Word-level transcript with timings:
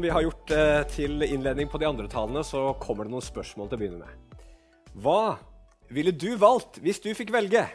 Vi 0.00 0.08
har 0.08 0.22
gjort 0.24 0.50
eh, 0.50 0.82
til 0.88 1.20
innledning 1.26 1.68
på 1.68 1.78
de 1.80 1.84
andre 1.84 2.08
talene, 2.08 2.40
så 2.46 2.70
kommer 2.80 3.04
det 3.04 3.12
noen 3.12 3.24
spørsmål 3.24 3.68
til 3.68 3.76
å 3.76 3.80
begynne 3.82 4.06
med. 4.06 4.38
Hva 4.96 5.36
ville 5.92 6.14
du 6.16 6.30
valgt 6.40 6.78
hvis 6.80 7.02
du 7.04 7.10
fikk 7.16 7.34
velge? 7.34 7.66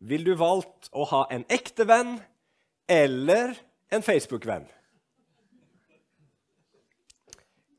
Ville 0.00 0.32
du 0.32 0.40
valgt 0.40 0.88
å 0.96 1.04
ha 1.10 1.26
en 1.34 1.44
ekte 1.52 1.84
venn 1.88 2.16
eller 2.88 3.52
en 3.92 4.06
Facebook-venn? 4.06 4.64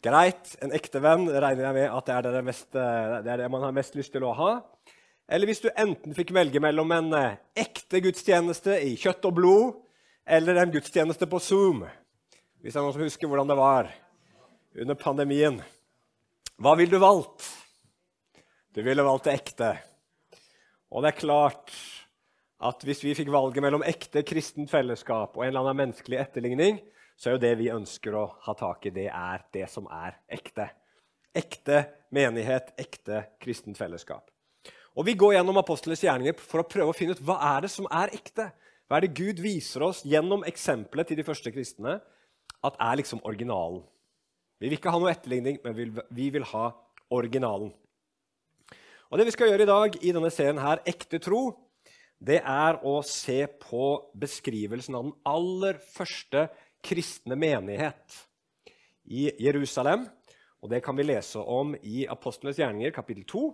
Greit, 0.05 0.53
en 0.61 0.77
ekte 0.77 1.01
venn 1.01 1.25
regner 1.25 1.65
jeg 1.65 1.77
med 1.79 1.89
at 1.89 2.07
det 2.07 2.17
er 2.17 2.31
det, 2.37 2.45
mest, 2.45 2.69
eh, 2.77 3.19
det 3.25 3.33
er 3.33 3.41
det, 3.41 3.51
man 3.57 3.65
har 3.65 3.73
mest 3.75 3.97
lyst 3.97 4.13
til 4.13 4.27
å 4.27 4.35
ha. 4.37 4.51
Eller 5.25 5.49
hvis 5.49 5.65
du 5.65 5.71
enten 5.73 6.13
fikk 6.15 6.35
velge 6.37 6.61
mellom 6.61 6.93
en 6.93 7.13
eh, 7.17 7.39
ekte 7.57 8.05
gudstjeneste 8.05 8.77
i 8.85 8.93
kjøtt 9.01 9.25
og 9.31 9.39
blod 9.41 9.79
eller 10.27 10.61
en 10.61 10.77
gudstjeneste 10.77 11.25
på 11.31 11.41
Zoom. 11.41 11.87
Hvis 12.57 12.73
det 12.73 12.79
er 12.79 12.85
noen 12.87 12.95
som 12.95 13.05
husker 13.05 13.29
hvordan 13.29 13.51
det 13.51 13.55
var 13.59 13.89
under 14.81 14.97
pandemien. 14.97 15.59
Hva 16.57 16.73
ville 16.77 16.97
du 16.97 17.01
valgt? 17.01 17.45
Du 18.73 18.81
ville 18.85 19.05
valgt 19.05 19.27
det 19.27 19.35
ekte. 19.37 19.69
Og 20.89 21.05
det 21.05 21.11
er 21.11 21.19
klart 21.19 21.73
at 22.57 22.81
hvis 22.85 23.03
vi 23.05 23.13
fikk 23.17 23.29
valget 23.29 23.61
mellom 23.61 23.85
ekte 23.85 24.23
kristent 24.25 24.71
fellesskap 24.73 25.37
og 25.37 25.45
en 25.45 25.51
eller 25.51 25.67
annen 25.67 25.83
menneskelig 25.83 26.17
etterligning, 26.23 26.81
så 27.17 27.29
er 27.29 27.37
jo 27.37 27.43
det 27.45 27.53
vi 27.61 27.69
ønsker 27.73 28.17
å 28.17 28.25
ha 28.47 28.57
tak 28.57 28.89
i, 28.89 28.93
det 28.93 29.07
er 29.13 29.45
det 29.53 29.69
som 29.69 29.85
er 29.93 30.17
ekte. 30.25 30.67
Ekte 31.37 31.83
menighet, 32.13 32.73
ekte 32.81 33.23
kristent 33.41 33.77
fellesskap. 33.77 34.31
Og 34.97 35.05
Vi 35.05 35.13
går 35.13 35.37
gjennom 35.37 35.61
apostlenes 35.61 36.01
gjerninger 36.01 36.33
for 36.41 36.63
å 36.63 36.69
prøve 36.69 36.89
å 36.89 36.97
finne 36.97 37.13
ut 37.13 37.21
hva 37.21 37.37
er 37.53 37.67
det 37.67 37.73
som 37.73 37.85
er 37.93 38.17
ekte. 38.17 38.49
Hva 38.89 38.97
er 38.97 39.05
det 39.05 39.17
Gud 39.17 39.45
viser 39.45 39.85
oss 39.85 40.01
gjennom 40.01 40.45
eksempelet 40.47 41.11
til 41.11 41.21
de 41.21 41.25
første 41.27 41.53
kristne 41.53 41.99
at 42.65 42.77
er 42.81 42.99
liksom 42.99 43.21
originalen? 43.27 43.83
Vi 44.57 44.69
vil 44.69 44.77
ikke 44.79 44.91
ha 44.93 44.99
noe 45.01 45.11
etterligning, 45.13 45.59
men 45.63 45.75
vi 46.09 46.29
vil 46.33 46.45
ha 46.53 46.71
originalen. 47.13 47.69
Og 49.07 49.17
Det 49.19 49.27
vi 49.27 49.33
skal 49.35 49.51
gjøre 49.51 49.63
i 49.63 49.69
dag 49.69 49.97
i 50.01 50.11
denne 50.11 50.31
serien 50.33 50.59
her, 50.59 50.81
Ekte 50.85 51.19
tro, 51.23 51.51
det 52.17 52.39
er 52.41 52.79
å 52.81 52.97
se 53.05 53.43
på 53.61 53.83
beskrivelsen 54.17 54.97
av 54.97 55.05
den 55.05 55.13
aller 55.29 55.77
første 55.93 56.47
kristne 56.83 57.37
menighet 57.37 58.17
i 59.05 59.29
Jerusalem. 59.39 60.07
Og 60.61 60.69
Det 60.69 60.81
kan 60.83 60.97
vi 60.97 61.05
lese 61.05 61.39
om 61.39 61.75
i 61.83 62.07
Apostlenes 62.09 62.57
gjerninger, 62.57 62.91
kapittel 62.91 63.23
2, 63.29 63.45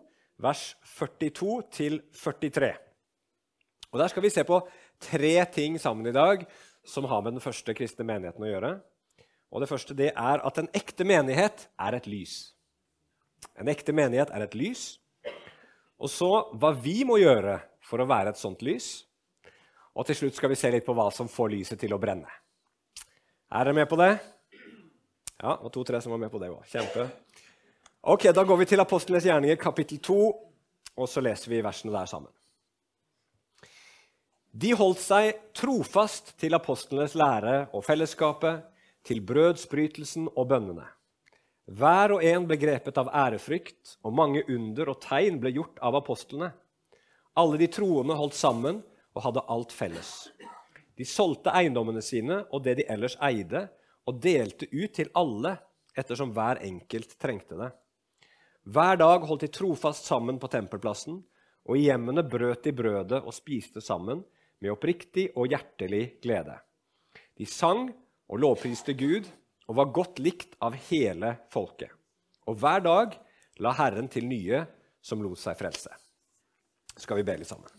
vers 0.41 0.63
42 0.95 1.59
til 1.69 1.99
43. 2.15 2.71
Og 3.91 3.99
Der 3.99 4.07
skal 4.07 4.23
vi 4.23 4.33
se 4.33 4.43
på 4.43 4.57
tre 4.99 5.45
ting 5.53 5.77
sammen 5.77 6.07
i 6.07 6.15
dag 6.15 6.47
som 6.85 7.05
har 7.05 7.21
med 7.21 7.35
den 7.35 7.43
første 7.43 7.75
kristne 7.77 8.07
menigheten 8.07 8.43
å 8.43 8.49
gjøre. 8.49 8.71
Og 9.53 9.61
Det 9.61 9.69
første 9.69 9.93
det 9.93 10.09
er 10.09 10.41
at 10.41 10.57
en 10.57 10.69
ekte 10.73 11.05
menighet 11.05 11.67
er 11.77 11.95
et 11.95 12.07
lys. 12.09 12.53
En 13.59 13.69
ekte 13.69 13.93
menighet 13.93 14.31
er 14.33 14.47
et 14.47 14.55
lys. 14.57 14.97
Og 16.01 16.09
så 16.09 16.29
hva 16.57 16.73
vi 16.73 17.03
må 17.05 17.19
gjøre 17.21 17.59
for 17.85 18.01
å 18.01 18.09
være 18.09 18.33
et 18.33 18.41
sånt 18.41 18.63
lys. 18.65 19.05
Og 19.93 20.07
til 20.09 20.17
slutt 20.17 20.39
skal 20.39 20.49
vi 20.49 20.57
se 20.57 20.71
litt 20.73 20.85
på 20.87 20.95
hva 20.97 21.11
som 21.13 21.29
får 21.29 21.53
lyset 21.53 21.79
til 21.79 21.93
å 21.93 22.01
brenne. 22.01 22.29
Er 23.53 23.67
dere 23.67 23.77
med 23.77 23.89
på 23.91 23.99
det? 24.01 24.15
Ja, 25.37 25.59
og 25.59 25.69
to-tre 25.75 26.01
som 26.01 26.15
var 26.15 26.23
med 26.23 26.31
på 26.33 26.41
det 26.41 26.49
òg. 26.49 26.63
Kjempe. 26.71 27.05
Ok, 28.09 28.31
Da 28.33 28.43
går 28.43 28.57
vi 28.57 28.65
til 28.65 28.81
Apostlenes 28.81 29.27
gjerninger, 29.27 29.55
kapittel 29.61 29.99
2, 30.01 30.17
og 30.97 31.09
så 31.09 31.21
leser 31.21 31.51
vi 31.51 31.61
versene 31.61 31.93
der 31.93 32.09
sammen. 32.09 32.31
De 34.53 34.73
holdt 34.77 34.99
seg 35.01 35.37
trofast 35.57 36.35
til 36.37 36.53
apostlenes 36.53 37.15
lære 37.17 37.69
og 37.73 37.81
fellesskapet, 37.85 38.61
til 39.07 39.21
brødsbrytelsen 39.25 40.29
og 40.33 40.47
bønnene. 40.51 40.85
Hver 41.71 42.17
og 42.17 42.23
en 42.27 42.47
ble 42.47 42.57
grepet 42.59 42.97
av 42.99 43.11
ærefrykt, 43.15 43.97
og 44.03 44.15
mange 44.15 44.43
under 44.51 44.91
og 44.91 44.99
tegn 45.03 45.39
ble 45.39 45.53
gjort 45.55 45.79
av 45.83 45.95
apostlene. 45.99 46.51
Alle 47.39 47.59
de 47.61 47.69
troende 47.71 48.17
holdt 48.19 48.35
sammen 48.35 48.81
og 49.13 49.23
hadde 49.27 49.45
alt 49.53 49.71
felles. 49.75 50.11
De 50.99 51.05
solgte 51.07 51.53
eiendommene 51.55 52.03
sine 52.03 52.43
og 52.51 52.65
det 52.65 52.77
de 52.81 52.87
ellers 52.91 53.15
eide, 53.23 53.67
og 54.03 54.19
delte 54.19 54.67
ut 54.67 54.91
til 54.97 55.07
alle 55.15 55.55
ettersom 55.95 56.33
hver 56.35 56.59
enkelt 56.65 57.15
trengte 57.21 57.55
det. 57.55 57.69
Hver 58.63 58.99
dag 58.99 59.23
holdt 59.27 59.45
de 59.45 59.51
trofast 59.51 60.07
sammen 60.07 60.39
på 60.39 60.49
tempelplassen, 60.51 61.21
og 61.63 61.79
i 61.79 61.85
hjemmene 61.87 62.25
brøt 62.27 62.65
de 62.67 62.73
brødet 62.75 63.21
og 63.23 63.35
spiste 63.35 63.81
sammen 63.83 64.23
med 64.59 64.73
oppriktig 64.73 65.29
og 65.39 65.47
hjertelig 65.51 66.19
glede. 66.23 66.57
De 67.39 67.47
sang 67.47 67.87
og 68.31 68.41
lovpriste 68.41 68.95
Gud 68.97 69.27
og 69.67 69.77
var 69.79 69.93
godt 69.95 70.19
likt 70.23 70.57
av 70.63 70.75
hele 70.89 71.35
folket. 71.53 71.91
Og 72.47 72.57
hver 72.59 72.83
dag 72.83 73.15
la 73.63 73.73
Herren 73.77 74.09
til 74.11 74.27
nye 74.27 74.63
som 75.03 75.21
lot 75.23 75.39
seg 75.39 75.57
frelse. 75.59 75.91
Skal 76.99 77.19
vi 77.19 77.25
be 77.27 77.37
litt 77.39 77.49
sammen? 77.49 77.71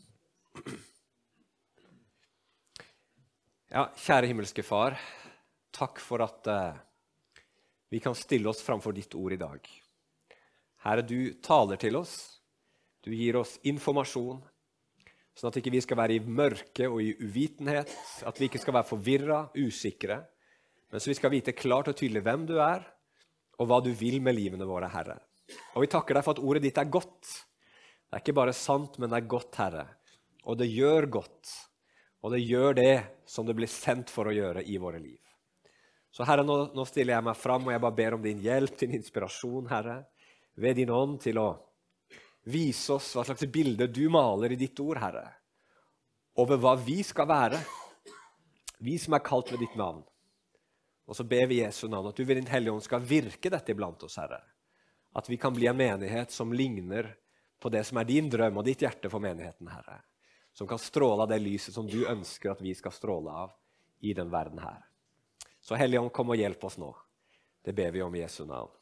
Ja, 3.74 3.88
kjære 3.98 4.28
himmelske 4.30 4.62
Far, 4.62 4.94
takk 5.74 5.98
for 5.98 6.22
at 6.22 6.46
uh, 6.46 6.76
vi 7.90 7.98
kan 8.02 8.14
stille 8.14 8.46
oss 8.50 8.62
framfor 8.62 8.94
ditt 8.94 9.16
ord 9.18 9.34
i 9.34 9.40
dag. 9.40 9.66
Herre, 10.84 11.02
du 11.02 11.34
taler 11.42 11.80
til 11.80 11.96
oss. 11.98 12.14
Du 13.04 13.10
gir 13.12 13.36
oss 13.36 13.56
informasjon, 13.68 14.38
sånn 15.36 15.50
at 15.50 15.58
ikke 15.60 15.72
vi 15.74 15.82
skal 15.84 15.98
være 16.00 16.16
i 16.16 16.22
mørke 16.22 16.86
og 16.88 17.02
i 17.04 17.10
uvitenhet, 17.20 17.90
at 18.24 18.38
vi 18.40 18.48
ikke 18.48 18.62
skal 18.62 18.78
være 18.78 18.88
forvirra, 18.88 19.40
usikre, 19.58 20.22
men 20.94 21.02
så 21.02 21.10
vi 21.10 21.16
skal 21.18 21.32
vite 21.34 21.56
klart 21.58 21.90
og 21.90 21.96
tydelig 21.98 22.22
hvem 22.22 22.44
du 22.46 22.54
er, 22.62 22.86
og 23.58 23.66
hva 23.66 23.80
du 23.82 23.90
vil 23.98 24.20
med 24.22 24.36
livene 24.38 24.66
våre, 24.68 24.86
Herre. 24.92 25.18
Og 25.74 25.82
vi 25.82 25.90
takker 25.90 26.14
deg 26.14 26.22
for 26.22 26.36
at 26.38 26.42
ordet 26.46 26.62
ditt 26.68 26.78
er 26.78 26.86
godt. 26.86 27.34
Det 28.06 28.14
er 28.14 28.22
ikke 28.22 28.36
bare 28.38 28.54
sant, 28.54 28.96
men 29.02 29.10
det 29.10 29.18
er 29.18 29.28
godt, 29.34 29.58
Herre. 29.58 29.84
Og 30.46 30.58
det 30.60 30.70
gjør 30.70 31.10
godt. 31.18 31.50
Og 32.22 32.30
det 32.32 32.44
gjør 32.46 32.78
det 32.78 32.94
som 33.26 33.46
det 33.46 33.58
blir 33.58 33.70
sendt 33.70 34.14
for 34.14 34.30
å 34.30 34.36
gjøre 34.36 34.62
i 34.62 34.78
våre 34.78 35.02
liv. 35.02 35.18
Så 36.14 36.22
Herre, 36.28 36.46
nå, 36.46 36.60
nå 36.70 36.86
stiller 36.86 37.18
jeg 37.18 37.26
meg 37.26 37.42
fram, 37.42 37.66
og 37.66 37.74
jeg 37.74 37.82
bare 37.82 37.98
ber 37.98 38.16
om 38.16 38.22
din 38.22 38.42
hjelp, 38.46 38.78
din 38.78 38.94
inspirasjon, 38.96 39.66
Herre 39.74 40.04
ved 40.54 40.78
din 40.78 40.90
ånd 40.94 41.18
til 41.22 41.38
å 41.42 41.48
vise 42.46 42.94
oss 42.94 43.10
hva 43.16 43.24
slags 43.26 43.46
bilde 43.50 43.88
du 43.90 44.04
maler 44.12 44.54
i 44.54 44.58
ditt 44.60 44.78
ord, 44.84 45.00
Herre, 45.02 45.26
over 46.38 46.60
hva 46.60 46.74
vi 46.78 47.00
skal 47.06 47.28
være, 47.30 47.60
vi 48.84 48.98
som 49.00 49.16
er 49.16 49.24
kalt 49.24 49.50
ved 49.52 49.64
ditt 49.64 49.78
navn. 49.80 50.02
Og 51.04 51.16
så 51.16 51.24
ber 51.28 51.46
vi 51.50 51.60
Jesu 51.60 51.86
navn 51.88 52.08
at 52.08 52.16
du 52.16 52.24
ved 52.24 52.38
Din 52.40 52.48
Hellige 52.48 52.72
Ånd 52.72 52.84
skal 52.84 53.04
virke 53.04 53.52
dette 53.52 53.74
iblant 53.74 54.02
oss, 54.06 54.16
Herre. 54.16 54.40
At 55.14 55.28
vi 55.28 55.36
kan 55.36 55.54
bli 55.54 55.68
en 55.68 55.76
menighet 55.76 56.32
som 56.32 56.52
ligner 56.52 57.12
på 57.60 57.70
det 57.72 57.84
som 57.84 58.00
er 58.00 58.08
din 58.08 58.30
drøm 58.32 58.58
og 58.60 58.66
ditt 58.66 58.82
hjerte 58.82 59.10
for 59.12 59.22
menigheten, 59.22 59.68
Herre. 59.68 60.00
Som 60.56 60.68
kan 60.70 60.80
stråle 60.80 61.26
av 61.26 61.30
det 61.30 61.42
lyset 61.42 61.74
som 61.76 61.86
du 61.88 62.06
ønsker 62.06 62.54
at 62.54 62.62
vi 62.64 62.74
skal 62.74 62.94
stråle 62.94 63.32
av 63.44 63.52
i 64.04 64.14
den 64.16 64.32
verden 64.32 64.62
her. 64.64 64.82
Så 65.60 65.76
Hellige 65.80 66.00
Ånd, 66.00 66.12
kom 66.12 66.32
og 66.32 66.40
hjelp 66.40 66.64
oss 66.64 66.80
nå. 66.80 66.90
Det 67.64 67.72
ber 67.72 67.92
vi 67.94 68.02
om 68.04 68.14
i 68.14 68.20
Jesu 68.20 68.44
navn. 68.44 68.72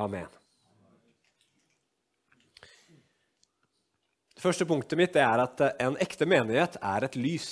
Amen. 0.00 0.28
Det 4.32 4.40
første 4.40 4.66
punktet 4.66 4.98
mitt 4.98 5.16
er 5.20 5.44
at 5.44 5.60
en 5.84 5.98
ekte 6.00 6.26
menighet 6.26 6.78
er 6.80 7.04
et 7.06 7.18
lys. 7.20 7.50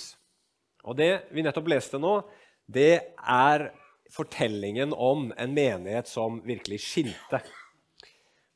Og 0.83 0.97
Det 0.97 1.29
vi 1.31 1.45
nettopp 1.45 1.69
leste 1.69 2.01
nå, 2.01 2.15
det 2.71 2.95
er 3.19 3.71
fortellingen 4.11 4.95
om 4.95 5.31
en 5.39 5.55
menighet 5.55 6.09
som 6.11 6.41
virkelig 6.47 6.81
skinte. 6.85 7.43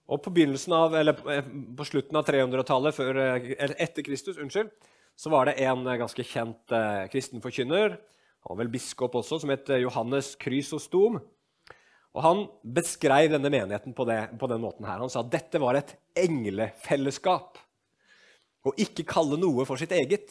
Og 0.04 0.20
På, 0.22 0.30
av, 0.76 0.96
eh, 0.96 1.44
på 1.76 1.84
slutten 1.88 2.16
av 2.16 2.26
300-tallet, 2.28 2.98
eh, 3.00 3.70
etter 3.78 4.02
Kristus, 4.04 4.36
unnskyld, 4.36 4.70
så 5.16 5.30
var 5.30 5.46
det 5.46 5.60
en 5.64 5.84
ganske 5.84 6.22
kjent 6.22 6.72
eh, 6.72 7.06
kristen 7.08 7.40
forkynner, 7.40 7.96
han 8.44 8.58
var 8.58 8.60
vel 8.60 8.74
biskop 8.74 9.14
også, 9.16 9.38
som 9.40 9.50
het 9.54 9.70
Johannes 9.80 10.34
Krysostom. 10.36 11.16
Og 12.14 12.22
Han 12.22 12.42
beskrev 12.76 13.32
denne 13.32 13.50
menigheten 13.50 13.94
på, 13.96 14.04
det, 14.04 14.18
på 14.38 14.48
den 14.52 14.60
måten 14.60 14.84
her. 14.84 15.00
Han 15.00 15.10
sa 15.10 15.22
at 15.24 15.32
dette 15.32 15.60
var 15.62 15.78
et 15.78 15.96
englefellesskap 16.26 17.58
Å 18.64 18.72
ikke 18.80 19.04
kalle 19.04 19.36
noe 19.40 19.64
for 19.68 19.80
sitt 19.80 19.92
eget. 19.92 20.30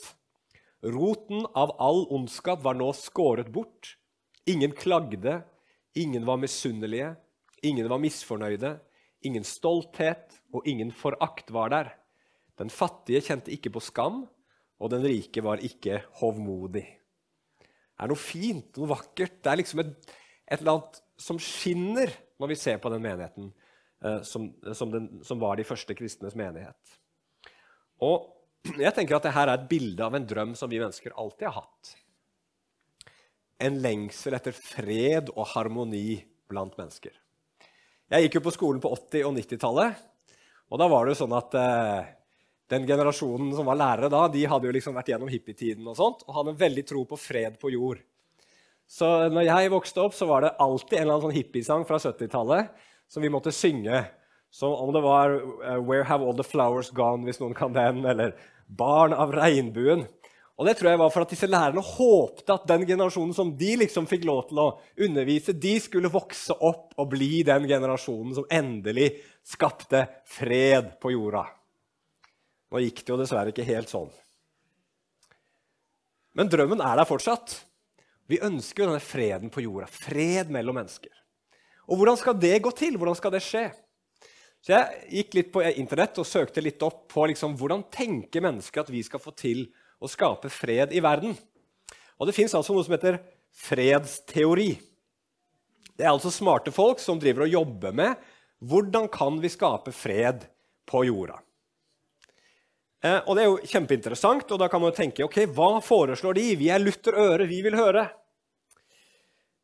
Roten 0.83 1.45
av 1.55 1.75
all 1.79 2.03
ondskap 2.11 2.63
var 2.63 2.75
nå 2.75 2.89
skåret 2.97 3.47
bort. 3.53 3.95
Ingen 4.45 4.73
klagde, 4.75 5.41
ingen 5.95 6.25
var 6.27 6.41
misunnelige, 6.41 7.13
ingen 7.63 7.87
var 7.87 8.01
misfornøyde. 8.03 8.75
Ingen 9.23 9.45
stolthet 9.47 10.41
og 10.51 10.67
ingen 10.67 10.91
forakt 10.91 11.51
var 11.55 11.71
der. 11.71 11.93
Den 12.59 12.69
fattige 12.69 13.23
kjente 13.23 13.53
ikke 13.55 13.71
på 13.71 13.81
skam, 13.81 14.25
og 14.83 14.91
den 14.91 15.05
rike 15.07 15.39
var 15.45 15.63
ikke 15.63 16.01
hovmodig. 16.19 16.83
Det 16.83 18.03
er 18.03 18.11
noe 18.11 18.19
fint, 18.19 18.75
noe 18.75 18.91
vakkert. 18.91 19.39
Det 19.39 19.51
er 19.51 19.61
liksom 19.61 19.79
et, 19.85 19.93
et 20.51 20.59
eller 20.59 20.75
annet 20.75 20.99
som 21.23 21.39
skinner 21.39 22.11
når 22.41 22.51
vi 22.51 22.59
ser 22.59 22.81
på 22.83 22.91
den 22.91 23.05
menigheten 23.05 23.53
eh, 24.03 24.19
som, 24.27 24.49
som, 24.75 24.91
den, 24.91 25.07
som 25.23 25.39
var 25.39 25.55
de 25.55 25.65
første 25.67 25.95
kristnes 25.95 26.35
menighet. 26.35 26.97
Og 28.03 28.32
jeg 28.63 28.95
tenker 28.95 29.17
at 29.17 29.25
dette 29.27 29.41
er 29.43 29.51
et 29.53 29.67
bilde 29.69 30.05
av 30.05 30.15
en 30.15 30.25
drøm 30.27 30.53
som 30.55 30.71
vi 30.71 30.79
mennesker 30.79 31.15
alltid 31.19 31.49
har 31.49 31.61
hatt. 31.63 31.95
en 33.63 33.77
lengsel 33.79 34.33
etter 34.35 34.51
fred 34.51 35.29
og 35.37 35.45
harmoni 35.53 36.17
blant 36.51 36.73
mennesker. 36.75 37.13
Jeg 38.11 38.25
gikk 38.25 38.35
jo 38.35 38.41
på 38.43 38.51
skolen 38.51 38.81
på 38.83 38.89
80- 38.91 39.27
og 39.29 39.37
90-tallet. 39.37 40.01
Og 40.73 40.81
da 40.81 40.87
var 40.91 41.05
det 41.05 41.13
jo 41.13 41.19
sånn 41.21 41.35
at 41.37 41.55
eh, 41.55 42.09
den 42.73 42.87
generasjonen 42.89 43.53
som 43.55 43.69
var 43.69 43.79
lærere 43.79 44.09
da, 44.11 44.25
de 44.27 44.43
hadde 44.49 44.67
jo 44.67 44.73
liksom 44.75 44.97
vært 44.97 45.13
gjennom 45.13 45.31
hippietiden 45.31 45.87
og 45.87 45.95
sånt, 45.95 46.25
og 46.27 46.35
hadde 46.35 46.53
en 46.53 46.59
veldig 46.59 46.83
tro 46.89 47.05
på 47.07 47.19
fred 47.19 47.55
på 47.61 47.71
jord. 47.71 48.01
Så 48.89 49.07
når 49.31 49.47
jeg 49.47 49.71
vokste 49.73 50.03
opp, 50.03 50.17
så 50.17 50.27
var 50.29 50.43
det 50.43 50.55
alltid 50.61 50.97
en 50.97 51.05
eller 51.05 51.15
annen 51.15 51.27
sånn 51.29 51.37
hippiesang 51.37 51.85
fra 51.87 52.01
70-tallet 52.03 52.73
som 53.09 53.23
vi 53.23 53.31
måtte 53.31 53.53
synge. 53.55 54.03
Som 54.53 54.75
om 54.75 54.91
det 54.93 55.01
var 55.01 55.33
uh, 55.33 55.79
'Where 55.81 56.05
Have 56.05 56.25
All 56.25 56.35
The 56.37 56.45
Flowers 56.45 56.91
Gone', 56.93 57.25
hvis 57.25 57.39
noen 57.41 57.55
kan 57.57 57.73
den, 57.73 58.03
eller 58.05 58.35
'Barn 58.67 59.13
av 59.13 59.33
regnbuen'. 59.33 60.07
Og 60.53 60.67
det 60.67 60.75
tror 60.77 60.91
jeg 60.91 61.01
var 61.01 61.09
for 61.09 61.25
at 61.25 61.31
disse 61.33 61.49
lærerne 61.49 61.81
håpte 61.81 62.53
at 62.53 62.67
den 62.69 62.85
generasjonen 62.85 63.33
som 63.33 63.55
de 63.57 63.71
liksom 63.81 64.05
fikk 64.09 64.27
lov 64.29 64.43
til 64.49 64.61
å 64.61 64.67
undervise, 65.01 65.55
de 65.57 65.73
skulle 65.81 66.11
vokse 66.13 66.53
opp 66.53 66.93
og 67.01 67.09
bli 67.09 67.41
den 67.47 67.65
generasjonen 67.67 68.35
som 68.37 68.45
endelig 68.53 69.09
skapte 69.41 70.05
fred 70.29 70.93
på 71.01 71.15
jorda. 71.15 71.47
Nå 72.69 72.83
gikk 72.85 73.01
det 73.01 73.13
jo 73.13 73.17
dessverre 73.17 73.53
ikke 73.53 73.65
helt 73.65 73.89
sånn. 73.89 74.11
Men 76.37 76.49
drømmen 76.49 76.81
er 76.81 77.01
der 77.01 77.09
fortsatt. 77.09 77.57
Vi 78.29 78.39
ønsker 78.41 78.83
jo 78.83 78.91
denne 78.91 79.03
freden 79.03 79.51
på 79.53 79.61
jorda. 79.65 79.89
Fred 79.89 80.53
mellom 80.53 80.77
mennesker. 80.79 81.11
Og 81.89 81.99
hvordan 81.99 82.17
skal 82.17 82.37
det 82.39 82.55
gå 82.63 82.71
til? 82.77 82.97
Hvordan 82.97 83.17
skal 83.17 83.33
det 83.33 83.43
skje? 83.45 83.67
Så 84.63 84.71
Jeg 84.71 85.07
gikk 85.11 85.33
litt 85.35 85.51
på 85.51 85.63
Internett 85.75 86.19
og 86.21 86.27
søkte 86.27 86.61
litt 86.63 86.83
opp 86.87 87.09
på 87.11 87.25
liksom, 87.27 87.57
hvordan 87.59 87.83
tenker 87.91 88.43
mennesker 88.45 88.85
at 88.85 88.91
vi 88.93 89.01
skal 89.03 89.19
få 89.19 89.33
til 89.35 89.65
å 89.99 90.07
skape 90.07 90.47
fred 90.51 90.95
i 90.95 91.01
verden. 91.03 91.35
Og 92.15 92.29
Det 92.29 92.35
fins 92.37 92.55
altså 92.55 92.75
noe 92.75 92.85
som 92.87 92.95
heter 92.95 93.19
fredsteori. 93.51 94.71
Det 95.99 96.07
er 96.07 96.13
altså 96.13 96.31
smarte 96.31 96.71
folk 96.71 97.03
som 97.03 97.19
driver 97.19 97.43
og 97.43 97.57
jobber 97.57 97.91
med 97.91 98.23
hvordan 98.63 99.09
kan 99.11 99.41
vi 99.43 99.51
skape 99.51 99.91
fred 99.91 100.47
på 100.87 101.03
jorda. 101.09 101.41
Eh, 103.03 103.19
og 103.19 103.35
Det 103.35 103.43
er 103.43 103.49
jo 103.51 103.61
kjempeinteressant, 103.67 104.47
og 104.47 104.63
da 104.63 104.71
kan 104.71 104.79
man 104.79 104.93
jo 104.93 104.99
tenke 105.01 105.27
ok, 105.27 105.43
hva 105.51 105.81
foreslår 105.83 106.39
de? 106.39 106.49
Vi 106.55 106.71
er 106.71 106.79
lutter 106.79 107.19
øre, 107.19 107.51
vi 107.51 107.59
vil 107.65 107.75
høre. 107.75 108.07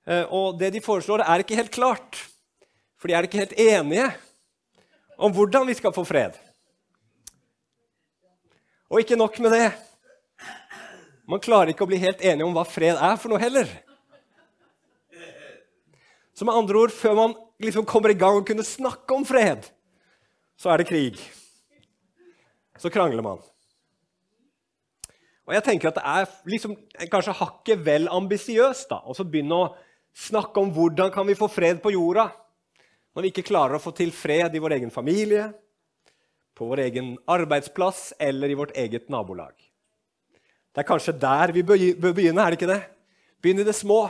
Eh, 0.04 0.26
og 0.28 0.60
det 0.60 0.74
de 0.76 0.84
foreslår, 0.84 1.24
er 1.24 1.46
ikke 1.46 1.56
helt 1.56 1.72
klart. 1.72 2.26
For 3.00 3.08
de 3.08 3.16
er 3.16 3.24
ikke 3.24 3.48
helt 3.48 3.56
enige 3.56 4.12
om 5.20 5.36
hvordan 5.36 5.68
vi 5.68 5.76
skal 5.76 5.94
få 5.96 6.06
fred. 6.08 6.38
Og 8.90 9.04
ikke 9.04 9.20
nok 9.20 9.36
med 9.44 9.54
det. 9.54 9.68
Man 11.30 11.44
klarer 11.44 11.74
ikke 11.74 11.86
å 11.86 11.90
bli 11.92 12.00
helt 12.02 12.24
enige 12.26 12.48
om 12.48 12.56
hva 12.56 12.64
fred 12.66 12.96
er 12.96 13.20
for 13.20 13.30
noe 13.30 13.42
heller. 13.42 13.68
Så 16.34 16.48
med 16.48 16.56
andre 16.56 16.80
ord, 16.80 16.96
før 16.96 17.18
man 17.18 17.36
liksom 17.60 17.86
kommer 17.86 18.14
i 18.14 18.18
gang 18.18 18.40
og 18.40 18.48
kunne 18.48 18.66
snakke 18.66 19.14
om 19.14 19.28
fred, 19.28 19.68
så 20.58 20.72
er 20.72 20.82
det 20.82 20.90
krig. 20.90 21.20
Så 22.80 22.90
krangler 22.90 23.26
man. 23.26 23.44
Og 25.50 25.56
jeg 25.58 25.66
tenker 25.66 25.90
at 25.90 26.00
det 26.00 26.06
er 26.08 26.34
liksom, 26.48 26.78
kanskje 27.12 27.36
hakket 27.36 27.84
vel 27.84 28.08
ambisiøst 28.14 28.94
å 28.96 29.16
begynne 29.26 29.58
å 29.66 29.72
snakke 30.16 30.64
om 30.64 30.72
hvordan 30.74 31.12
kan 31.14 31.28
vi 31.28 31.38
få 31.38 31.50
fred 31.52 31.82
på 31.84 31.92
jorda 31.94 32.30
når 33.16 33.26
vi 33.26 33.32
ikke 33.34 33.48
klarer 33.50 33.78
å 33.78 33.82
få 33.84 33.94
til 33.98 34.12
fred 34.16 34.56
i 34.56 34.62
vår 34.62 34.78
egen 34.78 34.94
familie, 34.94 35.50
på 36.56 36.68
vår 36.68 36.84
egen 36.90 37.14
arbeidsplass 37.32 38.14
eller 38.20 38.52
i 38.52 38.58
vårt 38.60 38.76
eget 38.78 39.08
nabolag. 39.12 39.54
Det 40.76 40.84
er 40.84 40.88
kanskje 40.88 41.16
der 41.16 41.54
vi 41.56 41.64
bør 41.64 42.12
begynne, 42.14 42.44
er 42.44 42.52
det 42.52 42.60
ikke 42.60 42.74
det? 42.74 42.82
Begynn 43.40 43.64
i 43.64 43.68
det 43.68 43.78
små. 43.78 44.02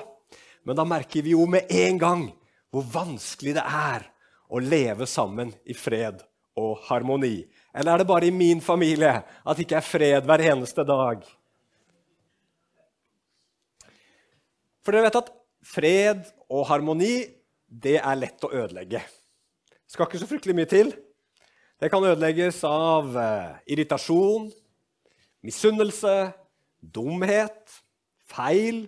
Men 0.65 0.77
da 0.77 0.85
merker 0.85 1.23
vi 1.23 1.35
jo 1.35 1.45
med 1.49 1.69
en 1.69 1.99
gang 2.01 2.25
hvor 2.73 2.85
vanskelig 2.89 3.55
det 3.57 3.63
er 3.63 4.07
å 4.49 4.61
leve 4.61 5.05
sammen 5.09 5.53
i 5.69 5.75
fred 5.77 6.23
og 6.59 6.81
harmoni. 6.89 7.45
Eller 7.73 7.93
er 7.93 8.01
det 8.01 8.09
bare 8.09 8.27
i 8.27 8.35
min 8.35 8.61
familie 8.61 9.13
at 9.21 9.55
det 9.55 9.67
ikke 9.67 9.79
er 9.79 9.85
fred 9.85 10.27
hver 10.27 10.43
eneste 10.51 10.85
dag? 10.85 11.21
For 14.83 14.95
dere 14.95 15.05
vet 15.05 15.19
at 15.21 15.33
fred 15.69 16.25
og 16.49 16.65
harmoni 16.69 17.13
det 17.69 17.99
er 18.01 18.17
lett 18.17 18.45
å 18.45 18.51
ødelegge. 18.51 19.01
Det 19.69 19.93
skal 19.93 20.09
ikke 20.09 20.21
så 20.21 20.29
fryktelig 20.29 20.57
mye 20.57 20.69
til. 20.69 20.91
Det 21.79 21.89
kan 21.93 22.03
ødelegges 22.03 22.63
av 22.67 23.13
eh, 23.15 23.59
irritasjon, 23.71 24.49
misunnelse, 25.45 26.15
dumhet, 26.81 27.77
feil, 28.27 28.83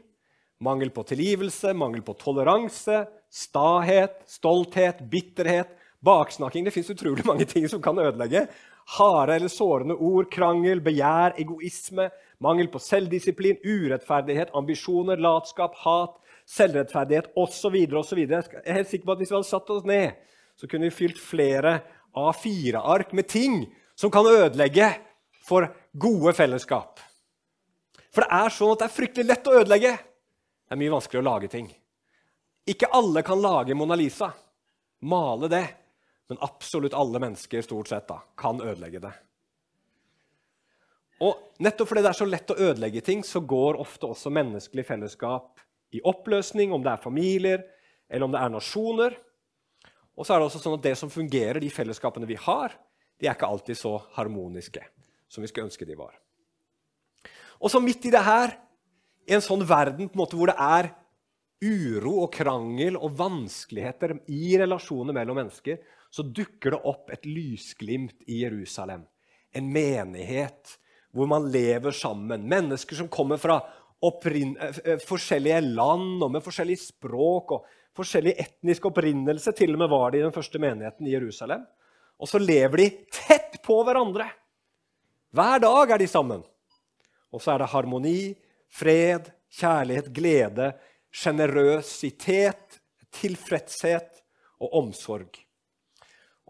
mangel 0.62 0.92
på 0.94 1.06
tilgivelse, 1.13 1.72
mangel 1.78 2.04
på 2.06 2.18
toleranse, 2.19 3.06
stahet, 3.31 4.19
stolthet, 4.28 5.00
bitterhet, 5.10 5.72
baksnakking 6.01 6.66
Det 6.66 6.74
fins 6.74 6.89
utrolig 6.89 7.24
mange 7.25 7.45
ting 7.45 7.68
som 7.69 7.81
kan 7.81 8.00
ødelegge. 8.01 8.48
Harde 8.98 9.36
eller 9.38 9.51
sårende 9.54 9.95
ord, 9.95 10.27
krangel, 10.34 10.81
begjær, 10.84 11.38
egoisme, 11.39 12.10
mangel 12.42 12.68
på 12.74 12.81
selvdisiplin, 12.81 13.62
urettferdighet, 13.63 14.51
ambisjoner, 14.57 15.22
latskap, 15.22 15.77
hat, 15.86 16.18
selvrettferdighet 16.51 17.31
osv. 17.39 17.77
Jeg 17.77 18.44
er 18.65 18.80
helt 18.80 18.89
sikker 18.92 19.07
på 19.07 19.15
at 19.15 19.21
hvis 19.21 19.31
vi 19.31 19.38
hadde 19.38 19.50
satt 19.50 19.71
oss 19.74 19.88
ned, 19.88 20.18
så 20.59 20.68
kunne 20.68 20.89
vi 20.89 20.95
fylt 20.95 21.21
flere 21.21 21.77
A4-ark 22.18 23.13
med 23.18 23.30
ting 23.31 23.63
som 23.95 24.12
kan 24.12 24.27
ødelegge 24.27 24.89
for 25.45 25.69
gode 25.94 26.33
fellesskap. 26.36 27.00
For 28.12 28.25
det 28.25 28.42
er 28.42 28.53
sånn 28.53 28.74
at 28.74 28.81
det 28.81 28.88
er 28.89 28.98
fryktelig 28.98 29.27
lett 29.30 29.48
å 29.48 29.56
ødelegge. 29.62 29.94
Det 29.95 30.75
er 30.75 30.81
mye 30.81 30.94
vanskeligere 30.94 31.24
å 31.24 31.30
lage 31.30 31.51
ting. 31.51 31.71
Ikke 32.71 32.92
alle 32.94 33.24
kan 33.25 33.42
lage 33.42 33.75
Mona 33.77 33.95
Lisa, 33.98 34.30
male 35.07 35.50
det, 35.51 35.63
men 36.30 36.44
absolutt 36.45 36.95
alle 36.95 37.19
mennesker 37.24 37.63
stort 37.65 37.89
sett 37.89 38.07
da, 38.12 38.19
kan 38.38 38.59
ødelegge 38.62 39.01
det. 39.03 39.13
Og 41.21 41.48
Nettopp 41.62 41.92
fordi 41.92 42.01
det 42.01 42.09
er 42.09 42.18
så 42.18 42.25
lett 42.25 42.51
å 42.53 42.57
ødelegge 42.57 43.03
ting, 43.06 43.19
så 43.24 43.44
går 43.45 43.77
ofte 43.81 44.07
også 44.09 44.31
menneskelig 44.33 44.86
fellesskap 44.88 45.59
i 45.92 46.02
oppløsning, 46.08 46.72
om 46.74 46.84
det 46.84 46.94
er 46.94 47.04
familier 47.04 47.66
eller 48.12 48.28
om 48.28 48.34
det 48.34 48.42
er 48.42 48.54
nasjoner. 48.54 49.18
Og 50.18 50.27
så 50.27 50.36
er 50.36 50.42
det 50.42 50.48
også 50.50 50.62
sånn 50.63 50.77
at 50.77 50.86
det 50.86 50.96
som 51.00 51.12
fungerer, 51.12 51.62
de 51.63 51.72
fellesskapene 51.72 52.27
vi 52.30 52.39
har, 52.39 52.75
de 53.22 53.30
er 53.30 53.38
ikke 53.38 53.50
alltid 53.50 53.77
så 53.80 53.96
harmoniske 54.18 54.84
som 55.32 55.44
vi 55.44 55.50
skulle 55.50 55.70
ønske 55.70 55.88
de 55.88 55.96
var. 55.96 56.18
Og 57.62 57.72
så 57.72 57.80
midt 57.84 58.08
i 58.10 58.13
det 58.13 58.24
her, 58.25 58.58
i 59.30 59.36
en 59.38 59.44
sånn 59.44 59.63
verden 59.68 60.10
på 60.10 60.18
en 60.18 60.24
måte 60.24 60.38
hvor 60.39 60.50
det 60.50 60.58
er 60.58 60.92
uro 61.62 62.24
og 62.24 62.32
krangel 62.34 62.98
og 62.98 63.13
vanskeligheter 63.20 64.15
i 64.34 64.56
relasjoner 64.60 65.15
mellom 65.15 65.38
mennesker, 65.38 65.77
så 66.12 66.25
dukker 66.25 66.75
det 66.75 66.82
opp 66.89 67.12
et 67.13 67.27
lysglimt 67.30 68.25
i 68.27 68.42
Jerusalem. 68.42 69.06
En 69.56 69.70
menighet 69.72 70.75
hvor 71.15 71.30
man 71.30 71.48
lever 71.51 71.94
sammen. 71.96 72.48
Mennesker 72.50 72.98
som 72.98 73.12
kommer 73.12 73.39
fra 73.39 73.62
forskjellige 74.01 75.62
land 75.75 76.24
og 76.24 76.31
med 76.34 76.43
forskjellige 76.43 76.88
språk 76.88 77.53
og 77.58 77.67
forskjellig 77.98 78.34
etnisk 78.39 78.88
opprinnelse. 78.89 79.53
Til 79.58 79.75
og 79.75 79.84
med 79.84 79.91
var 79.91 80.12
det 80.12 80.22
i 80.22 80.25
den 80.25 80.36
første 80.36 80.62
menigheten 80.62 81.08
i 81.08 81.13
Jerusalem. 81.13 81.65
Og 82.22 82.29
så 82.29 82.41
lever 82.41 82.84
de 82.84 82.88
tett 83.13 83.60
på 83.65 83.81
hverandre. 83.86 84.27
Hver 85.31 85.62
dag 85.63 85.93
er 85.96 86.01
de 86.01 86.10
sammen. 86.10 86.41
Og 87.31 87.41
så 87.41 87.53
er 87.53 87.63
det 87.63 87.72
harmoni, 87.72 88.34
fred, 88.72 89.29
kjærlighet, 89.51 90.10
glede, 90.13 90.72
sjenerøsitet, 91.12 92.81
tilfredshet 93.12 94.22
og 94.62 94.75
omsorg. 94.81 95.39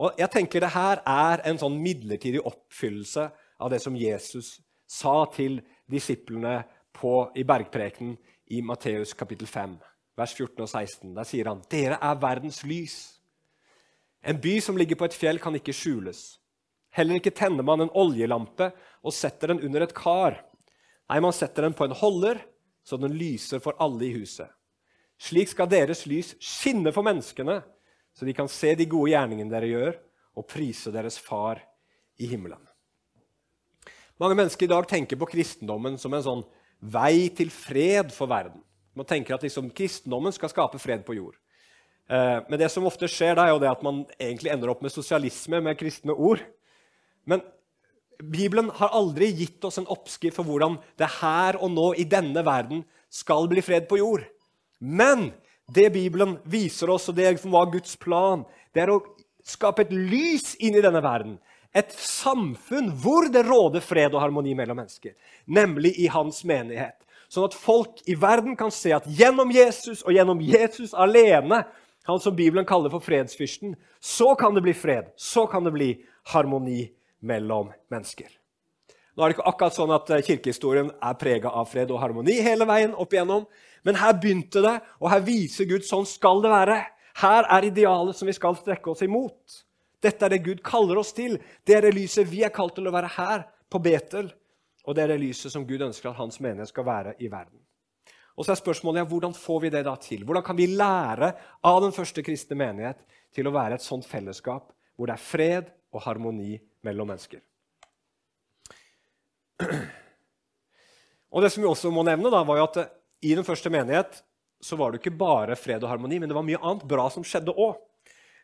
Og 0.02 0.18
jeg 0.18 0.32
tenker 0.34 0.64
det 0.64 0.74
her 0.74 1.02
er 1.06 1.44
en 1.46 1.60
sånn 1.62 1.78
midlertidig 1.82 2.42
oppfyllelse 2.48 3.28
av 3.62 3.72
det 3.74 3.82
som 3.84 3.98
Jesus 3.98 4.56
sa 4.90 5.24
til 5.34 5.60
disiplene 5.90 6.62
på, 6.94 7.32
i 7.36 7.44
bergprekenen 7.48 8.18
i 8.52 8.62
Matteus 8.62 9.14
kapittel 9.18 9.48
5, 9.48 9.78
vers 10.18 10.36
14 10.36 10.62
og 10.64 10.70
16. 10.70 11.16
Der 11.16 11.28
sier 11.28 11.50
han, 11.52 11.64
'Dere 11.70 11.98
er 12.02 12.22
verdens 12.22 12.64
lys.' 12.64 13.18
En 14.22 14.38
by 14.38 14.60
som 14.62 14.78
ligger 14.78 14.96
på 14.96 15.06
et 15.06 15.18
fjell, 15.18 15.40
kan 15.40 15.56
ikke 15.58 15.74
skjules. 15.74 16.38
Heller 16.94 17.18
ikke 17.18 17.34
tenner 17.34 17.64
man 17.66 17.82
en 17.82 17.94
oljelampe 17.98 18.72
og 19.02 19.16
setter 19.16 19.54
den 19.54 19.64
under 19.66 19.82
et 19.82 19.96
kar. 19.98 20.38
Nei, 21.10 21.20
man 21.20 21.34
setter 21.34 21.66
den 21.66 21.74
på 21.74 21.88
en 21.88 21.96
holder, 21.98 22.38
så 22.84 23.00
den 23.02 23.16
lyser 23.18 23.60
for 23.64 23.80
alle 23.80 24.06
i 24.06 24.14
huset. 24.14 24.50
Slik 25.22 25.52
skal 25.52 25.70
deres 25.70 26.06
lys 26.10 26.36
skinne 26.42 26.94
for 26.94 27.06
menneskene, 27.06 27.62
så 28.14 28.28
de 28.28 28.34
kan 28.34 28.50
se 28.52 28.74
de 28.76 28.90
gode 28.90 29.14
gjerningene 29.14 29.54
dere 29.54 29.70
gjør, 29.70 30.00
og 30.38 30.48
prise 30.48 30.92
deres 30.94 31.18
far 31.20 31.60
i 32.22 32.30
himmelen. 32.30 32.62
Mange 34.22 34.38
mennesker 34.38 34.68
i 34.68 34.72
dag 34.72 34.88
tenker 34.88 35.18
på 35.18 35.30
kristendommen 35.32 35.98
som 35.98 36.14
en 36.14 36.26
sånn 36.26 36.44
vei 36.82 37.30
til 37.38 37.52
fred 37.54 38.12
for 38.14 38.30
verden. 38.32 38.60
Man 38.98 39.08
tenker 39.08 39.38
at 39.38 39.46
liksom, 39.46 39.70
kristendommen 39.76 40.34
skal 40.36 40.52
skape 40.52 40.82
fred 40.82 41.06
på 41.08 41.16
jord. 41.16 41.38
Eh, 42.12 42.40
men 42.50 42.60
det 42.60 42.72
som 42.74 42.88
ofte 42.90 43.08
skjer, 43.10 43.38
da, 43.38 43.46
er 43.46 43.56
jo 43.56 43.62
det 43.64 43.72
at 43.72 43.86
man 43.86 44.04
egentlig 44.18 44.52
ender 44.52 44.74
opp 44.74 44.82
med 44.84 44.94
sosialisme 44.94 45.62
med 45.64 45.80
kristne 45.80 46.16
ord. 46.16 46.42
Men 47.30 47.44
Bibelen 48.22 48.70
har 48.78 48.94
aldri 48.94 49.32
gitt 49.34 49.64
oss 49.66 49.80
en 49.82 49.90
oppskrift 49.90 50.38
for 50.38 50.46
hvordan 50.46 50.78
det 51.00 51.10
her 51.22 51.58
og 51.62 51.72
nå 51.74 51.88
i 51.98 52.06
denne 52.06 52.44
verden 52.46 52.84
skal 53.12 53.48
bli 53.50 53.64
fred 53.66 53.88
på 53.90 54.02
jord. 54.02 54.26
Men 54.82 55.32
det 55.72 55.92
Bibelen 55.94 56.36
viser 56.44 56.92
oss, 56.92 57.08
og 57.10 57.18
det 57.18 57.32
som 57.42 57.54
var 57.56 57.72
Guds 57.72 57.96
plan, 57.98 58.44
det 58.76 58.84
er 58.84 58.92
å 58.94 59.02
skape 59.48 59.86
et 59.86 59.94
lys 59.96 60.54
inn 60.60 60.76
i 60.78 60.84
denne 60.84 61.02
verden. 61.04 61.38
Et 61.76 61.94
samfunn 61.96 62.90
hvor 63.00 63.30
det 63.32 63.46
råder 63.48 63.84
fred 63.84 64.12
og 64.12 64.22
harmoni 64.24 64.56
mellom 64.58 64.82
mennesker, 64.82 65.14
nemlig 65.48 65.94
i 66.04 66.10
hans 66.12 66.44
menighet. 66.48 66.98
Sånn 67.32 67.48
at 67.48 67.56
folk 67.56 68.02
i 68.12 68.18
verden 68.20 68.58
kan 68.60 68.74
se 68.76 68.92
at 68.92 69.08
gjennom 69.08 69.54
Jesus 69.56 70.02
og 70.04 70.12
gjennom 70.12 70.42
Jesus 70.44 70.92
alene, 70.92 71.62
han 72.10 72.20
som 72.20 72.36
Bibelen 72.36 72.68
kaller 72.68 72.92
for 72.92 73.04
fredsfyrsten, 73.04 73.78
så 74.04 74.34
kan 74.36 74.58
det 74.58 74.66
bli 74.66 74.74
fred. 74.76 75.14
Så 75.16 75.46
kan 75.48 75.64
det 75.64 75.72
bli 75.72 75.90
harmoni 76.34 76.90
mellom 77.24 77.72
mennesker. 77.94 78.28
Nå 79.16 79.24
er 79.24 79.32
det 79.32 79.38
ikke 79.38 79.48
akkurat 79.52 79.76
sånn 79.76 79.92
at 79.96 80.10
eh, 80.12 80.24
Kirkehistorien 80.26 80.92
er 80.92 81.18
prega 81.20 81.52
av 81.56 81.68
fred 81.72 81.92
og 81.92 82.00
harmoni 82.02 82.38
hele 82.44 82.68
veien 82.68 82.96
opp 82.96 83.12
igjennom, 83.14 83.44
men 83.86 84.00
her 84.00 84.16
begynte 84.18 84.64
det, 84.64 84.78
og 85.00 85.12
her 85.12 85.24
viser 85.26 85.68
Gud 85.70 85.86
sånn 85.88 86.08
skal 86.10 86.44
det 86.44 86.52
være. 86.52 86.78
Her 87.22 87.48
er 87.52 87.68
idealet 87.68 88.18
som 88.18 88.30
vi 88.30 88.36
skal 88.36 88.56
strekke 88.60 88.92
oss 88.94 89.04
imot. 89.06 89.62
Dette 90.02 90.26
er 90.26 90.34
det 90.34 90.44
Gud 90.46 90.62
kaller 90.66 91.00
oss 91.02 91.14
til. 91.14 91.38
Det 91.66 91.78
er 91.78 91.86
det 91.86 91.96
lyset 91.96 92.30
vi 92.30 92.44
er 92.46 92.54
kalt 92.54 92.76
til 92.78 92.90
å 92.90 92.94
være 92.94 93.12
her 93.18 93.46
på 93.72 93.82
Betel. 93.84 94.32
Og 94.88 94.98
det 94.98 95.04
er 95.04 95.14
det 95.14 95.22
lyset 95.22 95.54
som 95.54 95.66
Gud 95.68 95.84
ønsker 95.86 96.10
at 96.10 96.18
hans 96.18 96.40
menighet 96.42 96.72
skal 96.72 96.88
være 96.88 97.14
i 97.22 97.30
verden. 97.30 97.60
Og 98.38 98.46
så 98.46 98.54
er 98.54 98.62
spørsmålet 98.62 99.04
ja, 99.04 99.10
Hvordan 99.12 99.36
får 99.38 99.60
vi 99.62 99.70
det 99.74 99.84
da 99.86 99.94
til? 100.02 100.24
Hvordan 100.26 100.46
kan 100.46 100.58
vi 100.58 100.66
lære 100.72 101.34
av 101.68 101.82
den 101.84 101.94
første 101.94 102.24
kristne 102.26 102.58
menighet 102.58 103.04
til 103.36 103.48
å 103.48 103.54
være 103.54 103.78
et 103.78 103.86
sånt 103.86 104.08
fellesskap 104.08 104.72
hvor 104.96 105.10
det 105.10 105.16
er 105.18 105.24
fred 105.24 105.70
og 105.94 106.04
harmoni 106.08 106.56
mellom 106.86 107.12
mennesker? 107.12 107.44
Og 111.32 111.46
Det 111.46 111.52
som 111.54 111.64
vi 111.64 111.70
også 111.70 111.92
må 111.94 112.04
nevne, 112.04 112.32
da, 112.34 112.42
var 112.44 112.58
jo 112.60 112.68
at 112.68 112.82
i 113.22 113.36
den 113.38 113.46
første 113.48 113.70
menighet 113.72 114.24
så 114.62 114.78
var 114.78 114.92
det 114.92 115.00
ikke 115.02 115.18
bare 115.18 115.56
fred 115.58 115.84
og 115.84 115.90
harmoni, 115.90 116.20
men 116.20 116.30
det 116.30 116.36
var 116.36 116.46
mye 116.46 116.60
annet 116.60 116.84
bra 116.90 117.08
som 117.14 117.24
skjedde 117.26 117.54
òg. 117.54 117.78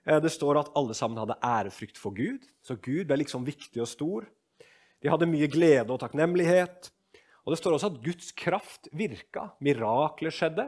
Eh, 0.08 0.22
det 0.24 0.32
står 0.32 0.62
at 0.62 0.72
alle 0.80 0.96
sammen 0.96 1.20
hadde 1.20 1.38
ærefrykt 1.44 2.00
for 2.00 2.16
Gud, 2.16 2.48
så 2.64 2.78
Gud 2.80 3.08
ble 3.10 3.20
liksom 3.22 3.46
viktig 3.48 3.82
og 3.84 3.90
stor. 3.92 4.28
De 5.04 5.12
hadde 5.12 5.30
mye 5.30 5.50
glede 5.52 5.92
og 5.94 6.00
takknemlighet. 6.02 6.92
Og 7.46 7.54
Det 7.54 7.60
står 7.62 7.78
også 7.78 7.92
at 7.94 8.04
Guds 8.04 8.32
kraft 8.36 8.90
virka. 8.92 9.52
Mirakler 9.64 10.34
skjedde, 10.34 10.68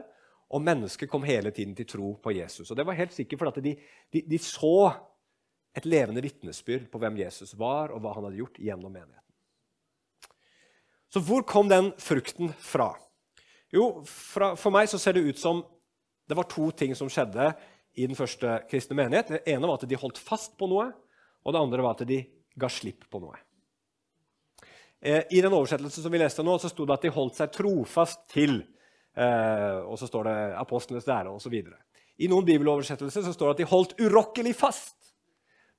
og 0.50 0.62
mennesker 0.62 1.06
kom 1.06 1.22
hele 1.22 1.50
tiden 1.50 1.74
til 1.76 1.86
tro 1.86 2.14
på 2.22 2.32
Jesus. 2.32 2.70
Og 2.70 2.76
Det 2.76 2.86
var 2.86 2.98
helt 2.98 3.12
sikkert 3.12 3.38
fordi 3.38 3.60
de, 3.60 3.76
de, 4.12 4.22
de 4.22 4.38
så 4.38 4.92
et 5.76 5.86
levende 5.86 6.22
vitnesbyrd 6.22 6.88
på 6.90 6.98
hvem 6.98 7.18
Jesus 7.20 7.54
var, 7.58 7.92
og 7.92 8.00
hva 8.00 8.14
han 8.14 8.24
hadde 8.26 8.40
gjort 8.40 8.58
gjennom 8.58 8.92
menigheten. 8.92 9.26
Så 11.10 11.20
hvor 11.20 11.42
kom 11.42 11.68
den 11.68 11.92
frukten 11.98 12.52
fra? 12.58 12.94
Jo, 13.72 14.02
fra, 14.06 14.54
For 14.54 14.70
meg 14.70 14.88
så 14.90 14.98
ser 14.98 15.14
det 15.14 15.26
ut 15.26 15.38
som 15.38 15.62
det 16.30 16.36
var 16.38 16.46
to 16.50 16.70
ting 16.70 16.94
som 16.94 17.10
skjedde 17.10 17.52
i 17.98 18.06
den 18.06 18.18
første 18.18 18.60
kristne 18.70 18.96
menighet. 18.98 19.32
Det 19.34 19.42
ene 19.50 19.66
var 19.66 19.80
at 19.80 19.88
de 19.88 19.98
holdt 19.98 20.20
fast 20.22 20.56
på 20.58 20.68
noe, 20.70 20.90
og 21.42 21.54
det 21.54 21.62
andre 21.62 21.84
var 21.84 21.96
at 21.96 22.06
de 22.08 22.20
ga 22.60 22.68
slipp 22.70 23.06
på 23.10 23.20
noe. 23.22 23.38
Eh, 25.00 25.24
I 25.30 25.40
den 25.40 25.54
oversettelsen 25.56 26.04
som 26.04 26.12
vi 26.12 26.20
leste 26.20 26.44
nå, 26.44 26.58
så 26.60 26.70
sto 26.70 26.86
det 26.86 26.98
at 26.98 27.06
de 27.06 27.14
holdt 27.14 27.38
seg 27.40 27.52
trofast 27.54 28.26
til. 28.32 28.60
Eh, 29.16 29.78
og 29.80 29.96
så 29.98 30.08
står 30.08 30.28
det 30.28 30.36
apostlenes 30.60 31.08
lære 31.08 31.32
osv. 31.32 31.56
I 32.20 32.28
noen 32.28 32.46
bibeloversettelser 32.46 33.24
så 33.24 33.34
står 33.34 33.50
det 33.50 33.56
at 33.56 33.62
de 33.62 33.70
holdt 33.72 33.96
urokkelig 34.02 34.54
fast 34.58 34.96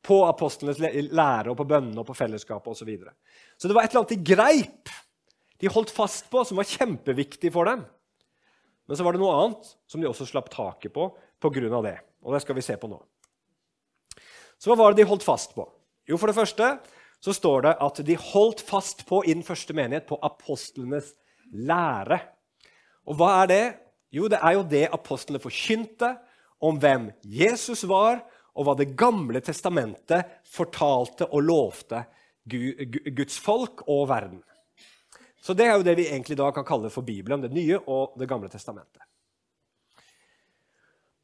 på 0.02 0.24
apostlenes 0.26 0.82
lære 0.82 1.52
og 1.52 1.58
på 1.60 1.68
bønnene 1.70 2.02
og 2.02 2.08
på 2.10 2.18
fellesskapet 2.18 2.74
osv. 2.74 2.82
Så, 2.82 2.90
videre. 2.90 3.14
så 3.58 3.70
det 3.70 3.78
var 3.78 3.86
et 3.86 3.94
eller 3.94 4.04
annet 4.04 4.16
de 4.18 4.34
greip 4.34 4.94
de 5.62 5.70
holdt 5.70 5.92
fast 5.94 6.26
på, 6.34 6.42
som 6.42 6.58
var 6.58 6.66
kjempeviktig 6.66 7.52
for 7.54 7.70
dem. 7.70 7.84
Men 8.90 8.98
så 8.98 9.06
var 9.06 9.14
det 9.14 9.22
noe 9.22 9.36
annet 9.38 9.68
som 9.86 10.02
de 10.02 10.10
også 10.10 10.26
slapp 10.26 10.50
taket 10.50 10.90
på 10.96 11.06
pga. 11.42 11.82
det. 11.82 11.98
Og 12.22 12.34
det 12.36 12.42
skal 12.44 12.56
vi 12.56 12.66
se 12.66 12.78
på 12.78 12.90
nå. 12.90 13.00
Så 14.62 14.70
hva 14.70 14.78
var 14.78 14.94
det 14.94 15.02
de 15.02 15.10
holdt 15.10 15.26
fast 15.26 15.56
på? 15.58 15.66
Jo, 16.08 16.18
For 16.18 16.30
det 16.30 16.38
første 16.38 16.78
så 17.22 17.34
står 17.34 17.62
det 17.66 17.78
at 17.82 18.02
de 18.06 18.18
holdt 18.18 18.62
fast 18.66 19.06
på 19.10 19.24
i 19.26 19.34
den 19.34 19.46
første 19.46 19.74
menighet 19.78 20.08
på 20.10 20.18
apostlenes 20.22 21.14
lære. 21.54 22.20
Og 23.06 23.18
hva 23.18 23.42
er 23.42 23.50
det? 23.50 23.64
Jo, 24.12 24.28
det 24.28 24.40
er 24.42 24.58
jo 24.58 24.68
det 24.68 24.88
apostlene 24.94 25.42
forkynte 25.42 26.16
om 26.62 26.78
hvem 26.82 27.10
Jesus 27.26 27.86
var, 27.90 28.22
og 28.52 28.68
hva 28.68 28.74
Det 28.76 28.98
gamle 29.00 29.40
testamentet 29.40 30.28
fortalte 30.44 31.30
og 31.32 31.46
lovte 31.48 32.04
Guds 32.44 33.38
folk 33.40 33.86
og 33.88 34.10
verden. 34.10 34.42
Så 35.42 35.56
det 35.56 35.66
er 35.66 35.78
jo 35.78 35.86
det 35.88 35.96
vi 35.98 36.10
egentlig 36.10 36.38
da 36.38 36.52
kan 36.52 36.66
kalle 36.68 36.90
for 36.90 37.02
Bibelen, 37.02 37.42
Det 37.42 37.52
nye 37.52 37.80
og 37.88 38.20
Det 38.20 38.28
gamle 38.28 38.50
testamentet. 38.50 39.02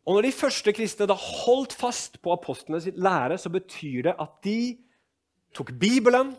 Og 0.08 0.16
Når 0.16 0.24
de 0.24 0.32
første 0.32 0.72
kristne 0.72 1.06
da 1.10 1.16
holdt 1.20 1.74
fast 1.76 2.22
på 2.24 2.32
apostlenes 2.32 2.88
lære, 2.96 3.36
så 3.38 3.52
betyr 3.52 4.06
det 4.08 4.14
at 4.16 4.38
de 4.46 4.78
tok 5.56 5.74
Bibelen 5.80 6.32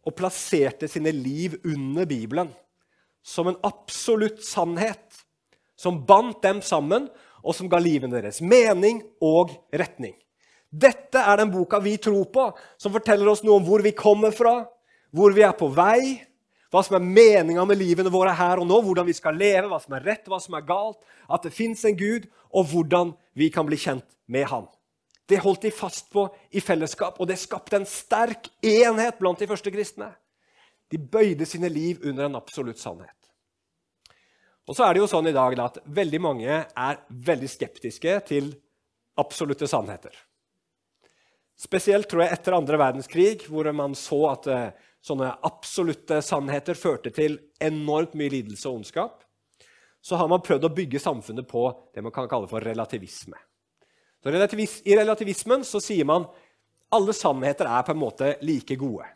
og 0.00 0.16
plasserte 0.16 0.88
sine 0.88 1.12
liv 1.12 1.58
under 1.68 2.08
Bibelen 2.08 2.48
som 3.20 3.50
en 3.50 3.58
absolutt 3.62 4.40
sannhet, 4.40 5.20
som 5.76 6.00
bandt 6.08 6.40
dem 6.42 6.62
sammen, 6.64 7.10
og 7.44 7.54
som 7.56 7.68
ga 7.72 7.76
livene 7.80 8.16
deres 8.20 8.40
mening 8.40 9.02
og 9.20 9.52
retning. 9.76 10.14
Dette 10.70 11.20
er 11.20 11.40
den 11.40 11.52
boka 11.52 11.80
vi 11.84 11.98
tror 12.00 12.24
på, 12.32 12.46
som 12.80 12.94
forteller 12.94 13.28
oss 13.28 13.44
noe 13.44 13.58
om 13.60 13.68
hvor 13.68 13.84
vi 13.84 13.92
kommer 13.96 14.32
fra, 14.32 14.62
hvor 15.12 15.36
vi 15.36 15.44
er 15.44 15.52
på 15.56 15.68
vei, 15.76 16.20
hva 16.70 16.82
som 16.86 16.96
er 16.96 17.06
meninga 17.06 17.64
med 17.66 17.80
livene 17.80 18.12
våre 18.12 18.32
her 18.36 18.60
og 18.62 18.68
nå, 18.70 18.78
hvordan 18.86 19.08
vi 19.08 19.14
skal 19.16 19.38
leve, 19.38 19.66
hva 19.70 19.80
som 19.82 19.96
er 19.98 20.04
rett, 20.06 20.28
hva 20.30 20.38
som 20.42 20.54
er 20.54 20.66
galt, 20.66 21.00
at 21.26 21.46
det 21.46 21.54
fins 21.54 21.82
en 21.88 21.98
Gud, 21.98 22.28
og 22.54 22.68
hvordan 22.70 23.14
vi 23.38 23.50
kan 23.50 23.66
bli 23.66 23.78
kjent 23.80 24.06
med 24.30 24.46
Han. 24.52 24.68
Det 25.30 25.38
holdt 25.42 25.66
de 25.66 25.70
fast 25.74 26.08
på 26.10 26.26
i 26.54 26.62
fellesskap, 26.62 27.18
og 27.22 27.28
det 27.30 27.38
skapte 27.38 27.78
en 27.78 27.86
sterk 27.86 28.48
enhet 28.66 29.18
blant 29.18 29.38
de 29.38 29.46
første 29.50 29.70
kristne. 29.70 30.10
De 30.90 30.98
bøyde 30.98 31.46
sine 31.46 31.70
liv 31.70 32.02
under 32.02 32.26
en 32.26 32.38
absolutt 32.38 32.80
sannhet. 32.82 33.14
Og 34.66 34.74
så 34.74 34.86
er 34.86 34.94
det 34.94 35.02
jo 35.02 35.10
sånn 35.10 35.30
i 35.30 35.34
dag 35.34 35.54
at 35.62 35.78
Veldig 35.86 36.20
mange 36.22 36.56
er 36.62 36.98
veldig 37.10 37.50
skeptiske 37.50 38.16
til 38.26 38.52
absolutte 39.18 39.66
sannheter. 39.70 40.14
Spesielt 41.60 42.08
tror 42.08 42.24
jeg 42.24 42.34
etter 42.34 42.56
andre 42.56 42.78
verdenskrig, 42.80 43.44
hvor 43.50 43.68
man 43.76 43.94
så 43.98 44.20
at 44.30 44.46
eh, 44.48 44.70
sånne 45.04 45.30
absolutte 45.46 46.20
sannheter 46.24 46.76
førte 46.76 47.12
til 47.14 47.38
enormt 47.62 48.16
mye 48.18 48.32
lidelse 48.32 48.68
og 48.68 48.80
ondskap, 48.80 49.22
så 50.00 50.16
har 50.16 50.28
man 50.32 50.42
prøvd 50.44 50.66
å 50.68 50.74
bygge 50.74 51.00
samfunnet 51.02 51.48
på 51.48 51.64
det 51.94 52.04
man 52.04 52.12
kan 52.14 52.28
kalle 52.28 52.48
for 52.48 52.64
relativisme. 52.64 53.36
Relativis 54.24 54.80
I 54.84 54.96
relativismen 54.98 55.64
så 55.64 55.80
sier 55.80 56.04
man 56.08 56.26
alle 56.92 57.14
sannheter 57.16 57.68
er 57.70 57.84
på 57.86 57.94
en 57.94 58.00
måte 58.00 58.34
like 58.44 58.76
gode. 58.80 59.06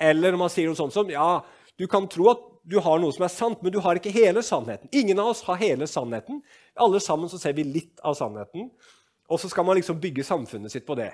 Eller 0.00 0.36
man 0.38 0.52
sier 0.52 0.68
noe 0.68 0.78
sånt 0.78 0.94
som 0.94 1.10
ja, 1.10 1.42
du 1.76 1.86
kan 1.90 2.06
tro 2.08 2.28
at 2.32 2.42
du 2.64 2.78
har 2.80 3.00
noe 3.00 3.12
som 3.12 3.26
er 3.26 3.32
sant, 3.32 3.60
men 3.60 3.72
du 3.74 3.80
har 3.84 3.98
ikke 3.98 4.12
hele 4.14 4.40
sannheten. 4.44 4.88
Ingen 4.96 5.20
av 5.20 5.34
oss 5.34 5.42
har 5.44 5.60
hele 5.60 5.88
sannheten. 5.90 6.40
Alle 6.80 7.00
sammen 7.02 7.28
så 7.28 7.40
ser 7.40 7.52
vi 7.58 7.66
litt 7.66 8.00
av 8.00 8.16
sannheten. 8.16 8.70
Og 9.28 9.40
så 9.40 9.50
skal 9.52 9.66
man 9.68 9.76
liksom 9.76 10.00
bygge 10.00 10.24
samfunnet 10.24 10.72
sitt 10.72 10.86
på 10.88 10.96
det. 10.96 11.10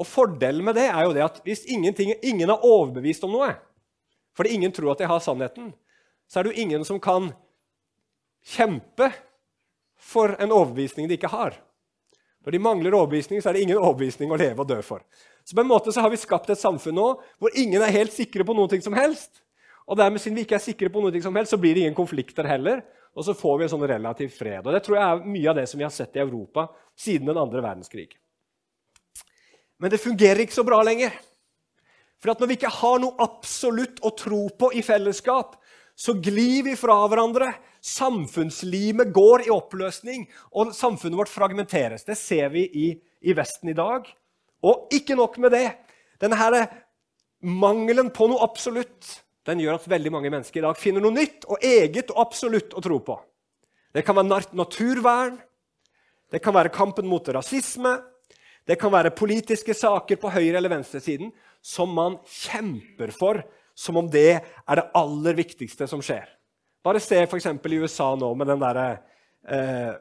Og 0.00 0.08
Fordelen 0.08 0.64
med 0.64 0.78
det 0.78 0.88
er 0.88 1.04
jo 1.04 1.12
det 1.16 1.24
at 1.24 1.40
hvis 1.44 1.66
ingen 1.68 2.50
er 2.50 2.64
overbevist 2.64 3.24
om 3.28 3.34
noe, 3.36 3.52
fordi 4.36 4.56
ingen 4.56 4.72
tror 4.72 4.94
at 4.94 5.02
de 5.02 5.10
har 5.10 5.20
sannheten, 5.20 5.72
så 6.28 6.40
er 6.40 6.46
det 6.46 6.54
jo 6.54 6.64
ingen 6.64 6.86
som 6.88 7.00
kan 7.02 7.28
kjempe 8.54 9.10
for 10.02 10.34
en 10.40 10.54
overbevisning 10.54 11.08
de 11.08 11.18
ikke 11.18 11.30
har. 11.30 11.58
Når 12.42 12.56
de 12.56 12.62
mangler 12.62 12.96
overbevisning, 12.96 13.42
så 13.42 13.50
er 13.50 13.56
det 13.56 13.66
ingen 13.66 13.78
overbevisning 13.78 14.32
å 14.32 14.38
leve 14.40 14.64
og 14.64 14.70
dø 14.70 14.80
for. 14.82 15.04
Så 15.44 15.54
på 15.54 15.62
en 15.62 15.70
måte 15.70 15.92
så 15.94 16.02
har 16.02 16.10
vi 16.10 16.18
skapt 16.18 16.50
et 16.50 16.58
samfunn 16.58 16.96
nå 16.96 17.06
hvor 17.42 17.54
ingen 17.58 17.82
er 17.82 17.94
helt 17.94 18.14
sikre 18.14 18.46
på 18.46 18.56
noe 18.56 18.80
som 18.82 18.96
helst. 18.98 19.42
Og 19.86 19.98
dermed, 19.98 20.22
siden 20.22 20.38
vi 20.38 20.46
ikke 20.46 20.56
er 20.58 20.64
sikre 20.64 20.90
på 20.94 21.02
noe 21.02 21.22
som 21.22 21.36
helst, 21.36 21.52
så 21.54 21.60
blir 21.60 21.74
det 21.74 21.84
ingen 21.84 21.98
konflikter 21.98 22.46
heller. 22.48 22.82
Og 23.12 23.26
så 23.26 23.34
får 23.36 23.58
vi 23.58 23.66
en 23.66 23.72
sånn 23.74 23.86
relativ 23.90 24.32
fred. 24.34 24.64
Og 24.64 24.72
Det 24.72 24.82
tror 24.86 24.98
jeg 24.98 25.04
er 25.04 25.32
mye 25.34 25.50
av 25.50 25.58
det 25.58 25.66
som 25.68 25.78
vi 25.78 25.86
har 25.86 25.94
sett 25.94 26.16
i 26.16 26.22
Europa 26.22 26.68
siden 26.98 27.28
den 27.28 27.40
andre 27.40 27.62
verdenskrig. 27.62 28.14
Men 29.82 29.90
det 29.90 29.98
fungerer 29.98 30.44
ikke 30.44 30.54
så 30.54 30.64
bra 30.66 30.78
lenger. 30.86 31.14
For 32.22 32.30
når 32.38 32.52
vi 32.52 32.56
ikke 32.60 32.70
har 32.70 33.00
noe 33.02 33.18
absolutt 33.24 33.98
å 34.06 34.12
tro 34.14 34.44
på 34.54 34.70
i 34.78 34.82
fellesskap, 34.86 35.56
så 35.98 36.14
glir 36.22 36.68
vi 36.68 36.76
fra 36.78 37.00
hverandre. 37.10 37.50
Samfunnslimet 37.82 39.10
går 39.10 39.48
i 39.48 39.50
oppløsning, 39.50 40.28
og 40.54 40.70
samfunnet 40.76 41.18
vårt 41.18 41.32
fragmenteres. 41.32 42.06
Det 42.06 42.14
ser 42.18 42.52
vi 42.54 42.62
i, 42.78 42.86
i 43.26 43.34
Vesten 43.34 43.72
i 43.72 43.76
dag. 43.76 44.06
Og 44.62 44.94
ikke 44.94 45.18
nok 45.18 45.40
med 45.42 45.56
det. 45.56 45.66
Denne 46.22 46.38
her 46.38 46.56
mangelen 47.42 48.12
på 48.14 48.30
noe 48.30 48.46
absolutt 48.46 49.18
den 49.48 49.58
gjør 49.58 49.80
at 49.80 49.88
veldig 49.90 50.12
mange 50.14 50.30
mennesker 50.30 50.60
i 50.60 50.66
dag 50.68 50.78
finner 50.78 51.02
noe 51.02 51.16
nytt 51.16 51.48
og 51.50 51.64
eget 51.66 52.12
og 52.14 52.20
absolutt 52.22 52.76
å 52.78 52.82
tro 52.84 53.00
på. 53.02 53.16
Det 53.92 54.04
kan 54.06 54.14
være 54.14 54.54
naturvern, 54.54 55.40
det 56.30 56.40
kan 56.40 56.54
være 56.54 56.70
kampen 56.72 57.08
mot 57.10 57.26
rasisme, 57.34 57.96
det 58.68 58.78
kan 58.78 58.92
være 58.94 59.14
politiske 59.14 59.74
saker 59.74 60.20
på 60.22 60.30
høyre- 60.30 60.60
eller 60.60 60.70
venstresiden 60.70 61.32
som 61.62 61.90
man 61.94 62.18
kjemper 62.26 63.10
for 63.14 63.42
som 63.74 63.96
om 63.96 64.08
det 64.10 64.38
er 64.42 64.78
det 64.78 64.90
aller 64.98 65.36
viktigste 65.38 65.88
som 65.88 66.02
skjer. 66.04 66.26
Bare 66.84 67.00
se 67.00 67.20
f.eks. 67.24 67.46
i 67.46 67.80
USA 67.80 68.12
nå 68.18 68.32
med 68.34 68.50
den 68.50 68.62
der 68.62 68.80
eh, 68.82 69.92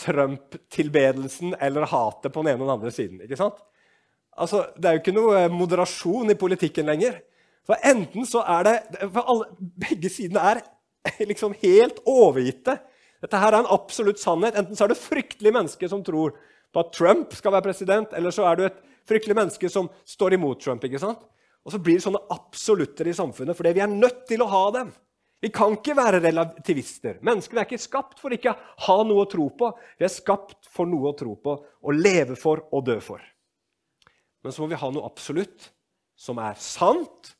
Trump-tilbedelsen 0.00 1.56
eller 1.60 1.88
hatet 1.90 2.32
på 2.32 2.42
den 2.42 2.52
ene 2.52 2.62
og 2.62 2.68
den 2.68 2.76
andre 2.78 2.92
siden. 2.94 3.20
ikke 3.22 3.38
sant? 3.38 3.58
Altså, 4.36 4.66
Det 4.76 4.84
er 4.84 4.96
jo 4.96 5.02
ikke 5.02 5.16
noe 5.16 5.44
eh, 5.44 5.52
moderasjon 5.52 6.30
i 6.30 6.38
politikken 6.38 6.86
lenger. 6.86 7.20
For 7.66 7.80
enten 7.82 8.26
så 8.28 8.44
er 8.46 8.66
det 8.68 8.76
for 9.10 9.26
alle, 9.26 9.48
Begge 9.58 10.10
sidene 10.12 10.42
er 10.42 10.62
liksom 11.30 11.56
helt 11.62 12.02
overgitte. 12.06 12.78
Dette 13.22 13.40
her 13.40 13.54
er 13.54 13.64
en 13.64 13.72
absolutt 13.74 14.20
sannhet. 14.22 14.58
Enten 14.58 14.76
så 14.76 14.86
er 14.86 14.92
det 14.92 15.00
fryktelige 15.00 15.54
mennesker 15.56 15.90
som 15.90 16.04
tror 16.06 16.36
på 16.76 16.84
at 16.84 16.92
Trump 16.92 17.32
skal 17.32 17.54
være 17.54 17.64
president, 17.70 18.12
eller 18.12 18.34
så 18.34 18.44
er 18.50 18.58
du 18.58 18.66
et 18.66 18.82
fryktelig 19.08 19.38
menneske 19.38 19.70
som 19.72 19.88
står 20.04 20.36
imot 20.36 20.60
Trump. 20.60 20.84
ikke 20.84 21.00
sant? 21.00 21.22
Og 21.64 21.72
så 21.72 21.80
blir 21.80 21.96
det 21.96 22.04
sånne 22.04 22.20
absolutter 22.34 23.08
i 23.08 23.14
samfunnet, 23.16 23.56
fordi 23.56 23.72
vi 23.78 23.82
er 23.86 23.90
nødt 23.90 24.26
til 24.28 24.44
å 24.44 24.50
ha 24.52 24.64
dem. 24.76 24.90
Vi 25.40 25.48
kan 25.52 25.72
ikke 25.76 25.96
være 25.96 26.20
relativister. 26.24 27.16
Menneskene 27.24 27.62
er 27.62 27.68
ikke 27.68 27.80
skapt 27.80 28.20
for 28.20 28.32
ikke 28.32 28.52
å 28.52 28.60
ha 28.86 28.98
noe 29.08 29.24
å 29.24 29.30
tro 29.30 29.48
på. 29.56 29.70
Vi 29.96 30.04
er 30.04 30.12
skapt 30.12 30.68
for 30.72 30.88
noe 30.88 31.12
å 31.12 31.16
tro 31.16 31.32
på, 31.40 31.56
å 31.56 31.96
leve 31.96 32.36
for 32.40 32.66
og 32.70 32.84
dø 32.88 32.98
for. 33.04 33.24
Men 34.44 34.54
så 34.54 34.62
må 34.62 34.70
vi 34.70 34.80
ha 34.80 34.92
noe 34.92 35.08
absolutt 35.08 35.70
som 36.16 36.40
er 36.44 36.60
sant, 36.60 37.32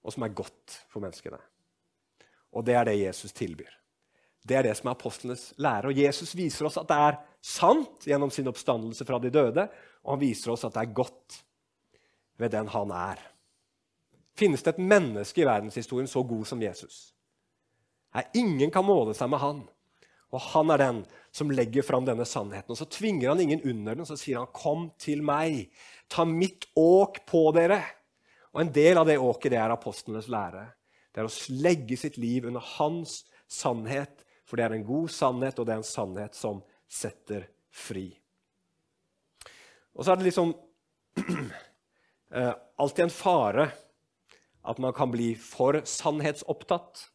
og 0.00 0.14
som 0.14 0.24
er 0.24 0.36
godt 0.36 0.78
for 0.92 1.04
menneskene. 1.04 1.40
Og 2.56 2.64
det 2.66 2.76
er 2.76 2.88
det 2.88 3.00
Jesus 3.00 3.32
tilbyr. 3.36 3.72
Det 4.44 4.56
er 4.56 4.68
det 4.68 4.76
som 4.78 4.88
er 4.88 4.96
apostlenes 4.96 5.50
lære. 5.60 5.90
Og 5.90 6.00
Jesus 6.00 6.32
viser 6.36 6.68
oss 6.68 6.78
at 6.80 6.88
det 6.88 7.00
er 7.08 7.20
sant 7.40 8.06
gjennom 8.06 8.30
sin 8.30 8.48
oppstandelse 8.50 9.06
fra 9.08 9.18
de 9.22 9.32
døde, 9.32 9.66
og 10.04 10.14
han 10.14 10.22
viser 10.22 10.52
oss 10.52 10.66
at 10.68 10.76
det 10.76 10.84
er 10.84 10.96
godt 10.96 11.40
ved 12.40 12.52
den 12.54 12.70
han 12.72 12.92
er. 12.94 13.20
Finnes 14.36 14.62
det 14.64 14.74
et 14.74 14.84
menneske 14.84 15.42
i 15.42 15.48
verdenshistorien 15.48 16.08
så 16.08 16.22
god 16.24 16.46
som 16.48 16.62
Jesus? 16.62 17.10
Nei, 18.14 18.24
ingen 18.40 18.72
kan 18.72 18.86
måle 18.86 19.14
seg 19.14 19.30
med 19.30 19.42
han. 19.42 19.60
Og 20.30 20.42
han 20.52 20.70
er 20.70 20.80
den 20.80 21.00
som 21.34 21.50
legger 21.50 21.84
fram 21.86 22.06
denne 22.06 22.26
sannheten. 22.26 22.70
Og 22.70 22.78
Så 22.78 22.86
tvinger 22.90 23.32
han 23.32 23.40
ingen 23.42 23.62
under 23.62 23.94
den, 23.94 24.02
og 24.04 24.06
så 24.08 24.16
sier 24.18 24.38
han, 24.38 24.46
'Kom 24.46 24.92
til 24.98 25.22
meg, 25.22 25.70
ta 26.08 26.24
mitt 26.24 26.66
åk 26.76 27.26
på 27.26 27.52
dere.' 27.52 27.84
Og 28.54 28.60
En 28.60 28.72
del 28.72 28.98
av 28.98 29.06
det 29.06 29.18
åket 29.18 29.50
det 29.50 29.58
er 29.58 29.70
apostlenes 29.70 30.28
lære. 30.28 30.72
Det 31.12 31.20
er 31.20 31.24
å 31.24 31.62
legge 31.62 31.96
sitt 31.96 32.16
liv 32.18 32.46
under 32.46 32.60
hans 32.60 33.24
sannhet, 33.48 34.24
for 34.44 34.56
det 34.56 34.64
er 34.64 34.74
en 34.74 34.84
god 34.84 35.08
sannhet, 35.08 35.58
og 35.58 35.66
det 35.66 35.72
er 35.72 35.76
en 35.76 35.82
sannhet 35.82 36.34
som 36.34 36.62
setter 36.90 37.46
fri. 37.70 38.08
Og 39.94 40.04
så 40.04 40.12
er 40.12 40.20
det 40.20 40.28
liksom 40.28 40.52
eh, 42.34 42.52
alltid 42.76 43.06
en 43.06 43.14
fare 43.14 43.68
at 44.60 44.80
man 44.82 44.94
kan 44.96 45.10
bli 45.12 45.32
for 45.38 45.80
sannhetsopptatt. 45.86 47.06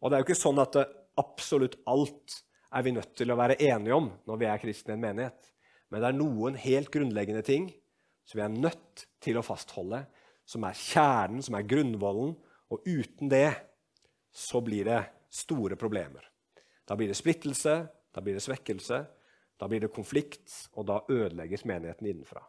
Og 0.00 0.10
det 0.10 0.16
er 0.16 0.22
jo 0.22 0.28
ikke 0.30 0.38
sånn 0.38 0.62
at 0.62 0.78
absolutt 1.20 1.78
alt 1.88 2.40
er 2.76 2.84
vi 2.84 2.94
nødt 2.96 3.14
til 3.16 3.32
å 3.32 3.38
være 3.38 3.58
enige 3.62 3.96
om 3.96 4.08
når 4.28 4.40
vi 4.40 4.48
er 4.50 4.62
kristne 4.62 4.94
i 4.94 4.96
en 4.96 5.04
menighet. 5.04 5.50
Men 5.90 6.02
det 6.02 6.08
er 6.08 6.18
noen 6.18 6.58
helt 6.60 6.90
grunnleggende 6.92 7.44
ting 7.46 7.68
som 8.26 8.40
vi 8.40 8.46
er 8.46 8.54
nødt 8.54 9.06
til 9.22 9.38
å 9.38 9.44
fastholde, 9.46 10.02
som 10.46 10.64
er 10.66 10.78
kjernen, 10.78 11.42
som 11.46 11.56
er 11.58 11.68
grunnvollen. 11.68 12.34
Og 12.74 12.82
uten 12.86 13.30
det 13.30 13.52
så 14.34 14.60
blir 14.64 14.88
det 14.88 15.02
store 15.30 15.78
problemer. 15.78 16.24
Da 16.86 16.96
blir 16.98 17.10
det 17.10 17.18
splittelse, 17.18 17.76
da 17.86 18.22
blir 18.24 18.36
det 18.36 18.44
svekkelse, 18.44 19.04
da 19.60 19.68
blir 19.68 19.80
det 19.80 19.92
konflikt, 19.94 20.52
og 20.76 20.86
da 20.88 21.00
ødelegges 21.08 21.64
menigheten 21.64 22.06
innenfra. 22.06 22.42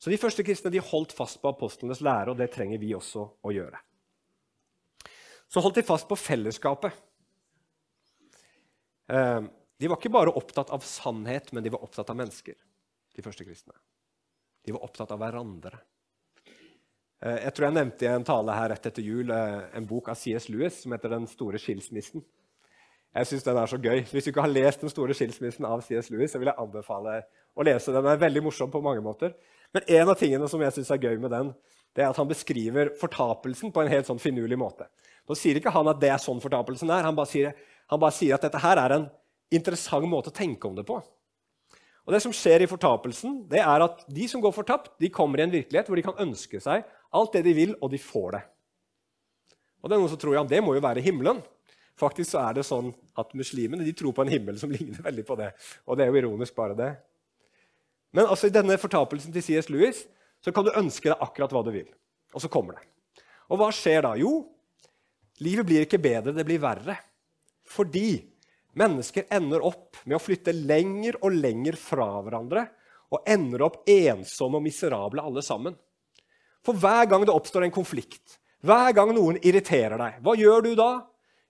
Så 0.00 0.10
De 0.10 0.16
første 0.16 0.44
kristne 0.46 0.72
de 0.72 0.80
holdt 0.80 1.12
fast 1.12 1.42
på 1.42 1.50
apostlenes 1.50 2.00
lære, 2.00 2.32
og 2.32 2.38
det 2.38 2.50
trenger 2.54 2.80
vi 2.80 2.94
også 2.96 3.26
å 3.44 3.52
gjøre. 3.52 3.80
Så 5.50 5.60
holdt 5.60 5.80
de 5.80 5.84
fast 5.84 6.08
på 6.08 6.16
fellesskapet. 6.16 6.94
Eh, 9.10 9.42
de 9.80 9.88
var 9.88 9.98
ikke 9.98 10.12
bare 10.14 10.32
opptatt 10.36 10.70
av 10.70 10.84
sannhet, 10.86 11.52
men 11.52 11.64
de 11.64 11.72
var 11.74 11.82
opptatt 11.84 12.10
av 12.12 12.16
mennesker. 12.16 12.54
De 13.16 13.24
første 13.24 13.44
kristne. 13.44 13.74
De 14.64 14.72
var 14.72 14.84
opptatt 14.86 15.10
av 15.10 15.20
hverandre. 15.20 15.80
Eh, 17.20 17.42
jeg 17.44 17.54
tror 17.56 17.66
jeg 17.66 17.76
nevnte 17.76 18.06
i 18.06 18.12
en 18.14 18.24
tale 18.24 18.56
her 18.56 18.70
rett 18.72 18.86
etter 18.88 19.04
jul 19.04 19.32
eh, 19.34 19.66
en 19.76 19.88
bok 19.88 20.08
av 20.12 20.20
C.S. 20.20 20.48
Lewis 20.48 20.82
som 20.84 20.94
heter 20.94 21.12
'Den 21.12 21.26
store 21.28 21.60
skilsmissen'. 21.60 22.24
Jeg 23.14 23.26
synes 23.26 23.42
den 23.42 23.56
er 23.58 23.66
så 23.66 23.78
gøy. 23.82 24.04
Hvis 24.06 24.24
du 24.24 24.30
ikke 24.30 24.44
har 24.44 24.52
lest 24.52 24.80
'Den 24.80 24.90
store 24.90 25.14
skilsmissen' 25.14 25.66
av 25.66 25.80
C.S. 25.82 26.10
Lewis, 26.10 26.30
så 26.30 26.38
vil 26.38 26.46
jeg 26.46 26.58
anbefale 26.58 27.22
å 27.56 27.62
lese 27.62 27.92
den. 27.92 28.04
Den 28.04 28.12
er 28.12 28.22
veldig 28.22 28.42
morsom 28.42 28.70
på 28.70 28.82
mange 28.82 29.02
måter. 29.02 29.34
Men 29.74 29.82
en 29.88 30.08
av 30.08 30.18
tingene 30.18 30.48
som 30.48 30.60
jeg 30.60 30.72
synes 30.72 30.90
er 30.90 30.98
gøy 30.98 31.18
med 31.18 31.30
den, 31.30 31.54
det 31.96 32.04
er 32.04 32.10
at 32.10 32.16
han 32.16 32.28
beskriver 32.28 32.92
fortapelsen 33.00 33.72
på 33.72 33.82
en 33.82 33.90
helt 33.90 34.06
sånn 34.06 34.22
finurlig 34.22 34.58
måte. 34.58 34.86
Nå 35.28 35.34
sier 35.34 35.58
ikke 35.58 35.72
han 35.74 35.88
at 35.88 36.00
det 36.00 36.10
er 36.10 36.18
sånn 36.22 36.40
fortapelsen 36.40 36.90
er. 36.90 37.02
Han 37.02 37.16
bare, 37.16 37.26
sier, 37.26 37.54
han 37.90 38.00
bare 38.00 38.14
sier 38.14 38.34
at 38.34 38.42
dette 38.46 38.62
her 38.62 38.78
er 38.78 38.90
en 38.90 39.08
interessant 39.50 40.06
måte 40.06 40.30
å 40.30 40.34
tenke 40.34 40.68
om 40.68 40.76
det 40.78 40.86
på. 40.86 41.00
Og 42.06 42.14
det 42.14 42.22
som 42.22 42.32
skjer 42.34 42.62
i 42.62 42.70
fortapelsen, 42.70 43.44
det 43.50 43.60
er 43.62 43.84
at 43.84 44.04
de 44.08 44.26
som 44.30 44.40
går 44.42 44.54
fortapt, 44.54 44.94
de 45.02 45.10
kommer 45.10 45.38
i 45.38 45.42
en 45.42 45.52
virkelighet 45.52 45.90
hvor 45.90 45.98
de 45.98 46.06
kan 46.06 46.22
ønske 46.22 46.62
seg 46.62 46.86
alt 47.14 47.32
det 47.34 47.44
de 47.46 47.54
vil, 47.54 47.74
og 47.82 47.90
de 47.90 47.98
får 47.98 48.38
det. 48.38 48.42
Og 49.80 49.90
det 49.90 49.96
er 49.96 50.02
noen 50.02 50.12
som 50.12 50.20
tror 50.20 50.36
ja, 50.36 50.44
det 50.46 50.62
må 50.62 50.74
jo 50.76 50.82
være 50.84 51.02
himmelen. 51.04 51.42
Faktisk 52.00 52.32
så 52.32 52.40
er 52.46 52.56
det 52.56 52.64
sånn 52.64 52.90
at 53.20 53.34
Muslimene 53.36 53.84
de 53.84 53.92
tror 53.96 54.14
på 54.16 54.24
en 54.24 54.32
himmel 54.32 54.58
som 54.60 54.72
ligner 54.74 55.02
veldig 55.04 55.26
på 55.28 55.36
det. 55.40 55.50
Og 55.86 55.98
det 55.98 56.06
er 56.06 56.12
jo 56.12 56.22
ironisk, 56.22 56.56
bare 56.56 56.78
det. 56.78 56.90
Men 58.16 58.26
altså 58.26 58.48
i 58.48 58.54
denne 58.54 58.78
fortapelsen 58.80 59.34
til 59.34 59.44
C.S. 59.44 59.68
Lewis 59.70 60.04
så 60.40 60.54
kan 60.54 60.66
du 60.66 60.72
ønske 60.72 61.10
deg 61.10 61.20
akkurat 61.20 61.52
hva 61.54 61.62
du 61.66 61.70
vil. 61.74 61.90
Og 62.34 62.42
så 62.42 62.50
kommer 62.50 62.78
det. 62.78 62.86
Og 63.50 63.60
hva 63.60 63.68
skjer 63.74 64.04
da? 64.06 64.14
Jo, 64.18 64.44
livet 65.44 65.68
blir 65.68 65.86
ikke 65.86 66.00
bedre, 66.02 66.34
det 66.34 66.46
blir 66.46 66.62
verre. 66.62 66.96
Fordi 67.70 68.22
mennesker 68.78 69.28
ender 69.34 69.62
opp 69.66 70.00
med 70.06 70.16
å 70.16 70.22
flytte 70.22 70.54
lenger 70.54 71.18
og 71.20 71.34
lenger 71.36 71.78
fra 71.78 72.08
hverandre 72.22 72.66
og 73.10 73.26
ender 73.28 73.64
opp 73.66 73.80
ensomme 73.90 74.60
og 74.60 74.64
miserable 74.64 75.22
alle 75.26 75.42
sammen. 75.42 75.74
For 76.66 76.78
hver 76.78 77.08
gang 77.10 77.24
det 77.26 77.34
oppstår 77.34 77.66
en 77.66 77.74
konflikt, 77.74 78.38
hver 78.62 78.92
gang 78.94 79.10
noen 79.16 79.38
irriterer 79.42 79.96
deg, 79.98 80.18
hva 80.22 80.36
gjør 80.38 80.66
du 80.66 80.72
da? 80.78 80.90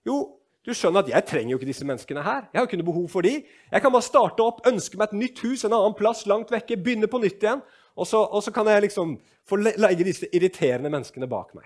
Jo, 0.07 0.17
du 0.61 0.73
skjønner 0.77 1.01
at 1.01 1.09
jeg 1.09 1.25
trenger 1.25 1.55
jo 1.55 1.57
ikke 1.57 1.69
disse 1.71 1.85
menneskene 1.87 2.21
her. 2.21 2.43
Jeg 2.51 2.59
har 2.59 2.67
ikke 2.67 2.77
noe 2.77 2.89
behov 2.91 3.05
for 3.09 3.25
de. 3.25 3.39
Jeg 3.41 3.81
kan 3.81 3.93
bare 3.93 4.05
starte 4.05 4.45
opp, 4.45 4.59
ønske 4.69 4.99
meg 4.99 5.09
et 5.09 5.21
nytt 5.23 5.39
hus 5.41 5.63
en 5.65 5.73
annen 5.73 5.95
plass 5.97 6.27
langt 6.29 6.53
vekke, 6.53 6.77
begynne 6.77 7.09
på 7.09 7.21
nytt 7.23 7.41
igjen. 7.41 7.63
Og 7.97 8.07
så, 8.07 8.21
og 8.21 8.43
så 8.45 8.53
kan 8.53 8.69
jeg 8.69 8.85
liksom 8.85 9.15
få 9.49 9.57
legge 9.57 10.05
disse 10.05 10.29
irriterende 10.29 10.91
menneskene 10.93 11.29
bak 11.29 11.55
meg. 11.57 11.65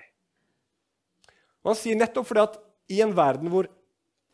Og 1.66 1.74
han 1.74 1.80
sier 1.80 2.00
nettopp 2.00 2.30
fordi 2.30 2.46
at 2.46 2.56
i 2.96 3.02
en 3.04 3.12
verden 3.18 3.52
hvor 3.52 3.68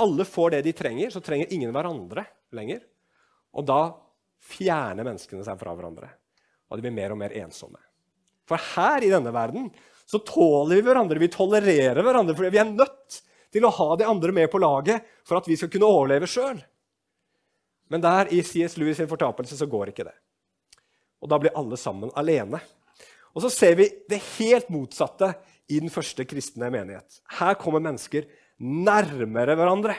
alle 0.01 0.25
får 0.27 0.55
det 0.55 0.61
de 0.67 0.75
trenger, 0.77 1.09
så 1.13 1.23
trenger 1.25 1.49
ingen 1.55 1.73
hverandre 1.73 2.27
lenger. 2.53 2.83
Og 3.57 3.65
da 3.65 3.81
fjerner 4.41 5.07
menneskene 5.07 5.45
seg 5.45 5.57
fra 5.57 5.73
hverandre. 5.77 6.11
Og 6.69 6.77
de 6.77 6.85
blir 6.85 6.95
mer 6.95 7.15
og 7.15 7.19
mer 7.21 7.33
ensomme. 7.41 7.81
For 8.45 8.61
her 8.75 9.01
i 9.05 9.11
denne 9.11 9.33
verden 9.33 9.69
så 10.09 10.21
tåler 10.27 10.77
vi 10.77 10.85
hverandre. 10.85 11.21
Vi 11.21 11.33
tolererer 11.33 12.01
hverandre 12.03 12.37
fordi 12.37 12.53
vi 12.53 12.61
er 12.61 12.71
nødt 12.71 13.21
til 13.51 13.65
å 13.67 13.73
ha 13.75 13.95
de 13.99 14.07
andre 14.07 14.33
med 14.35 14.49
på 14.51 14.61
laget 14.61 15.07
for 15.27 15.39
at 15.39 15.47
vi 15.49 15.57
skal 15.59 15.71
kunne 15.71 15.89
overleve 15.89 16.29
sjøl. 16.29 16.59
Men 17.91 18.03
der 18.03 18.31
i 18.31 18.39
C.S. 18.43 18.77
Lewis' 18.79 19.01
sin 19.01 19.09
fortapelse 19.11 19.57
så 19.59 19.67
går 19.67 19.91
ikke 19.91 20.07
det. 20.07 20.15
Og 21.21 21.29
da 21.29 21.39
blir 21.41 21.55
alle 21.59 21.77
sammen 21.77 22.13
alene. 22.17 22.61
Og 23.35 23.43
så 23.43 23.51
ser 23.51 23.75
vi 23.79 23.89
det 24.09 24.21
helt 24.37 24.71
motsatte 24.71 25.33
i 25.71 25.79
den 25.79 25.91
første 25.91 26.23
kristne 26.27 26.71
menighet. 26.71 27.19
Her 27.39 27.57
kommer 27.59 27.83
mennesker 27.83 28.27
nærmere 28.61 29.55
hverandre. 29.59 29.97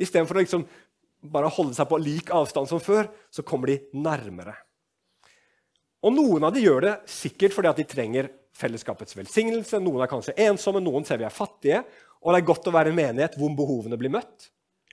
Istedenfor 0.00 0.38
å 0.38 0.44
liksom 0.44 0.64
bare 1.20 1.50
holde 1.52 1.76
seg 1.76 1.88
på 1.90 2.00
lik 2.00 2.30
avstand 2.32 2.70
som 2.70 2.80
før, 2.82 3.10
så 3.34 3.44
kommer 3.46 3.72
de 3.72 3.80
nærmere. 3.92 4.54
Og 6.00 6.14
Noen 6.16 6.46
av 6.48 6.54
de 6.54 6.62
gjør 6.64 6.86
det 6.86 6.94
sikkert 7.12 7.52
fordi 7.52 7.70
at 7.70 7.80
de 7.82 7.88
trenger 7.88 8.30
fellesskapets 8.56 9.16
velsignelse. 9.18 9.80
Noen 9.82 10.04
er 10.04 10.10
kanskje 10.10 10.36
ensomme, 10.46 10.80
noen 10.82 11.04
ser 11.06 11.20
vi 11.20 11.26
er 11.28 11.34
fattige. 11.34 11.82
Og 12.20 12.32
det 12.32 12.40
er 12.40 12.48
godt 12.50 12.68
å 12.68 12.74
være 12.74 12.92
en 12.92 12.98
menighet 12.98 13.36
hvor 13.40 13.52
behovene 13.56 13.98
blir 14.00 14.12
møtt. 14.12 14.50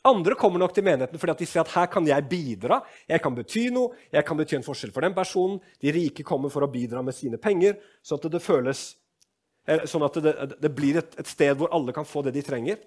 Andre 0.08 0.38
kommer 0.40 0.62
nok 0.62 0.76
til 0.76 0.86
menigheten 0.88 1.20
fordi 1.20 1.42
de 1.42 1.48
ser 1.50 1.64
at 1.64 1.74
her 1.74 1.90
kan 1.92 2.06
jeg 2.08 2.28
bidra. 2.30 2.80
Jeg 3.10 3.22
kan 3.24 3.36
bety 3.36 3.68
noe, 3.76 3.96
jeg 4.14 4.24
kan 4.28 4.40
bety 4.40 4.60
en 4.60 4.66
forskjell 4.66 4.94
for 4.96 5.04
den 5.04 5.16
personen. 5.18 5.58
De 5.82 5.92
rike 5.92 6.26
kommer 6.28 6.54
for 6.54 6.64
å 6.64 6.72
bidra 6.72 7.02
med 7.04 7.18
sine 7.18 7.40
penger, 7.42 7.76
sånn 8.06 8.22
at 8.22 8.30
det, 8.32 8.44
føles, 8.44 8.84
sånn 9.90 10.06
at 10.08 10.22
det, 10.24 10.36
det 10.62 10.72
blir 10.76 11.02
et, 11.02 11.18
et, 11.20 11.28
sted 11.28 11.58
hvor 11.60 11.74
alle 11.76 11.96
kan 11.96 12.08
få 12.08 12.24
det 12.28 12.38
de 12.38 12.46
trenger. 12.46 12.80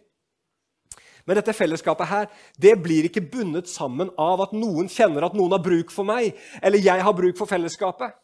Men 1.28 1.36
dette 1.36 1.52
fellesskapet 1.52 2.08
her, 2.08 2.30
det 2.56 2.72
blir 2.80 3.10
ikke 3.10 3.26
bundet 3.28 3.68
sammen 3.68 4.08
av 4.16 4.40
at 4.46 4.54
noen 4.56 4.88
kjenner 4.88 5.26
at 5.26 5.36
noen 5.36 5.52
har 5.52 5.60
bruk 5.62 5.92
for 5.92 6.08
meg, 6.08 6.32
eller 6.64 6.80
jeg 6.80 7.04
har 7.04 7.16
bruk 7.16 7.36
for 7.36 7.50
fellesskapet. 7.50 8.16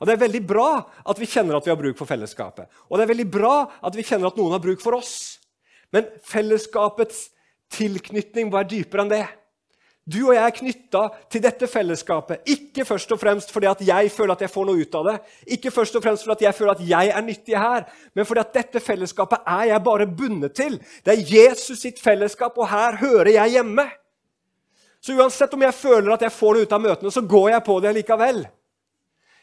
Og 0.00 0.06
Det 0.06 0.14
er 0.14 0.22
veldig 0.24 0.46
bra 0.48 0.70
at 0.80 1.18
vi 1.20 1.28
kjenner 1.28 1.58
at 1.58 1.66
vi 1.66 1.72
har 1.74 1.80
bruk 1.80 1.98
for 1.98 2.08
fellesskapet. 2.08 2.70
Og 2.88 2.96
det 2.96 3.04
er 3.04 3.12
veldig 3.12 3.28
bra 3.30 3.56
at 3.84 3.96
vi 3.96 4.06
kjenner 4.06 4.30
at 4.30 4.38
noen 4.40 4.54
har 4.56 4.62
bruk 4.64 4.80
for 4.80 4.96
oss. 4.96 5.38
Men 5.92 6.08
fellesskapets 6.24 7.28
tilknytning 7.70 8.50
være 8.52 8.70
dypere 8.72 9.04
enn 9.04 9.12
det. 9.12 9.26
Du 10.10 10.22
og 10.24 10.32
jeg 10.32 10.42
er 10.42 10.54
knytta 10.56 11.02
til 11.30 11.42
dette 11.44 11.68
fellesskapet, 11.70 12.40
ikke 12.48 12.86
først 12.88 13.12
og 13.14 13.20
fremst 13.20 13.52
fordi 13.52 13.68
at 13.68 13.82
jeg 13.84 14.10
føler 14.10 14.32
at 14.32 14.42
jeg 14.42 14.50
får 14.50 14.66
noe 14.66 14.80
ut 14.80 14.96
av 14.96 15.04
det, 15.06 15.14
ikke 15.54 15.70
først 15.74 15.98
og 15.98 16.02
fremst 16.02 16.24
fordi 16.24 16.38
at 16.38 16.44
jeg 16.48 16.56
føler 16.56 16.72
at 16.72 16.86
jeg 16.88 17.12
er 17.14 17.26
nyttig 17.26 17.58
her, 17.58 17.84
men 18.16 18.26
fordi 18.26 18.42
at 18.42 18.54
dette 18.56 18.82
fellesskapet 18.82 19.44
er 19.44 19.68
jeg 19.70 19.84
bare 19.86 20.08
bundet 20.08 20.56
til. 20.56 20.78
Det 21.04 21.14
er 21.14 21.34
Jesus 21.36 21.84
sitt 21.84 22.00
fellesskap, 22.02 22.56
og 22.58 22.70
her 22.72 22.96
hører 23.02 23.34
jeg 23.36 23.58
hjemme. 23.58 23.86
Så 25.04 25.14
uansett 25.14 25.54
om 25.54 25.62
jeg 25.68 25.76
føler 25.76 26.16
at 26.16 26.24
jeg 26.26 26.34
får 26.34 26.56
noe 26.56 26.66
ut 26.66 26.74
av 26.74 26.82
møtene, 26.88 27.12
så 27.12 27.22
går 27.36 27.50
jeg 27.52 27.66
på 27.68 27.78
det 27.84 27.94
likevel. 28.00 28.42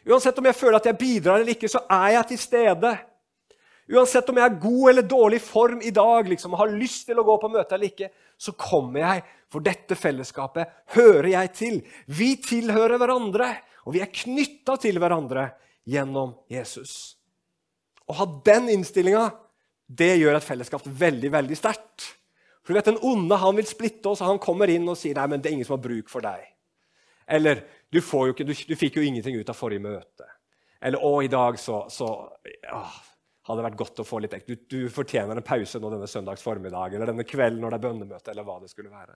Uansett 0.08 0.38
om 0.40 0.48
jeg 0.48 0.56
føler 0.56 0.80
at 0.80 0.88
jeg 0.88 1.00
bidrar 1.00 1.42
eller 1.42 1.56
ikke, 1.56 1.70
så 1.72 1.82
er 1.92 2.14
jeg 2.16 2.30
til 2.32 2.40
stede. 2.40 2.94
Uansett 3.88 4.30
om 4.32 4.40
jeg 4.40 4.48
er 4.48 4.62
god 4.62 4.90
eller 4.92 5.08
dårlig 5.08 5.40
form 5.44 5.82
i 5.84 5.92
dag, 5.96 6.28
liksom, 6.28 6.56
har 6.60 6.72
lyst 6.72 7.08
til 7.08 7.20
å 7.20 7.26
gå 7.28 7.38
på 7.42 7.52
møte 7.52 7.76
eller 7.76 7.92
ikke, 7.92 8.10
så 8.40 8.54
kommer 8.60 9.04
jeg, 9.04 9.24
for 9.52 9.64
dette 9.64 9.96
fellesskapet 9.96 10.74
hører 10.96 11.30
jeg 11.32 11.54
til. 11.56 11.78
Vi 12.12 12.34
tilhører 12.44 13.00
hverandre, 13.00 13.54
og 13.88 13.96
vi 13.96 14.04
er 14.04 14.12
knytta 14.12 14.76
til 14.84 15.00
hverandre 15.00 15.50
gjennom 15.88 16.36
Jesus. 16.52 17.16
Å 18.08 18.16
ha 18.20 18.28
den 18.48 18.68
innstillinga, 18.76 19.30
det 19.88 20.18
gjør 20.20 20.36
et 20.36 20.48
fellesskap 20.48 20.84
veldig, 20.88 21.32
veldig 21.32 21.58
sterkt. 21.60 22.12
For 22.64 22.76
du 22.76 22.80
vet, 22.80 22.90
Den 22.92 23.00
onde 23.08 23.40
han 23.40 23.56
vil 23.56 23.68
splitte 23.68 24.12
oss, 24.12 24.20
og 24.20 24.34
han 24.34 24.44
kommer 24.44 24.68
inn 24.68 24.88
og 24.88 25.00
sier 25.00 25.16
nei, 25.16 25.28
men 25.32 25.42
det 25.42 25.50
er 25.50 25.56
ingen 25.56 25.68
som 25.68 25.78
har 25.78 25.86
bruk 25.88 26.12
for 26.12 26.24
deg. 26.24 26.44
Eller 27.28 27.64
du, 27.92 28.00
ikke, 28.00 28.46
du, 28.48 28.54
du 28.54 28.76
fikk 28.76 28.98
jo 29.00 29.06
ingenting 29.06 29.38
ut 29.40 29.50
av 29.50 29.58
forrige 29.58 29.84
møte. 29.84 30.28
Eller 30.84 31.04
å, 31.04 31.14
i 31.24 31.30
dag 31.32 31.58
så, 31.60 31.86
så 31.90 32.08
å, 32.08 32.82
hadde 33.48 33.62
det 33.62 33.68
vært 33.70 33.80
godt 33.80 34.02
å 34.04 34.06
få 34.08 34.20
litt 34.22 34.36
du, 34.46 34.56
du, 34.70 34.80
fortjener 34.94 35.40
en 35.40 35.46
pause 35.46 35.80
nå 35.80 35.92
denne 35.94 36.10
søndags 36.10 36.44
formiddag 36.44 36.94
eller 36.94 37.14
denne 37.14 37.26
kvelden 37.28 37.64
når 37.64 37.74
det 37.74 37.80
er 37.80 37.86
bønnemøte. 37.88 38.34
eller 38.34 38.48
hva 38.48 38.60
det 38.62 38.72
skulle 38.72 38.92
være. 38.92 39.16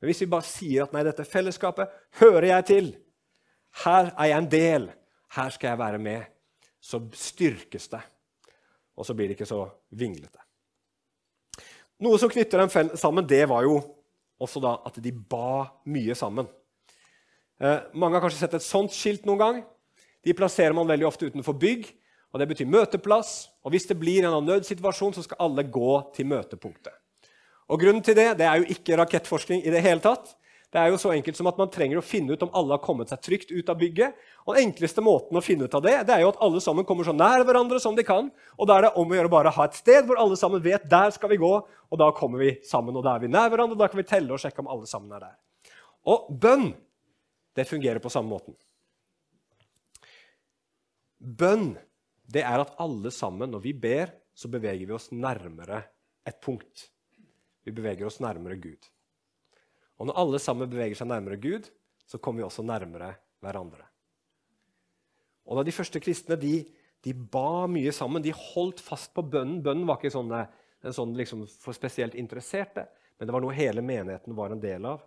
Men 0.00 0.10
hvis 0.10 0.22
vi 0.24 0.30
bare 0.32 0.48
sier 0.48 0.84
at 0.84 0.94
nei, 0.96 1.04
dette 1.06 1.28
fellesskapet 1.28 1.94
hører 2.22 2.50
jeg 2.54 2.68
til, 2.70 2.92
her 3.84 4.10
er 4.10 4.30
jeg 4.32 4.42
en 4.42 4.50
del, 4.50 4.90
her 5.36 5.54
skal 5.54 5.72
jeg 5.72 5.80
være 5.80 6.02
med, 6.02 6.26
så 6.80 7.02
styrkes 7.14 7.90
det. 7.92 8.00
Og 8.98 9.06
så 9.06 9.14
blir 9.16 9.30
det 9.30 9.36
ikke 9.36 9.48
så 9.48 9.62
vinglete. 9.96 10.40
Noe 12.00 12.18
som 12.18 12.32
knytter 12.32 12.64
dem 12.64 12.96
sammen, 12.96 13.26
det 13.28 13.44
var 13.48 13.66
jo 13.68 13.76
også 14.40 14.62
da 14.64 14.72
at 14.88 14.96
de 15.04 15.12
ba 15.12 15.68
mye 15.92 16.16
sammen. 16.16 16.48
Eh, 17.60 17.80
mange 17.92 18.16
har 18.16 18.24
kanskje 18.24 18.40
sett 18.40 18.56
et 18.56 18.64
sånt 18.64 18.94
skilt 18.96 19.26
noen 19.28 19.40
gang. 19.40 19.58
De 20.24 20.32
plasserer 20.36 20.72
man 20.76 20.88
veldig 20.88 21.08
ofte 21.08 21.28
utenfor 21.28 21.58
bygg. 21.60 21.90
og 22.32 22.40
Det 22.40 22.48
betyr 22.48 22.66
møteplass. 22.66 23.48
og 23.64 23.72
Hvis 23.72 23.86
det 23.86 23.98
blir 23.98 24.24
en 24.24 24.46
nødsituasjon, 24.46 25.14
så 25.14 25.22
skal 25.22 25.36
alle 25.40 25.64
gå 25.64 26.12
til 26.14 26.26
møtepunktet. 26.26 26.94
Og 27.68 27.78
Grunnen 27.80 28.02
til 28.02 28.14
det 28.14 28.38
det 28.38 28.46
er 28.46 28.56
jo 28.56 28.64
ikke 28.64 28.96
rakettforskning 28.96 29.64
i 29.66 29.70
det 29.70 29.82
hele 29.82 30.00
tatt. 30.00 30.36
Det 30.72 30.78
er 30.78 30.88
jo 30.88 30.96
så 30.96 31.10
enkelt 31.12 31.36
som 31.36 31.46
at 31.48 31.58
Man 31.58 31.68
trenger 31.68 31.98
å 31.98 32.02
finne 32.02 32.32
ut 32.32 32.42
om 32.42 32.50
alle 32.54 32.72
har 32.72 32.78
kommet 32.78 33.08
seg 33.10 33.20
trygt 33.20 33.50
ut 33.50 33.68
av 33.68 33.76
bygget. 33.76 34.14
Og 34.46 34.54
Den 34.54 34.70
enkleste 34.70 35.02
måten 35.02 35.36
å 35.36 35.42
finne 35.42 35.64
ut 35.64 35.74
av 35.74 35.82
det 35.82 36.06
det 36.06 36.14
er 36.14 36.20
jo 36.20 36.28
at 36.28 36.40
alle 36.40 36.60
sammen 36.60 36.84
kommer 36.84 37.04
så 37.04 37.12
nær 37.12 37.44
hverandre 37.44 37.80
som 37.80 37.94
de 37.94 38.02
kan. 38.02 38.30
og 38.56 38.66
Da 38.66 38.78
er 38.78 38.82
det 38.82 38.96
om 38.96 39.10
å 39.10 39.14
gjøre 39.14 39.28
bare 39.28 39.48
å 39.48 39.52
ha 39.52 39.64
et 39.64 39.74
sted 39.74 40.06
hvor 40.06 40.16
alle 40.16 40.36
sammen 40.36 40.62
vet 40.62 40.88
der 40.88 41.10
skal 41.10 41.28
vi 41.28 41.36
gå. 41.36 41.66
og 41.90 41.98
Da 41.98 42.10
kommer 42.12 42.38
vi 42.38 42.58
sammen, 42.64 42.96
og 42.96 43.04
da 43.04 43.16
er 43.16 43.18
vi 43.18 43.28
nær 43.28 43.50
hverandre, 43.50 43.72
og 43.72 43.78
da 43.78 43.88
kan 43.88 43.98
vi 43.98 44.08
telle 44.08 44.32
og 44.32 44.38
sjekke 44.38 44.60
om 44.60 44.68
alle 44.68 44.86
sammen 44.86 45.12
er 45.12 45.20
der. 45.20 45.36
Og 46.06 46.30
bønn 46.30 46.72
det 47.60 47.68
fungerer 47.68 48.00
på 48.02 48.12
samme 48.12 48.32
måten. 48.32 48.56
Bønn 51.20 51.74
det 52.30 52.44
er 52.46 52.62
at 52.62 52.76
alle 52.80 53.10
sammen, 53.12 53.50
når 53.50 53.62
vi 53.64 53.74
ber, 53.74 54.12
så 54.34 54.48
beveger 54.48 54.86
vi 54.86 54.94
oss 54.94 55.10
nærmere 55.12 55.82
et 56.26 56.38
punkt. 56.42 56.86
Vi 57.66 57.74
beveger 57.74 58.06
oss 58.06 58.20
nærmere 58.22 58.56
Gud. 58.60 58.86
Og 60.00 60.08
når 60.08 60.20
alle 60.22 60.40
sammen 60.40 60.70
beveger 60.70 60.96
seg 60.96 61.10
nærmere 61.10 61.40
Gud, 61.42 61.66
så 62.06 62.18
kommer 62.18 62.40
vi 62.40 62.46
også 62.46 62.64
nærmere 62.64 63.12
hverandre. 63.42 63.84
Og 65.44 65.58
da 65.58 65.66
De 65.66 65.74
første 65.74 66.00
kristne 66.00 66.38
de, 66.38 66.62
de 67.04 67.12
ba 67.12 67.66
mye 67.66 67.92
sammen. 67.92 68.22
De 68.22 68.32
holdt 68.32 68.80
fast 68.80 69.12
på 69.16 69.24
bønnen. 69.26 69.60
Bønnen 69.64 69.86
var 69.88 69.98
ikke 69.98 70.14
sånne, 70.14 70.44
en 70.80 70.96
sånn 70.96 71.16
liksom 71.18 71.44
for 71.50 71.76
spesielt 71.76 72.14
interesserte, 72.14 72.86
men 73.18 73.28
det 73.28 73.34
var 73.34 73.44
noe 73.44 73.56
hele 73.56 73.82
menigheten 73.84 74.36
var 74.36 74.54
en 74.54 74.62
del 74.62 74.86
av. 74.88 75.02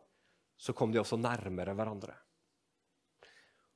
Så 0.59 0.75
kom 0.77 0.91
de 0.93 1.01
også 1.01 1.17
nærmere 1.17 1.73
hverandre. 1.73 2.13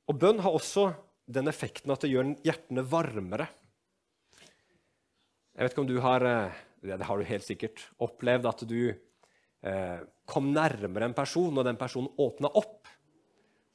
Og 0.07 0.15
Bønn 0.15 0.39
har 0.43 0.55
også 0.55 0.89
den 1.27 1.49
effekten 1.51 1.91
at 1.91 2.03
det 2.03 2.13
gjør 2.13 2.31
hjertene 2.45 2.83
varmere. 2.87 3.49
Jeg 5.57 5.65
vet 5.65 5.73
ikke 5.73 5.83
om 5.83 5.89
du 5.89 5.97
har 6.03 6.23
eh, 6.23 6.63
det 6.81 7.03
har 7.03 7.17
du 7.17 7.25
helt 7.27 7.45
sikkert 7.45 7.81
opplevd 8.03 8.45
at 8.47 8.63
du 8.69 8.81
eh, 8.91 9.99
kom 10.29 10.51
nærmere 10.53 11.09
en 11.09 11.17
person 11.17 11.57
og 11.57 11.65
den 11.65 11.79
personen 11.79 12.11
åpna 12.21 12.51
opp. 12.59 12.87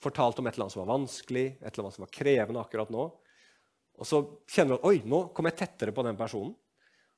Fortalte 0.03 0.43
om 0.43 0.49
et 0.49 0.57
eller 0.57 0.67
annet 0.67 0.77
som 0.77 0.85
var 0.85 0.95
vanskelig, 0.95 1.47
et 1.59 1.69
eller 1.69 1.85
annet 1.85 1.99
som 1.99 2.07
var 2.07 2.15
krevende 2.15 2.63
akkurat 2.63 2.93
nå. 2.93 3.07
Og 4.01 4.09
så 4.09 4.23
kjenner 4.51 4.77
du 4.77 4.81
at 4.81 4.89
oi, 4.89 4.97
nå 5.07 5.25
kom 5.37 5.49
jeg 5.51 5.59
tettere 5.61 5.95
på 5.95 6.05
den 6.07 6.19
personen. 6.19 6.55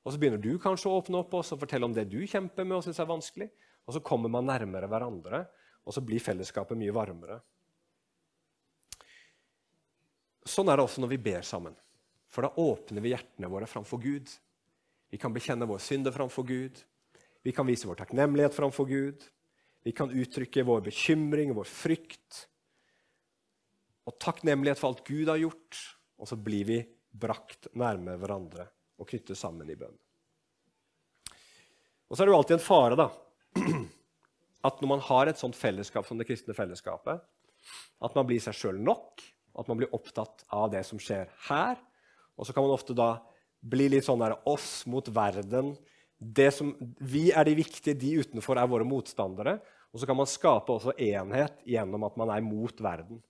Og 0.05 0.13
så 0.13 0.21
begynner 0.21 0.41
du 0.41 0.59
kanskje 0.61 0.91
å 0.91 0.99
åpne 0.99 1.23
opp 1.23 1.33
og 1.33 1.47
fortelle 1.57 1.87
om 1.87 1.93
det 1.95 2.05
du 2.11 2.19
kjemper 2.29 2.67
med 2.67 2.77
og 2.77 2.85
syns 2.85 2.99
er 3.01 3.09
vanskelig. 3.09 3.47
Og 3.85 3.95
så 3.95 4.01
kommer 4.05 4.29
man 4.33 4.45
nærmere 4.49 4.89
hverandre, 4.89 5.45
og 5.85 5.93
så 5.93 6.01
blir 6.05 6.21
fellesskapet 6.21 6.77
mye 6.77 6.93
varmere. 6.93 7.39
Sånn 10.45 10.69
er 10.69 10.77
det 10.77 10.85
også 10.85 11.01
når 11.03 11.13
vi 11.15 11.21
ber 11.25 11.45
sammen. 11.45 11.75
For 12.29 12.45
da 12.45 12.51
åpner 12.61 13.01
vi 13.01 13.13
hjertene 13.13 13.49
våre 13.49 13.69
framfor 13.69 14.01
Gud. 14.03 14.29
Vi 15.09 15.19
kan 15.21 15.33
bekjenne 15.33 15.67
vår 15.69 15.81
synder 15.81 16.13
framfor 16.13 16.45
Gud. 16.47 16.81
Vi 17.45 17.53
kan 17.55 17.67
vise 17.67 17.87
vår 17.89 18.01
takknemlighet 18.01 18.55
framfor 18.55 18.89
Gud. 18.89 19.23
Vi 19.85 19.93
kan 19.95 20.11
uttrykke 20.11 20.65
vår 20.65 20.81
bekymring, 20.87 21.53
vår 21.53 21.69
frykt 21.69 22.45
og 24.05 24.17
takknemlighet 24.21 24.79
for 24.79 24.91
alt 24.91 25.03
Gud 25.05 25.29
har 25.29 25.41
gjort. 25.41 25.81
Og 26.21 26.29
så 26.29 26.37
blir 26.37 26.65
vi 26.67 26.79
brakt 27.15 27.69
nærme 27.77 28.17
hverandre 28.19 28.67
og 28.99 29.09
knyttet 29.09 29.39
sammen 29.39 29.69
i 29.71 29.77
bønn. 29.79 29.95
Og 32.05 32.15
så 32.15 32.21
er 32.21 32.27
det 32.27 32.35
jo 32.35 32.39
alltid 32.39 32.57
en 32.59 32.65
fare 32.65 32.97
da, 32.99 33.07
at 34.67 34.81
når 34.81 34.91
man 34.91 35.05
har 35.07 35.29
et 35.29 35.39
sånt 35.41 35.57
fellesskap 35.57 36.05
som 36.07 36.19
det 36.19 36.27
kristne 36.29 36.53
fellesskapet, 36.57 37.23
at 38.05 38.17
man 38.17 38.27
blir 38.29 38.41
seg 38.43 38.57
sjøl 38.57 38.77
nok, 38.77 39.23
at 39.59 39.69
man 39.71 39.79
blir 39.79 39.93
opptatt 39.95 40.45
av 40.53 40.69
det 40.73 40.83
som 40.87 40.99
skjer 41.01 41.29
her. 41.49 41.79
Og 42.35 42.47
så 42.47 42.53
kan 42.53 42.65
man 42.65 42.75
ofte 42.75 42.95
da 42.97 43.17
bli 43.65 43.87
litt 43.89 44.05
sånn 44.05 44.21
der 44.21 44.37
oss 44.49 44.83
mot 44.89 45.07
verden 45.13 45.73
som, 46.53 46.71
vi 46.99 47.29
er 47.31 47.45
de 47.45 47.55
viktige, 47.57 47.97
de 47.97 48.13
utenfor 48.23 48.57
er 48.57 48.69
våre 48.71 48.87
motstandere. 48.87 49.57
Og 49.91 49.99
så 49.99 50.07
kan 50.07 50.17
man 50.17 50.29
skape 50.29 50.73
også 50.73 50.95
enhet 50.99 51.59
gjennom 51.67 52.03
at 52.07 52.15
man 52.19 52.31
er 52.33 52.43
mot 52.43 52.81
verden. 52.81 53.21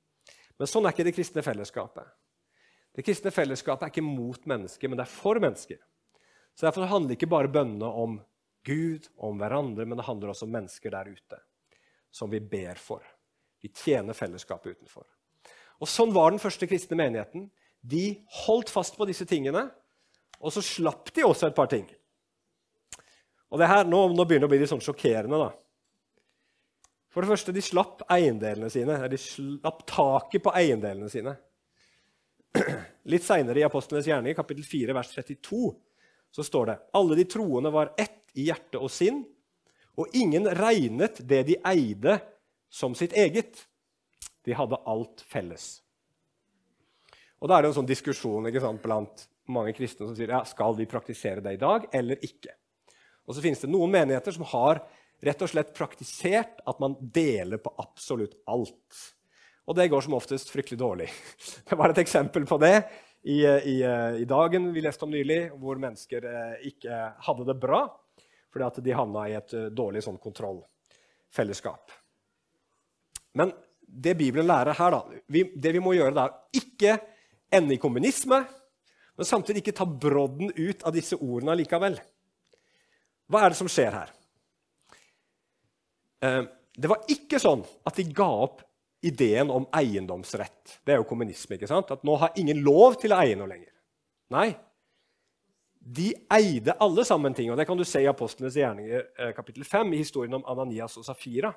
Men 0.57 0.69
sånn 0.69 0.85
er 0.85 0.95
ikke 0.95 1.07
det 1.07 1.15
kristne 1.17 1.43
fellesskapet. 1.45 2.07
Det 2.95 3.03
kristne 3.03 3.33
fellesskapet 3.33 3.87
er 3.87 3.91
ikke 3.91 4.05
mot 4.05 4.45
mennesker, 4.47 4.89
men 4.89 4.97
det 4.97 5.03
er 5.03 5.11
for 5.11 5.41
mennesker. 5.41 5.81
Så 6.55 6.65
Derfor 6.65 6.87
handler 6.87 7.17
ikke 7.17 7.29
bare 7.29 7.51
bønnene 7.51 7.89
om 7.89 8.21
Gud 8.65 9.09
om 9.21 9.37
hverandre, 9.37 9.85
men 9.85 9.99
det 9.99 10.07
handler 10.07 10.31
også 10.31 10.47
om 10.47 10.55
mennesker 10.55 10.93
der 10.95 11.11
ute 11.11 11.41
som 12.15 12.31
vi 12.31 12.39
ber 12.39 12.79
for. 12.79 13.03
Vi 13.61 13.69
tjener 13.75 14.15
fellesskapet 14.15 14.77
utenfor. 14.77 15.03
Og 15.81 15.89
Sånn 15.91 16.13
var 16.15 16.31
den 16.31 16.41
første 16.41 16.67
kristne 16.69 16.97
menigheten. 16.99 17.49
De 17.85 18.05
holdt 18.45 18.71
fast 18.73 18.95
på 18.97 19.07
disse 19.09 19.27
tingene, 19.29 19.67
og 20.39 20.53
så 20.53 20.63
slapp 20.63 21.11
de 21.15 21.25
også 21.25 21.49
et 21.49 21.57
par 21.57 21.69
ting. 21.71 21.85
Og 23.53 23.61
det 23.61 23.69
her, 23.69 23.85
nå, 23.87 23.99
nå 24.11 24.25
begynner 24.25 24.47
det 24.47 24.49
å 24.49 24.53
bli 24.55 24.61
litt 24.63 24.71
sånn 24.71 24.83
sjokkerende. 24.83 25.37
da. 25.39 25.51
For 27.13 27.23
det 27.23 27.31
første, 27.31 27.53
de 27.55 27.63
slapp 27.63 28.01
eiendelene 28.11 28.67
sine. 28.73 28.97
De 29.11 29.19
slapp 29.21 29.85
taket 29.87 30.43
på 30.43 30.51
eiendelene 30.57 31.07
sine. 31.11 31.35
Litt 33.11 33.23
seinere 33.23 33.61
i 33.61 33.67
Apostlenes 33.67 34.09
gjerning, 34.09 34.35
kapittel 34.35 34.65
4, 34.67 34.95
vers 34.97 35.11
32, 35.13 35.69
så 36.35 36.43
står 36.43 36.67
det 36.67 36.75
alle 36.99 37.15
de 37.19 37.27
troende 37.31 37.71
var 37.71 37.93
ett 38.01 38.33
i 38.35 38.49
hjerte 38.49 38.81
og 38.83 38.91
sinn, 38.91 39.21
og 39.95 40.11
ingen 40.17 40.49
regnet 40.59 41.21
det 41.23 41.45
de 41.47 41.55
eide, 41.63 42.17
som 42.67 42.95
sitt 42.97 43.15
eget. 43.15 43.61
De 44.45 44.55
hadde 44.55 44.81
alt 44.85 45.23
felles. 45.27 45.69
Og 47.41 47.49
Da 47.49 47.57
er 47.57 47.65
det 47.65 47.71
en 47.71 47.79
sånn 47.81 47.89
diskusjon 47.89 48.47
sant, 48.61 48.83
blant 48.83 49.25
mange 49.53 49.73
kristne 49.77 50.07
som 50.07 50.15
sier 50.17 50.31
ja, 50.33 50.43
skal 50.47 50.75
vi 50.77 50.87
praktisere 50.89 51.43
det 51.43 51.57
i 51.57 51.61
dag 51.61 51.85
eller 51.93 52.21
ikke. 52.25 52.55
Og 53.25 53.35
så 53.35 53.43
finnes 53.43 53.61
det 53.61 53.69
noen 53.69 53.91
menigheter 53.93 54.33
som 54.33 54.45
har 54.49 54.81
rett 55.25 55.41
og 55.41 55.49
slett 55.49 55.73
praktisert 55.75 56.61
at 56.65 56.79
man 56.81 56.95
deler 56.99 57.61
på 57.61 57.73
absolutt 57.81 58.37
alt. 58.49 59.01
Og 59.65 59.77
det 59.77 59.89
går 59.89 60.05
som 60.05 60.17
oftest 60.17 60.51
fryktelig 60.53 60.79
dårlig. 60.79 61.09
Det 61.69 61.77
var 61.77 61.89
et 61.89 62.01
eksempel 62.03 62.45
på 62.45 62.57
det 62.61 62.75
i, 63.25 63.41
i, 63.41 63.77
i 64.21 64.25
dagen 64.29 64.69
vi 64.73 64.83
leste 64.85 65.07
om 65.07 65.13
nylig, 65.13 65.47
hvor 65.57 65.79
mennesker 65.81 66.27
eh, 66.29 66.67
ikke 66.69 66.99
hadde 67.25 67.47
det 67.49 67.57
bra 67.61 67.87
fordi 68.55 68.63
at 68.69 68.77
de 68.85 68.93
havna 68.95 69.25
i 69.27 69.33
et 69.35 69.53
eh, 69.57 69.71
dårlig 69.73 70.05
sånn 70.05 70.19
kontrollfellesskap. 70.21 71.91
Men 73.35 73.51
det 73.87 74.15
Bibelen 74.17 74.47
lærer 74.47 74.75
her, 74.77 74.95
da, 74.95 75.21
vi, 75.31 75.45
det 75.55 75.73
vi 75.75 75.83
må 75.83 75.93
gjøre, 75.95 76.15
da, 76.15 76.27
er 76.27 76.61
ikke 76.61 76.97
ende 77.53 77.75
i 77.75 77.81
kommunisme, 77.81 78.41
men 79.15 79.27
samtidig 79.27 79.63
ikke 79.63 79.77
ta 79.77 79.87
brodden 79.87 80.51
ut 80.51 80.83
av 80.83 80.93
disse 80.95 81.15
ordene 81.15 81.55
likevel. 81.61 81.97
Hva 83.31 83.45
er 83.45 83.53
det 83.53 83.59
som 83.59 83.69
skjer 83.71 83.95
her? 83.95 84.11
Eh, 86.25 86.41
det 86.75 86.91
var 86.91 87.05
ikke 87.11 87.39
sånn 87.39 87.63
at 87.87 87.95
de 87.97 88.05
ga 88.11 88.27
opp 88.45 88.63
ideen 89.05 89.51
om 89.53 89.67
eiendomsrett. 89.75 90.79
Det 90.83 90.95
er 90.95 91.01
jo 91.01 91.07
kommunisme. 91.07 91.55
ikke 91.55 91.69
sant? 91.69 91.91
At 91.93 92.03
nå 92.03 92.17
har 92.19 92.35
ingen 92.41 92.61
lov 92.65 92.97
til 93.01 93.13
å 93.13 93.21
eie 93.21 93.37
noe 93.37 93.49
lenger. 93.49 93.71
Nei. 94.33 94.49
De 95.79 96.09
eide 96.33 96.75
alle 96.81 97.05
sammen 97.05 97.35
ting. 97.37 97.51
og 97.51 97.57
Det 97.57 97.67
kan 97.69 97.77
du 97.77 97.85
se 97.85 98.01
i 98.01 98.09
Apostlenes 98.09 98.57
gjerninger 98.57 99.03
eh, 99.19 99.33
kapittel 99.37 99.63
5, 99.63 99.93
i 99.93 100.01
historien 100.01 100.33
om 100.33 100.45
Ananias 100.49 100.97
og 100.97 101.05
Safira. 101.05 101.53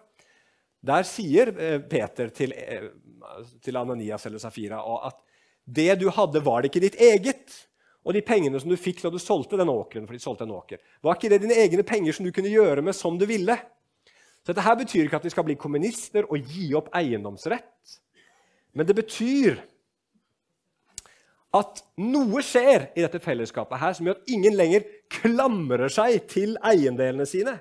Der 0.85 1.07
sier 1.07 1.51
eh, 1.59 1.79
Peter 1.91 2.31
til, 2.35 2.53
eh, 2.55 2.91
til 3.63 3.77
Ananias 3.77 4.27
eller 4.27 4.43
Safira 4.43 4.79
at 5.09 5.19
det 5.69 5.99
du 6.01 6.09
hadde, 6.15 6.41
var 6.45 6.63
det 6.63 6.71
ikke 6.71 6.85
ditt 6.87 7.01
eget. 7.03 7.57
Og 8.07 8.15
de 8.17 8.23
pengene 8.25 8.61
som 8.61 8.71
du 8.71 8.79
fikk 8.81 9.03
da 9.03 9.11
du 9.13 9.19
solgte 9.21 9.59
den 9.61 9.69
åkeren, 9.69 10.07
for 10.09 10.17
de 10.17 10.23
solgte 10.23 10.47
en 10.47 10.55
åker, 10.57 10.81
var 11.05 11.19
ikke 11.19 11.29
det 11.35 11.43
dine 11.43 11.59
egne 11.61 11.85
penger 11.85 12.17
som 12.17 12.25
du 12.25 12.33
kunne 12.33 12.53
gjøre 12.53 12.85
med 12.85 12.97
som 12.97 13.19
du 13.21 13.27
ville? 13.29 13.59
Så 14.41 14.55
dette 14.55 14.65
her 14.65 14.79
betyr 14.81 15.05
ikke 15.05 15.19
at 15.19 15.27
vi 15.27 15.33
skal 15.35 15.45
bli 15.45 15.59
kommunister 15.61 16.25
og 16.31 16.47
gi 16.55 16.71
opp 16.79 16.89
eiendomsrett. 16.97 17.99
Men 18.73 18.89
det 18.89 18.97
betyr 18.97 19.59
at 21.59 21.83
noe 22.01 22.41
skjer 22.45 22.91
i 22.95 23.05
dette 23.05 23.21
fellesskapet 23.25 23.81
her 23.81 23.95
som 23.97 24.09
gjør 24.09 24.19
at 24.21 24.33
ingen 24.33 24.57
lenger 24.57 24.87
klamrer 25.13 25.93
seg 25.93 26.23
til 26.31 26.57
eiendelene 26.65 27.27
sine. 27.29 27.59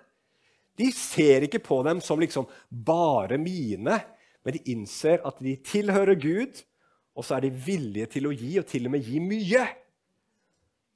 De 0.78 0.92
ser 0.94 1.48
ikke 1.48 1.62
på 1.64 1.80
dem 1.88 2.02
som 2.04 2.22
liksom 2.22 2.48
bare 2.70 3.40
mine, 3.42 4.00
men 4.46 4.56
de 4.56 4.64
innser 4.72 5.24
at 5.26 5.40
de 5.44 5.56
tilhører 5.66 6.20
Gud, 6.22 6.62
og 7.18 7.26
så 7.26 7.38
er 7.38 7.48
de 7.48 7.54
villige 7.66 8.12
til 8.14 8.30
å 8.30 8.36
gi, 8.36 8.52
og 8.62 8.68
til 8.70 8.86
og 8.86 8.94
med 8.94 9.06
gi 9.06 9.22
mye, 9.24 9.64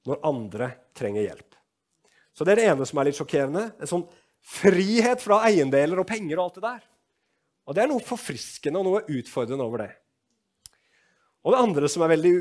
når 0.06 0.22
andre 0.28 0.70
trenger 0.98 1.26
hjelp. 1.26 1.58
Så 2.32 2.46
det 2.46 2.54
er 2.54 2.62
det 2.62 2.70
ene 2.72 2.88
som 2.88 3.02
er 3.02 3.10
litt 3.10 3.18
sjokkerende. 3.18 3.66
En 3.82 3.90
sånn 3.90 4.06
Frihet 4.42 5.22
fra 5.22 5.44
eiendeler 5.46 6.00
og 6.02 6.08
penger 6.10 6.40
og 6.40 6.48
alt 6.48 6.56
det 6.58 6.64
der. 6.66 6.86
Og 7.70 7.76
Det 7.78 7.84
er 7.84 7.90
noe 7.92 8.04
forfriskende 8.04 8.80
og 8.80 8.88
noe 8.88 9.02
utfordrende 9.20 9.66
over 9.66 9.84
det. 9.84 9.92
Og 11.46 11.54
det 11.54 11.62
andre 11.62 11.90
som 11.90 12.04
er 12.04 12.14
veldig 12.14 12.32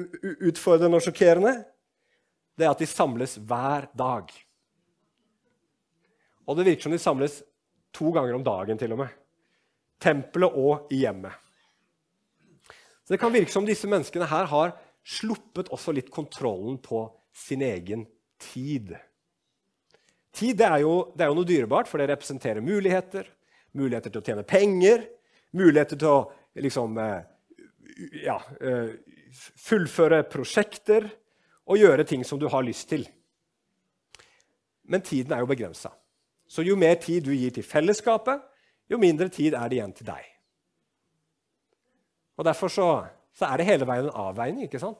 utfordrende 0.48 0.96
og 0.96 1.05
sjokkerende, 1.05 1.53
det 2.57 2.66
er 2.66 2.72
at 2.72 2.81
de 2.81 2.88
samles 2.88 3.37
hver 3.37 3.87
dag. 3.96 4.33
Og 6.50 6.58
det 6.58 6.66
virker 6.66 6.88
som 6.88 6.94
de 6.94 6.98
samles 6.98 7.40
to 7.94 8.10
ganger 8.14 8.34
om 8.34 8.44
dagen, 8.46 8.78
til 8.78 8.94
og 8.94 9.04
med. 9.04 9.14
Tempelet 10.02 10.56
og 10.58 10.90
i 10.90 11.04
hjemmet. 11.04 11.34
Så 13.04 13.14
det 13.14 13.20
kan 13.22 13.34
virke 13.34 13.52
som 13.54 13.66
disse 13.66 13.88
menneskene 13.90 14.28
her 14.30 14.48
har 14.50 14.74
sluppet 15.06 15.70
også 15.74 15.94
litt 15.94 16.10
kontrollen 16.14 16.78
på 16.82 17.04
sin 17.34 17.62
egen 17.62 18.04
tid. 18.40 18.96
Tid 20.34 20.58
det 20.58 20.66
er, 20.66 20.80
jo, 20.84 20.94
det 21.14 21.24
er 21.24 21.30
jo 21.30 21.38
noe 21.38 21.48
dyrebart, 21.48 21.90
for 21.90 22.02
det 22.02 22.10
representerer 22.10 22.64
muligheter. 22.64 23.26
Muligheter 23.78 24.10
til 24.10 24.22
å 24.22 24.26
tjene 24.26 24.46
penger, 24.46 25.06
muligheter 25.58 25.98
til 25.98 26.10
å 26.10 26.20
liksom, 26.62 26.98
eh, 26.98 27.22
ja, 28.24 28.38
eh, 28.58 28.92
fullføre 29.58 30.24
prosjekter 30.30 31.06
og 31.70 31.78
gjøre 31.78 32.06
ting 32.06 32.24
som 32.26 32.38
du 32.38 32.48
har 32.50 32.66
lyst 32.66 32.88
til. 32.90 33.06
Men 34.90 35.02
tiden 35.06 35.34
er 35.34 35.44
jo 35.44 35.50
begrensa. 35.50 35.92
Så 36.50 36.64
jo 36.66 36.74
mer 36.78 36.96
tid 36.98 37.24
du 37.28 37.30
gir 37.34 37.54
til 37.54 37.66
fellesskapet, 37.66 38.42
jo 38.90 38.98
mindre 38.98 39.28
tid 39.30 39.54
er 39.54 39.70
det 39.70 39.78
igjen 39.78 39.94
til 39.94 40.08
deg. 40.10 40.26
Og 42.40 42.46
Derfor 42.48 42.72
så, 42.72 42.88
så 43.36 43.46
er 43.46 43.60
det 43.60 43.68
hele 43.68 43.86
veien 43.86 44.08
en 44.08 44.16
avveining. 44.26 44.64
ikke 44.66 44.80
sant? 44.82 44.98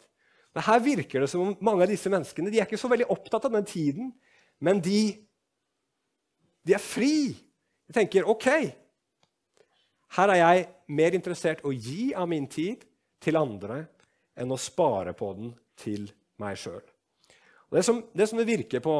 Men 0.55 0.67
her 0.67 0.83
virker 0.85 1.25
det 1.25 1.31
som 1.31 1.43
om 1.43 1.57
mange 1.65 1.87
av 1.87 1.91
disse 1.91 2.11
menneskene 2.11 2.51
de 2.53 2.61
er 2.61 2.69
ikke 2.69 2.79
så 2.79 2.91
veldig 2.91 3.09
opptatt 3.11 3.47
av 3.49 3.55
den 3.55 3.67
tiden 3.67 4.13
men 4.61 4.81
de, 4.85 5.17
de 6.67 6.77
er 6.77 6.85
fri. 6.85 7.33
De 7.89 7.97
tenker 7.97 8.29
OK, 8.29 8.47
her 10.17 10.33
er 10.35 10.41
jeg 10.41 10.67
mer 10.93 11.17
interessert 11.17 11.65
å 11.67 11.73
gi 11.73 12.11
av 12.15 12.29
min 12.31 12.47
tid 12.51 12.85
til 13.23 13.39
andre 13.41 13.83
enn 14.39 14.53
å 14.53 14.61
spare 14.61 15.15
på 15.17 15.33
den 15.39 15.55
til 15.81 16.07
meg 16.41 16.59
sjøl. 16.61 16.83
Det, 17.71 17.83
det, 18.15 18.27
som 18.27 18.39
det 18.39 18.47
virker 18.49 18.83
på, 18.85 18.95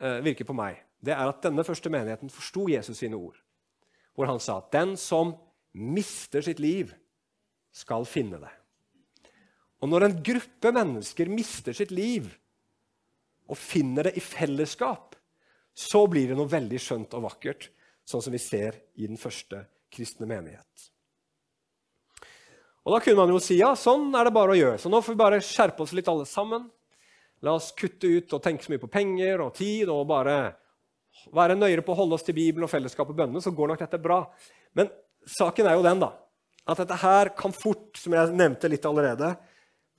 eh, 0.00 0.20
virker 0.24 0.46
på 0.48 0.56
meg, 0.56 0.78
det 1.00 1.14
er 1.14 1.30
at 1.30 1.42
denne 1.44 1.64
første 1.64 1.92
menigheten 1.92 2.32
forsto 2.32 2.66
Jesus 2.68 3.00
sine 3.00 3.16
ord. 3.16 3.38
Hvor 4.14 4.28
han 4.28 4.40
sa 4.42 4.58
at 4.60 4.72
den 4.74 4.96
som 5.00 5.34
mister 5.72 6.42
sitt 6.44 6.60
liv, 6.60 6.92
skal 7.70 8.02
finne 8.08 8.40
det. 8.42 8.50
Og 9.80 9.88
når 9.88 10.08
en 10.08 10.16
gruppe 10.26 10.72
mennesker 10.74 11.30
mister 11.30 11.76
sitt 11.76 11.92
liv, 11.94 12.26
og 13.50 13.58
finner 13.58 14.08
det 14.08 14.16
i 14.18 14.22
fellesskap, 14.22 15.14
så 15.74 16.04
blir 16.10 16.30
det 16.30 16.38
noe 16.38 16.50
veldig 16.50 16.80
skjønt 16.82 17.14
og 17.18 17.28
vakkert, 17.28 17.68
sånn 18.06 18.22
som 18.22 18.34
vi 18.34 18.42
ser 18.42 18.76
i 18.98 19.06
den 19.06 19.18
første 19.18 19.64
kristne 19.90 20.28
menighet. 20.30 20.90
Og 22.86 22.94
Da 22.96 23.00
kunne 23.04 23.20
man 23.20 23.32
jo 23.32 23.40
si 23.42 23.58
ja, 23.60 23.74
sånn 23.76 24.08
er 24.16 24.26
det 24.26 24.34
bare 24.34 24.54
å 24.54 24.58
gjøre. 24.58 24.78
Så 24.80 24.90
nå 24.90 25.02
får 25.04 25.14
vi 25.14 25.20
bare 25.20 25.42
skjerpe 25.44 25.84
oss 25.84 25.92
litt 25.94 26.08
alle 26.10 26.26
sammen. 26.26 26.64
La 27.44 27.54
oss 27.56 27.70
kutte 27.76 28.08
ut 28.08 28.32
og 28.36 28.42
tenke 28.44 28.64
så 28.64 28.72
mye 28.72 28.82
på 28.82 28.90
penger 28.92 29.42
og 29.44 29.54
tid 29.56 29.90
og 29.92 30.08
bare 30.08 30.36
være 31.34 31.58
nøyere 31.58 31.84
på 31.84 31.94
å 31.94 32.00
holde 32.02 32.16
oss 32.16 32.26
til 32.26 32.36
Bibelen 32.36 32.66
og 32.66 32.72
fellesskapet 32.72 33.14
og 33.14 33.20
bønnene, 33.22 33.42
så 33.44 33.52
går 33.54 33.72
nok 33.72 33.84
dette 33.84 34.00
bra. 34.02 34.22
Men 34.78 34.90
saken 35.28 35.68
er 35.68 35.78
jo 35.78 35.86
den 35.86 36.02
da, 36.02 36.10
at 36.70 36.82
dette 36.82 37.00
her 37.02 37.32
kan 37.38 37.54
fort, 37.54 37.92
som 37.98 38.14
jeg 38.16 38.36
nevnte 38.36 38.70
litt 38.70 38.86
allerede, 38.88 39.34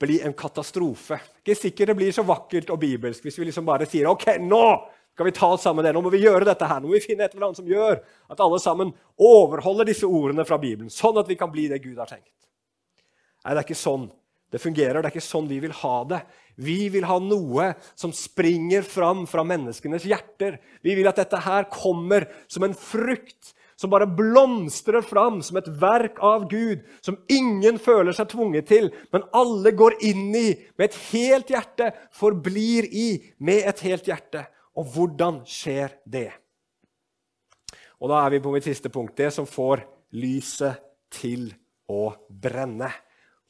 bli 0.01 0.17
en 0.25 0.33
katastrofe. 0.33 1.19
Ikke 1.43 1.57
sikkert 1.57 1.91
det 1.91 1.97
blir 1.99 2.15
så 2.15 2.25
vakkert 2.25 2.71
og 2.73 2.79
bibelsk 2.81 3.27
hvis 3.27 3.37
vi 3.37 3.51
liksom 3.51 3.67
bare 3.67 3.85
sier 3.89 4.09
ok, 4.09 4.31
nå 4.41 4.63
skal 5.11 5.27
vi 5.27 5.33
ta 5.35 5.51
oss 5.53 5.65
sammen 5.67 5.85
det. 5.85 5.91
Nå 5.93 6.01
må 6.01 6.09
vi 6.13 6.23
gjøre 6.23 6.47
dette 6.47 6.65
her. 6.65 6.79
Nå 6.81 6.89
må 6.89 6.95
vi 6.95 7.03
finne 7.03 7.27
et 7.27 7.35
eller 7.35 7.49
annet 7.49 7.59
som 7.59 7.69
gjør 7.69 7.99
at 8.01 8.41
alle 8.41 8.59
sammen 8.63 8.93
overholder 9.21 9.91
disse 9.91 10.07
ordene 10.07 10.45
fra 10.47 10.57
Bibelen, 10.61 10.89
sånn 10.89 11.19
at 11.21 11.29
vi 11.29 11.37
kan 11.37 11.51
bli 11.53 11.67
det 11.69 11.83
Gud 11.83 11.99
har 12.01 12.09
tenkt. 12.09 12.33
Nei, 13.41 13.53
det 13.53 13.59
er 13.59 13.65
ikke 13.67 13.77
sånn 13.77 14.07
det 14.51 14.61
fungerer. 14.61 14.99
Det 14.99 15.09
er 15.09 15.15
ikke 15.15 15.23
sånn 15.23 15.49
vi 15.49 15.61
vil 15.63 15.73
ha 15.81 15.95
det. 16.09 16.21
Vi 16.61 16.89
vil 16.93 17.07
ha 17.07 17.17
noe 17.23 17.71
som 17.95 18.13
springer 18.15 18.83
fram 18.85 19.23
fra 19.29 19.45
menneskenes 19.47 20.05
hjerter. 20.09 20.59
Vi 20.83 20.95
vil 20.97 21.09
at 21.09 21.21
dette 21.21 21.39
her 21.41 21.69
kommer 21.71 22.27
som 22.51 22.67
en 22.67 22.75
frukt 22.77 23.55
som 23.81 23.89
bare 23.89 24.05
blomstrer 24.05 25.01
fram 25.01 25.39
som 25.41 25.57
et 25.57 25.69
verk 25.81 26.19
av 26.21 26.45
Gud, 26.51 26.83
som 27.01 27.17
ingen 27.33 27.79
føler 27.81 28.13
seg 28.13 28.29
tvunget 28.29 28.67
til, 28.69 28.91
men 29.09 29.25
alle 29.33 29.71
går 29.73 29.95
inn 30.05 30.27
i 30.37 30.49
med 30.77 30.85
et 30.85 30.97
helt 31.09 31.49
hjerte, 31.49 31.87
forblir 32.13 32.85
i 32.85 33.07
med 33.41 33.65
et 33.71 33.81
helt 33.87 34.05
hjerte. 34.11 34.45
Og 34.77 34.85
hvordan 34.93 35.41
skjer 35.49 35.97
det? 36.05 36.29
Og 37.97 38.13
da 38.13 38.21
er 38.21 38.35
vi 38.35 38.43
på 38.43 38.53
mitt 38.53 38.69
siste 38.69 38.89
punkt, 38.93 39.17
det 39.17 39.31
som 39.33 39.49
får 39.49 39.81
lyset 40.13 40.77
til 41.13 41.49
å 41.89 42.11
brenne. 42.29 42.91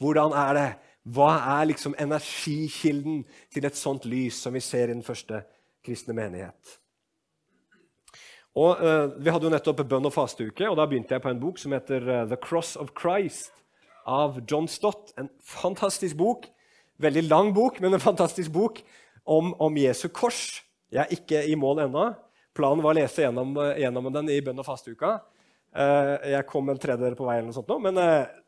Hvordan 0.02 0.34
er 0.36 0.58
det? 0.58 0.70
Hva 1.02 1.32
er 1.58 1.72
liksom 1.72 1.96
energikilden 1.98 3.24
til 3.54 3.66
et 3.66 3.78
sånt 3.78 4.06
lys 4.06 4.38
som 4.44 4.54
vi 4.54 4.62
ser 4.62 4.90
i 4.90 4.94
den 4.94 5.06
første 5.06 5.42
kristne 5.86 6.14
menighet? 6.14 6.78
Og 8.54 8.82
uh, 8.84 9.10
Vi 9.18 9.32
hadde 9.32 9.48
jo 9.48 9.54
nettopp 9.54 9.82
bønn- 9.88 10.06
og 10.06 10.14
fasteuke, 10.14 10.68
og 10.70 10.78
da 10.78 10.86
begynte 10.86 11.16
jeg 11.16 11.24
på 11.24 11.32
en 11.32 11.42
bok 11.42 11.58
som 11.58 11.74
heter 11.74 12.06
uh, 12.06 12.26
The 12.30 12.38
Cross 12.38 12.76
of 12.78 12.92
Christ 13.00 13.64
av 14.06 14.42
John 14.46 14.68
Stott. 14.70 15.14
En 15.18 15.30
fantastisk 15.42 16.20
bok. 16.20 16.46
Veldig 17.02 17.24
lang 17.30 17.54
bok, 17.56 17.80
men 17.82 17.96
en 17.96 18.04
fantastisk 18.04 18.52
bok 18.54 18.84
om, 19.26 19.56
om 19.58 19.78
Jesu 19.80 20.10
kors. 20.14 20.62
Jeg 20.92 21.02
er 21.02 21.16
ikke 21.16 21.42
i 21.48 21.56
mål 21.58 21.88
ennå. 21.88 22.12
Planen 22.54 22.84
var 22.84 22.94
å 22.94 23.00
lese 23.00 23.24
gjennom, 23.24 23.56
gjennom 23.80 24.12
den 24.14 24.30
i 24.30 24.42
bønn- 24.44 24.60
og 24.62 24.68
fasteuka. 24.68 25.16
Uh, 25.72 26.20
jeg 26.30 26.46
kom 26.52 26.70
en 26.70 26.78
tredjedel 26.84 27.16
på 27.18 27.26
vei, 27.26 27.40
eller 27.40 27.50
noe 27.50 27.58
sånt 27.58 27.72
nå, 27.72 27.80
men 27.80 27.98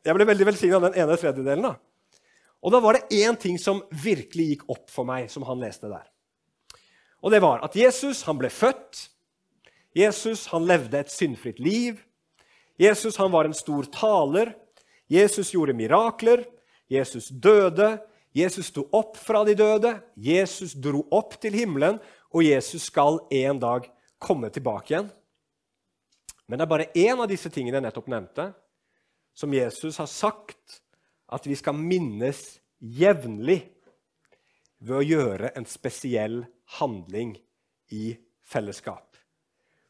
jeg 0.03 0.17
ble 0.17 0.27
veldig 0.27 0.49
velsigna 0.51 0.77
av 0.77 0.89
den 0.89 0.99
ene 1.01 1.17
tredjedelen. 1.17 1.71
da. 1.71 1.92
Og 2.63 2.71
da 2.71 2.79
var 2.79 2.95
det 2.95 3.23
én 3.23 3.35
ting 3.39 3.57
som 3.59 3.83
virkelig 3.91 4.45
gikk 4.53 4.69
opp 4.71 4.87
for 4.91 5.07
meg, 5.07 5.27
som 5.31 5.43
han 5.47 5.59
leste 5.59 5.91
der. 5.91 6.07
Og 7.23 7.31
det 7.31 7.41
var 7.43 7.63
at 7.63 7.75
Jesus 7.75 8.23
han 8.27 8.39
ble 8.39 8.49
født 8.51 9.09
Jesus 9.93 10.47
han 10.49 10.65
levde 10.65 10.97
et 10.99 11.11
syndfritt 11.13 11.59
liv. 11.61 12.01
Jesus 12.81 13.17
han 13.21 13.31
var 13.31 13.45
en 13.45 13.53
stor 13.53 13.85
taler. 13.93 14.55
Jesus 15.07 15.53
gjorde 15.53 15.75
mirakler. 15.77 16.45
Jesus 16.89 17.29
døde. 17.29 17.99
Jesus 18.33 18.71
sto 18.73 18.87
opp 18.91 19.17
fra 19.21 19.43
de 19.45 19.53
døde. 19.55 19.93
Jesus 20.17 20.73
dro 20.73 21.05
opp 21.13 21.37
til 21.41 21.53
himmelen, 21.53 21.99
og 22.33 22.41
Jesus 22.41 22.89
skal 22.89 23.19
en 23.29 23.59
dag 23.61 23.85
komme 24.17 24.49
tilbake 24.49 24.95
igjen. 24.95 25.11
Men 26.49 26.57
det 26.57 26.65
er 26.65 26.71
bare 26.71 26.89
én 26.97 27.21
av 27.21 27.29
disse 27.29 27.51
tingene 27.53 27.77
jeg 27.77 27.85
nettopp 27.85 28.09
nevnte, 28.09 28.47
som 29.37 29.53
Jesus 29.53 29.99
har 30.01 30.09
sagt 30.09 30.79
at 31.31 31.47
vi 31.47 31.55
skal 31.57 31.77
minnes 31.77 32.41
jevnlig 32.79 33.61
ved 34.83 34.97
å 34.99 35.05
gjøre 35.05 35.53
en 35.57 35.67
spesiell 35.69 36.43
handling 36.79 37.37
i 37.95 38.15
fellesskap. 38.43 39.15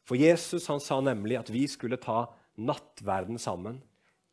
For 0.04 0.20
Jesus 0.20 0.68
han 0.70 0.82
sa 0.84 1.00
nemlig 1.02 1.38
at 1.40 1.50
vi 1.52 1.64
skulle 1.70 1.98
ta 2.00 2.26
nattverden 2.60 3.40
sammen 3.40 3.80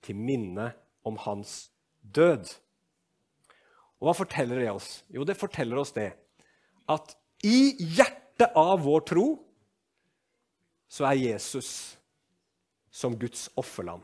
til 0.05 0.17
minne 0.19 0.71
om 1.07 1.17
hans 1.23 1.71
død. 2.01 2.45
Og 4.01 4.09
hva 4.09 4.17
forteller 4.17 4.61
det 4.61 4.71
oss? 4.73 4.89
Jo, 5.13 5.25
det 5.25 5.39
forteller 5.39 5.79
oss 5.81 5.93
det 5.95 6.11
at 6.91 7.15
i 7.47 7.73
hjertet 7.95 8.53
av 8.57 8.81
vår 8.83 9.05
tro 9.07 9.25
så 10.91 11.07
er 11.07 11.21
Jesus 11.21 11.95
som 12.91 13.15
Guds 13.15 13.47
offerland, 13.55 14.03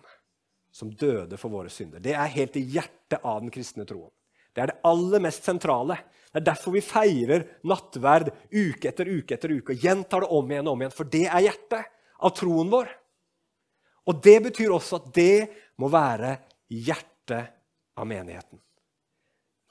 som 0.78 0.92
døde 0.94 1.40
for 1.42 1.50
våre 1.50 1.72
synder. 1.74 2.02
Det 2.04 2.14
er 2.14 2.36
helt 2.36 2.58
i 2.60 2.66
hjertet 2.76 3.24
av 3.26 3.42
den 3.42 3.50
kristne 3.54 3.86
troen. 3.90 4.12
Det 4.54 4.62
er 4.64 4.72
det 4.72 4.82
aller 4.90 5.22
mest 5.22 5.46
sentrale. 5.46 5.98
Det 6.30 6.42
er 6.42 6.46
derfor 6.52 6.76
vi 6.76 6.84
feirer 6.86 7.46
nattverd 7.66 8.30
uke 8.54 8.90
etter 8.90 9.10
uke 9.10 9.38
etter 9.38 9.54
uke 9.58 9.74
og 9.74 9.86
gjentar 9.86 10.26
det 10.26 10.30
om 10.38 10.52
igjen 10.52 10.70
og 10.70 10.76
om 10.76 10.84
igjen, 10.84 10.94
for 10.94 11.10
det 11.14 11.26
er 11.26 11.46
hjertet 11.48 11.94
av 12.18 12.34
troen 12.38 12.70
vår. 12.74 12.92
Og 14.08 14.22
det 14.24 14.38
betyr 14.48 14.74
også 14.74 15.00
at 15.00 15.08
det 15.18 15.48
må 15.82 15.90
være 15.94 16.36
hjertet 16.74 17.54
av 17.98 18.10
menigheten. 18.10 18.62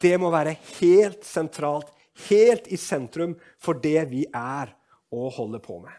Det 0.02 0.14
må 0.20 0.30
være 0.34 0.56
helt 0.80 1.22
sentralt, 1.24 1.88
helt 2.28 2.66
i 2.72 2.78
sentrum 2.80 3.36
for 3.62 3.78
det 3.82 4.00
vi 4.10 4.24
er 4.26 4.74
og 5.14 5.30
holder 5.38 5.62
på 5.62 5.78
med. 5.84 5.94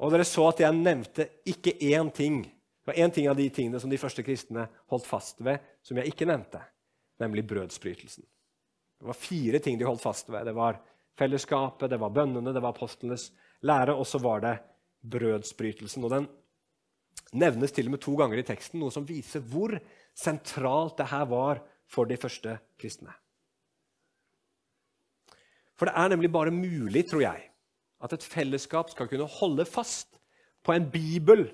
Og 0.00 0.12
dere 0.14 0.24
så 0.24 0.48
at 0.48 0.62
jeg 0.64 0.76
nevnte 0.80 1.28
ikke 1.50 1.76
én 1.92 2.08
ting. 2.14 2.42
Var 2.90 3.04
én 3.04 3.12
ting 3.14 3.28
av 3.30 3.36
de 3.38 3.44
tingene 3.54 3.78
som 3.78 3.90
de 3.90 3.98
første 4.02 4.22
kristne 4.26 4.64
holdt 4.90 5.06
fast 5.06 5.38
ved, 5.46 5.62
som 5.86 5.98
jeg 6.00 6.10
ikke 6.10 6.26
nevnte, 6.26 6.58
nemlig 7.22 7.44
brødsbrytelsen. 7.46 8.24
Det 8.98 9.06
var 9.06 9.14
fire 9.14 9.60
ting 9.62 9.78
de 9.78 9.86
holdt 9.86 10.02
fast 10.02 10.26
ved. 10.26 10.42
Det 10.48 10.54
var 10.56 10.80
fellesskapet, 11.14 11.86
det 11.92 12.00
var 12.02 12.10
bønnene, 12.10 12.50
det 12.50 12.62
var 12.64 12.74
apostlenes 12.74 13.28
lære, 13.62 13.94
og 13.94 14.08
så 14.10 14.18
var 14.18 14.42
det 14.42 14.56
brødsbrytelsen. 15.06 16.08
Og 16.08 16.10
den 16.16 16.26
nevnes 17.38 17.76
til 17.76 17.86
og 17.86 17.94
med 17.94 18.02
to 18.02 18.16
ganger 18.18 18.42
i 18.42 18.46
teksten, 18.50 18.82
noe 18.82 18.90
som 18.90 19.06
viser 19.06 19.46
hvor 19.52 19.76
sentralt 20.18 20.98
det 20.98 21.12
her 21.12 21.30
var 21.30 21.62
for 21.86 22.10
de 22.10 22.18
første 22.18 22.58
kristne. 22.74 23.14
For 25.78 25.86
det 25.86 25.94
er 25.94 26.10
nemlig 26.10 26.32
bare 26.34 26.50
mulig, 26.50 27.06
tror 27.06 27.22
jeg, 27.22 27.46
at 28.02 28.18
et 28.18 28.30
fellesskap 28.34 28.90
skal 28.90 29.06
kunne 29.06 29.30
holde 29.38 29.70
fast 29.78 30.18
på 30.66 30.74
en 30.74 30.90
bibel 30.90 31.52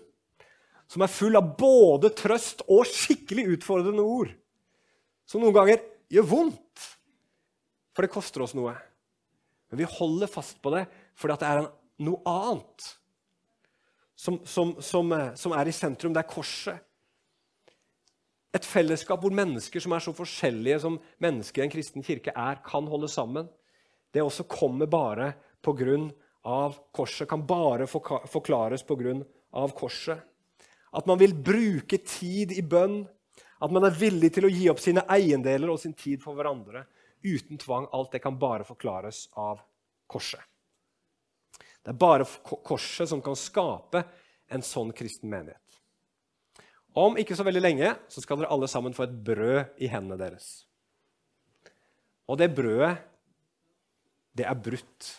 som 0.90 1.02
er 1.02 1.12
full 1.12 1.38
av 1.38 1.54
både 1.58 2.12
trøst 2.16 2.62
og 2.70 2.86
skikkelig 2.88 3.46
utfordrende 3.56 4.04
ord, 4.04 4.30
som 5.26 5.42
noen 5.42 5.56
ganger 5.56 5.82
gjør 6.12 6.28
vondt, 6.30 6.84
for 7.96 8.04
det 8.04 8.12
koster 8.12 8.44
oss 8.44 8.54
noe. 8.54 8.74
Men 9.70 9.82
vi 9.82 9.88
holder 9.96 10.30
fast 10.30 10.60
på 10.62 10.70
det 10.74 10.84
fordi 11.18 11.38
det 11.40 11.48
er 11.48 11.66
noe 12.06 12.20
annet 12.28 12.90
som, 14.16 14.38
som, 14.44 14.74
som, 14.80 15.12
som, 15.36 15.54
er 15.56 15.68
i 15.68 15.74
sentrum. 15.74 16.14
Det 16.14 16.22
er 16.22 16.30
korset. 16.30 16.82
Et 18.56 18.64
fellesskap 18.64 19.20
hvor 19.20 19.34
mennesker 19.34 19.82
som 19.82 19.92
er 19.92 20.04
så 20.04 20.14
forskjellige 20.16 20.78
som 20.86 20.96
mennesker 21.22 21.62
i 21.62 21.66
en 21.66 21.72
kristen 21.72 22.04
kirke 22.04 22.32
er, 22.32 22.62
kan 22.64 22.88
holde 22.88 23.10
sammen. 23.12 23.50
Det 24.12 24.24
også 24.24 24.46
kommer 24.48 24.88
bare 24.88 25.32
pga. 25.64 25.98
korset. 26.92 27.28
Kan 27.28 27.44
bare 27.46 27.86
forklares 27.86 28.86
pga. 28.86 29.68
korset. 29.76 30.22
At 30.96 31.06
man 31.08 31.20
vil 31.20 31.34
bruke 31.34 31.98
tid 32.00 32.54
i 32.56 32.64
bønn. 32.64 33.02
At 33.60 33.72
man 33.72 33.84
er 33.88 33.96
villig 33.96 34.32
til 34.36 34.48
å 34.48 34.52
gi 34.52 34.68
opp 34.72 34.80
sine 34.82 35.04
eiendeler 35.12 35.72
og 35.72 35.80
sin 35.80 35.96
tid 35.96 36.22
for 36.24 36.36
hverandre 36.36 36.86
uten 37.24 37.60
tvang. 37.60 37.88
Alt 37.92 38.16
det 38.16 38.22
kan 38.24 38.38
bare 38.40 38.66
forklares 38.68 39.26
av 39.36 39.60
korset. 40.08 40.40
Det 41.84 41.92
er 41.92 42.00
bare 42.00 42.26
korset 42.42 43.08
som 43.10 43.22
kan 43.22 43.36
skape 43.38 44.02
en 44.50 44.64
sånn 44.64 44.92
kristen 44.96 45.30
menighet. 45.30 45.62
Om 46.96 47.18
ikke 47.20 47.36
så 47.36 47.44
veldig 47.46 47.62
lenge 47.62 47.92
så 48.10 48.22
skal 48.24 48.40
dere 48.40 48.50
alle 48.54 48.68
sammen 48.70 48.94
få 48.96 49.04
et 49.04 49.18
brød 49.26 49.82
i 49.84 49.90
hendene 49.92 50.16
deres. 50.18 50.64
Og 52.26 52.40
det 52.40 52.48
brødet, 52.56 52.96
det 54.36 54.46
er 54.48 54.58
brutt. 54.58 55.10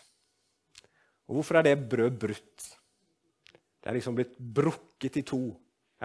Og 1.28 1.38
hvorfor 1.38 1.60
er 1.60 1.68
det 1.68 1.78
brød 1.88 2.18
brutt? 2.20 2.66
Det 3.78 3.88
er 3.88 3.96
liksom 3.96 4.18
blitt 4.18 4.36
brukket 4.36 5.20
i 5.20 5.24
to 5.24 5.40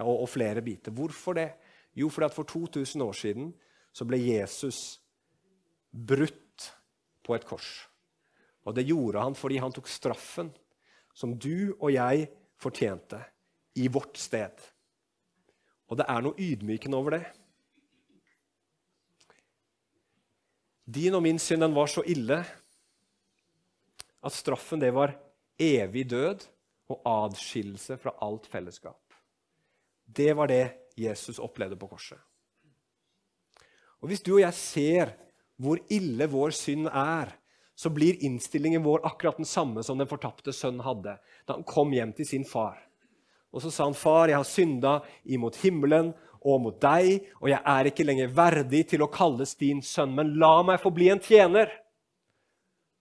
og, 0.01 0.23
og 0.23 0.29
flere 0.29 0.62
biter. 0.65 0.91
Hvorfor 0.91 1.38
det? 1.38 1.49
Jo, 1.93 2.10
fordi 2.10 2.25
at 2.25 2.34
for 2.34 2.43
2000 2.49 3.03
år 3.03 3.13
siden 3.13 3.53
så 3.93 4.06
ble 4.10 4.17
Jesus 4.17 4.99
brutt 5.93 6.71
på 7.23 7.36
et 7.36 7.45
kors. 7.45 7.69
Og 8.65 8.75
det 8.75 8.88
gjorde 8.88 9.21
han 9.21 9.36
fordi 9.38 9.60
han 9.62 9.73
tok 9.75 9.91
straffen 9.91 10.49
som 11.13 11.36
du 11.38 11.75
og 11.77 11.91
jeg 11.93 12.27
fortjente, 12.58 13.19
i 13.75 13.88
vårt 13.89 14.17
sted. 14.21 14.53
Og 15.89 15.97
det 15.97 16.06
er 16.10 16.21
noe 16.21 16.38
ydmykende 16.38 16.97
over 16.97 17.15
det. 17.17 17.23
Din 20.86 21.15
og 21.17 21.23
min 21.25 21.39
synd 21.41 21.65
den 21.65 21.75
var 21.75 21.89
så 21.89 22.03
ille 22.06 22.39
at 24.23 24.36
straffen 24.36 24.82
det 24.82 24.91
var 24.95 25.15
evig 25.60 26.06
død 26.12 26.45
og 26.93 27.01
adskillelse 27.10 27.97
fra 27.97 28.13
alt 28.25 28.47
fellesskap. 28.51 29.02
Det 30.05 30.33
var 30.33 30.47
det 30.47 30.63
Jesus 30.99 31.39
opplevde 31.39 31.77
på 31.79 31.87
korset. 31.87 32.19
Og 34.01 34.09
Hvis 34.11 34.23
du 34.23 34.35
og 34.35 34.41
jeg 34.43 34.53
ser 34.53 35.13
hvor 35.61 35.79
ille 35.93 36.27
vår 36.27 36.51
synd 36.57 36.89
er, 36.91 37.31
så 37.75 37.89
blir 37.89 38.19
innstillingen 38.25 38.83
vår 38.83 39.05
akkurat 39.07 39.37
den 39.39 39.47
samme 39.47 39.83
som 39.83 39.97
den 39.97 40.09
fortapte 40.09 40.53
sønnen 40.53 40.83
hadde 40.85 41.15
da 41.47 41.55
han 41.55 41.65
kom 41.65 41.93
hjem 41.93 42.11
til 42.13 42.27
sin 42.27 42.45
far. 42.45 42.77
Og 43.53 43.61
så 43.61 43.71
sa 43.71 43.83
han, 43.85 43.93
'Far, 43.93 44.27
jeg 44.27 44.37
har 44.37 44.43
synda 44.43 45.01
imot 45.25 45.55
himmelen 45.55 46.13
og 46.41 46.61
mot 46.61 46.81
deg,' 46.81 47.21
'og 47.41 47.49
jeg 47.49 47.61
er 47.65 47.85
ikke 47.85 48.03
lenger 48.03 48.27
verdig 48.27 48.87
til 48.89 49.01
å 49.01 49.11
kalles 49.11 49.55
din 49.55 49.81
sønn, 49.81 50.15
men 50.15 50.39
la 50.39 50.63
meg 50.63 50.81
få 50.81 50.89
bli 50.89 51.09
en 51.09 51.19
tjener.' 51.19 51.69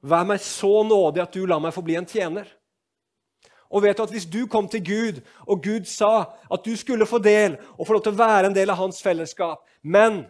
'Vær 0.02 0.26
meg 0.26 0.40
så 0.40 0.82
nådig 0.84 1.22
at 1.22 1.32
du 1.32 1.46
lar 1.46 1.60
meg 1.60 1.72
få 1.72 1.82
bli 1.82 1.96
en 1.96 2.06
tjener.' 2.06 2.48
Og 3.72 3.82
vet 3.82 3.96
du 3.96 4.04
at 4.04 4.12
Hvis 4.12 4.28
du 4.28 4.46
kom 4.46 4.68
til 4.68 4.84
Gud, 4.84 5.20
og 5.46 5.62
Gud 5.64 5.88
sa 5.88 6.36
at 6.52 6.64
du 6.64 6.76
skulle 6.76 7.08
få 7.08 7.18
del 7.18 7.56
og 7.78 7.86
få 7.86 7.96
lov 7.96 8.04
til 8.04 8.12
å 8.12 8.20
være 8.20 8.50
en 8.50 8.56
del 8.56 8.70
av 8.70 8.80
hans 8.82 9.00
fellesskap, 9.02 9.64
men 9.82 10.26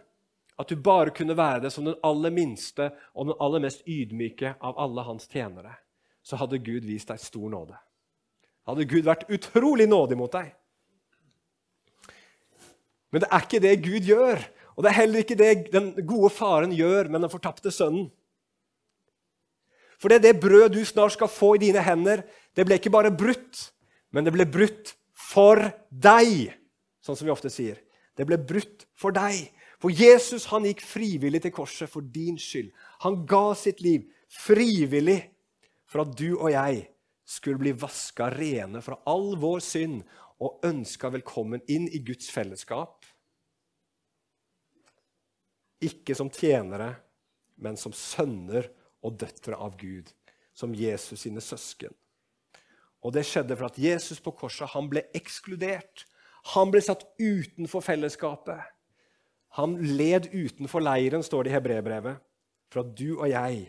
at 0.59 0.69
du 0.69 0.75
bare 0.79 1.11
kunne 1.15 1.35
være 1.37 1.65
det 1.65 1.73
som 1.73 1.85
den 1.85 1.97
aller 2.05 2.31
minste 2.31 2.91
og 3.13 3.27
den 3.27 3.39
aller 3.41 3.63
mest 3.63 3.83
ydmyke 3.89 4.55
av 4.61 4.77
alle 4.79 5.03
hans 5.03 5.27
tjenere. 5.27 5.75
Så 6.23 6.39
hadde 6.39 6.61
Gud 6.63 6.85
vist 6.87 7.09
deg 7.11 7.19
stor 7.19 7.49
nåde. 7.51 7.75
Hadde 8.69 8.87
Gud 8.87 9.03
vært 9.03 9.25
utrolig 9.33 9.89
nådig 9.89 10.17
mot 10.17 10.31
deg. 10.31 10.53
Men 13.11 13.25
det 13.25 13.29
er 13.29 13.45
ikke 13.45 13.63
det 13.63 13.73
Gud 13.83 14.07
gjør. 14.07 14.43
Og 14.73 14.85
det 14.85 14.89
er 14.89 14.99
heller 15.01 15.25
ikke 15.25 15.37
det 15.37 15.51
den 15.73 15.91
gode 16.07 16.31
faren 16.33 16.71
gjør 16.73 17.11
med 17.11 17.25
den 17.25 17.33
fortapte 17.33 17.73
sønnen. 17.73 18.07
For 20.03 20.11
det, 20.11 20.25
det 20.25 20.41
brød 20.43 20.73
du 20.75 20.81
snart 20.83 21.13
skal 21.15 21.31
få 21.31 21.53
i 21.55 21.61
dine 21.61 21.79
hender, 21.79 22.25
det 22.51 22.65
ble 22.67 22.75
ikke 22.75 22.91
bare 22.91 23.13
brutt, 23.15 23.69
men 24.11 24.25
det 24.27 24.33
ble 24.35 24.43
brutt 24.51 24.97
for 25.15 25.61
deg, 25.87 26.49
sånn 26.99 27.15
som 27.15 27.23
vi 27.23 27.31
ofte 27.31 27.47
sier. 27.47 27.77
Det 28.11 28.27
ble 28.27 28.35
brutt 28.35 28.83
for 28.99 29.15
deg. 29.15 29.47
For 29.79 29.95
Jesus 29.95 30.49
han 30.51 30.67
gikk 30.67 30.83
frivillig 30.83 31.39
til 31.45 31.55
korset 31.55 31.87
for 31.91 32.03
din 32.03 32.35
skyld. 32.35 32.73
Han 33.07 33.21
ga 33.27 33.53
sitt 33.55 33.79
liv 33.79 34.03
frivillig 34.27 35.21
for 35.87 36.03
at 36.03 36.11
du 36.19 36.33
og 36.33 36.51
jeg 36.51 36.83
skulle 37.23 37.63
bli 37.63 37.71
vaska 37.79 38.27
rene 38.35 38.83
fra 38.83 38.99
all 39.07 39.37
vår 39.39 39.63
synd 39.63 40.03
og 40.43 40.67
ønska 40.67 41.13
velkommen 41.15 41.63
inn 41.71 41.87
i 41.87 42.03
Guds 42.03 42.27
fellesskap. 42.27 43.07
Ikke 45.79 46.11
som 46.15 46.27
tjenere, 46.27 46.91
men 47.55 47.79
som 47.79 47.95
sønner 47.95 48.67
og 49.03 49.19
døtre 49.19 49.57
av 49.59 49.77
Gud, 49.79 50.09
som 50.53 50.73
Jesus 50.75 51.25
sine 51.25 51.41
søsken. 51.41 51.93
Og 53.03 53.13
Det 53.13 53.25
skjedde 53.27 53.57
for 53.59 53.67
at 53.67 53.79
Jesus 53.79 54.21
på 54.23 54.31
korset 54.31 54.71
han 54.71 54.87
ble 54.89 55.03
ekskludert. 55.15 56.05
Han 56.55 56.71
ble 56.71 56.81
satt 56.81 57.03
utenfor 57.19 57.83
fellesskapet. 57.83 58.61
Han 59.59 59.75
led 59.83 60.31
utenfor 60.33 60.81
leiren, 60.81 61.23
står 61.23 61.43
det 61.43 61.51
i 61.51 61.55
hebreerbrevet, 61.57 62.21
for 62.71 62.81
at 62.81 62.93
du 62.97 63.19
og 63.19 63.27
jeg 63.29 63.67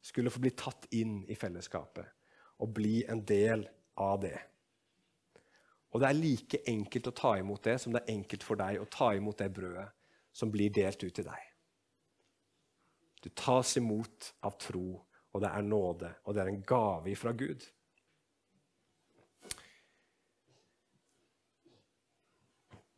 skulle 0.00 0.30
få 0.30 0.40
bli 0.40 0.54
tatt 0.56 0.86
inn 0.96 1.24
i 1.28 1.36
fellesskapet 1.36 2.06
og 2.62 2.72
bli 2.74 3.02
en 3.10 3.20
del 3.26 3.66
av 3.98 4.22
det. 4.22 4.38
Og 5.92 6.00
det 6.00 6.08
er 6.08 6.18
like 6.18 6.62
enkelt 6.68 7.10
å 7.10 7.16
ta 7.16 7.34
imot 7.40 7.64
det 7.64 7.78
som 7.82 7.94
det 7.94 8.04
er 8.04 8.14
enkelt 8.14 8.44
for 8.46 8.60
deg 8.60 8.80
å 8.80 8.88
ta 8.92 9.10
imot 9.16 9.38
det 9.40 9.50
brødet 9.52 9.88
som 10.32 10.52
blir 10.52 10.72
delt 10.72 11.02
ut 11.02 11.14
til 11.14 11.26
deg. 11.26 11.47
Du 13.22 13.30
tas 13.34 13.76
imot 13.76 14.32
av 14.46 14.54
tro, 14.60 15.00
og 15.34 15.42
det 15.42 15.50
er 15.50 15.66
nåde, 15.66 16.12
og 16.24 16.34
det 16.34 16.42
er 16.42 16.52
en 16.52 16.62
gave 16.66 17.14
fra 17.18 17.32
Gud. 17.36 17.66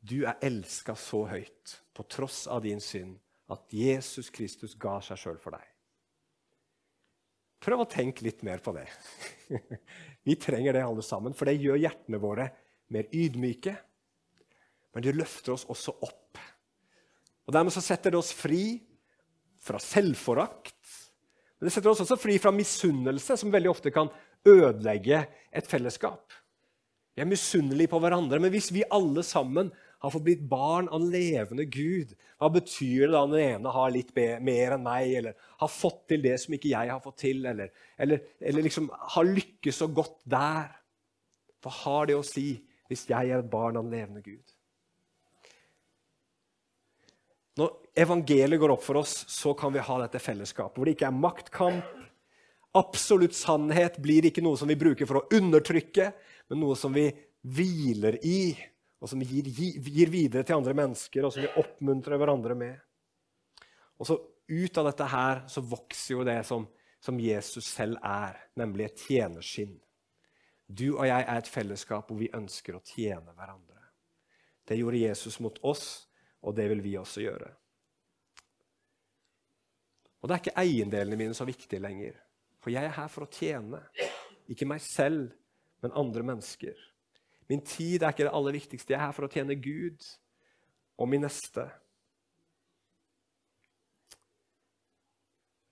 Du 0.00 0.22
er 0.24 0.40
elska 0.42 0.94
så 0.96 1.24
høyt 1.28 1.74
på 1.94 2.04
tross 2.08 2.46
av 2.50 2.62
din 2.64 2.80
synd 2.80 3.18
at 3.52 3.72
Jesus 3.74 4.30
Kristus 4.32 4.76
ga 4.80 4.96
seg 5.04 5.20
sjøl 5.20 5.38
for 5.42 5.54
deg. 5.54 5.66
Prøv 7.60 7.82
å 7.82 7.90
tenke 7.90 8.24
litt 8.24 8.40
mer 8.46 8.62
på 8.64 8.72
det. 8.72 8.86
Vi 10.26 10.36
trenger 10.40 10.76
det 10.76 10.84
alle 10.86 11.04
sammen, 11.04 11.34
for 11.36 11.48
det 11.48 11.60
gjør 11.60 11.80
hjertene 11.82 12.20
våre 12.22 12.48
mer 12.94 13.10
ydmyke. 13.12 13.74
Men 14.94 15.04
det 15.04 15.16
løfter 15.18 15.54
oss 15.54 15.66
også 15.70 15.94
opp. 16.06 16.40
Og 17.44 17.54
Dermed 17.54 17.74
så 17.74 17.82
setter 17.84 18.14
det 18.14 18.20
oss 18.20 18.32
fri 18.34 18.80
fra 19.60 19.80
selvforakt. 19.82 20.76
Men 21.58 21.68
det 21.68 21.74
setter 21.74 21.92
oss 21.92 22.02
også 22.04 22.18
fri 22.20 22.38
fra 22.40 22.52
misunnelse, 22.54 23.36
som 23.36 23.52
veldig 23.52 23.70
ofte 23.72 23.92
kan 23.94 24.08
ødelegge 24.48 25.26
et 25.52 25.68
fellesskap. 25.68 26.32
Vi 27.14 27.24
er 27.24 27.28
misunnelige 27.28 27.90
på 27.92 28.00
hverandre. 28.00 28.40
Men 28.40 28.52
hvis 28.54 28.70
vi 28.72 28.86
alle 28.88 29.22
sammen 29.26 29.68
har 30.00 30.12
fått 30.14 30.24
blitt 30.24 30.44
barn 30.48 30.88
av 30.88 31.02
en 31.02 31.10
levende 31.12 31.66
Gud, 31.68 32.14
hva 32.40 32.48
betyr 32.54 33.04
det 33.04 33.12
da 33.12 33.24
når 33.26 33.36
den 33.36 33.56
ene 33.58 33.72
har 33.74 33.92
litt 33.92 34.14
mer 34.16 34.76
enn 34.76 34.86
meg, 34.86 35.10
eller 35.18 35.48
har 35.60 35.72
fått 35.72 36.06
til 36.08 36.22
det 36.24 36.38
som 36.40 36.56
ikke 36.56 36.72
jeg 36.72 36.92
har 36.92 37.02
fått 37.04 37.18
til, 37.26 37.44
eller, 37.50 37.68
eller, 38.00 38.22
eller 38.40 38.64
liksom 38.64 38.88
har 39.16 39.28
lykkes 39.28 39.82
så 39.82 39.90
godt 39.92 40.16
der? 40.24 40.70
Hva 41.60 41.74
har 41.82 42.08
det 42.08 42.16
å 42.16 42.24
si 42.24 42.54
hvis 42.88 43.04
jeg 43.10 43.28
er 43.28 43.42
et 43.42 43.52
barn 43.52 43.76
av 43.76 43.84
en 43.84 43.92
levende 43.92 44.24
Gud? 44.24 44.49
Når 47.60 48.00
evangeliet 48.00 48.60
går 48.62 48.72
opp 48.72 48.84
for 48.84 49.02
oss, 49.02 49.12
så 49.28 49.52
kan 49.58 49.74
vi 49.74 49.82
ha 49.84 49.96
dette 50.00 50.22
fellesskapet, 50.22 50.78
hvor 50.78 50.88
det 50.88 50.96
ikke 50.96 51.10
er 51.10 51.20
maktkamp. 51.20 51.96
Absolutt 52.78 53.36
sannhet 53.36 53.98
blir 54.00 54.28
ikke 54.28 54.44
noe 54.44 54.56
som 54.56 54.70
vi 54.70 54.78
bruker 54.80 55.08
for 55.08 55.20
å 55.20 55.26
undertrykke, 55.36 56.06
men 56.48 56.62
noe 56.62 56.78
som 56.78 56.94
vi 56.94 57.10
hviler 57.44 58.16
i, 58.24 58.54
og 59.00 59.10
som 59.10 59.20
vi 59.20 59.42
gir, 59.42 59.80
gir 59.84 60.12
videre 60.12 60.46
til 60.46 60.60
andre 60.60 60.76
mennesker, 60.78 61.26
og 61.26 61.34
som 61.34 61.44
vi 61.44 61.52
oppmuntrer 61.60 62.20
hverandre 62.20 62.56
med. 62.58 62.78
Og 64.00 64.08
så 64.08 64.20
Ut 64.50 64.78
av 64.78 64.88
dette 64.88 65.06
her 65.06 65.44
så 65.46 65.62
vokser 65.62 66.16
jo 66.16 66.24
det 66.26 66.40
som, 66.42 66.64
som 66.98 67.18
Jesus 67.22 67.68
selv 67.70 68.00
er, 68.02 68.34
nemlig 68.58 68.88
et 68.88 69.02
tjenerskinn. 69.06 69.76
Du 70.66 70.96
og 70.96 71.04
jeg 71.06 71.22
er 71.22 71.38
et 71.38 71.50
fellesskap 71.50 72.10
hvor 72.10 72.18
vi 72.18 72.32
ønsker 72.34 72.74
å 72.74 72.82
tjene 72.82 73.30
hverandre. 73.36 73.78
Det 74.66 74.78
gjorde 74.80 75.02
Jesus 75.04 75.38
mot 75.42 75.54
oss, 75.62 76.09
og 76.42 76.56
det 76.56 76.68
vil 76.72 76.82
vi 76.84 76.96
også 76.98 77.24
gjøre. 77.24 77.50
Og 80.20 80.28
det 80.28 80.34
er 80.34 80.42
ikke 80.42 80.60
eiendelene 80.60 81.16
mine 81.16 81.36
så 81.36 81.46
viktige 81.48 81.80
lenger. 81.80 82.16
For 82.60 82.72
jeg 82.72 82.84
er 82.84 82.96
her 82.96 83.08
for 83.08 83.24
å 83.24 83.32
tjene. 83.32 83.80
Ikke 84.52 84.68
meg 84.68 84.82
selv, 84.84 85.30
men 85.80 85.96
andre 85.96 86.24
mennesker. 86.32 86.76
Min 87.48 87.64
tid 87.64 88.02
er 88.02 88.12
ikke 88.12 88.26
det 88.28 88.34
aller 88.36 88.56
viktigste. 88.58 88.92
Jeg 88.92 89.00
er 89.00 89.06
her 89.06 89.16
for 89.16 89.26
å 89.26 89.32
tjene 89.32 89.56
Gud 89.56 90.04
og 91.00 91.08
min 91.08 91.24
neste. 91.24 91.64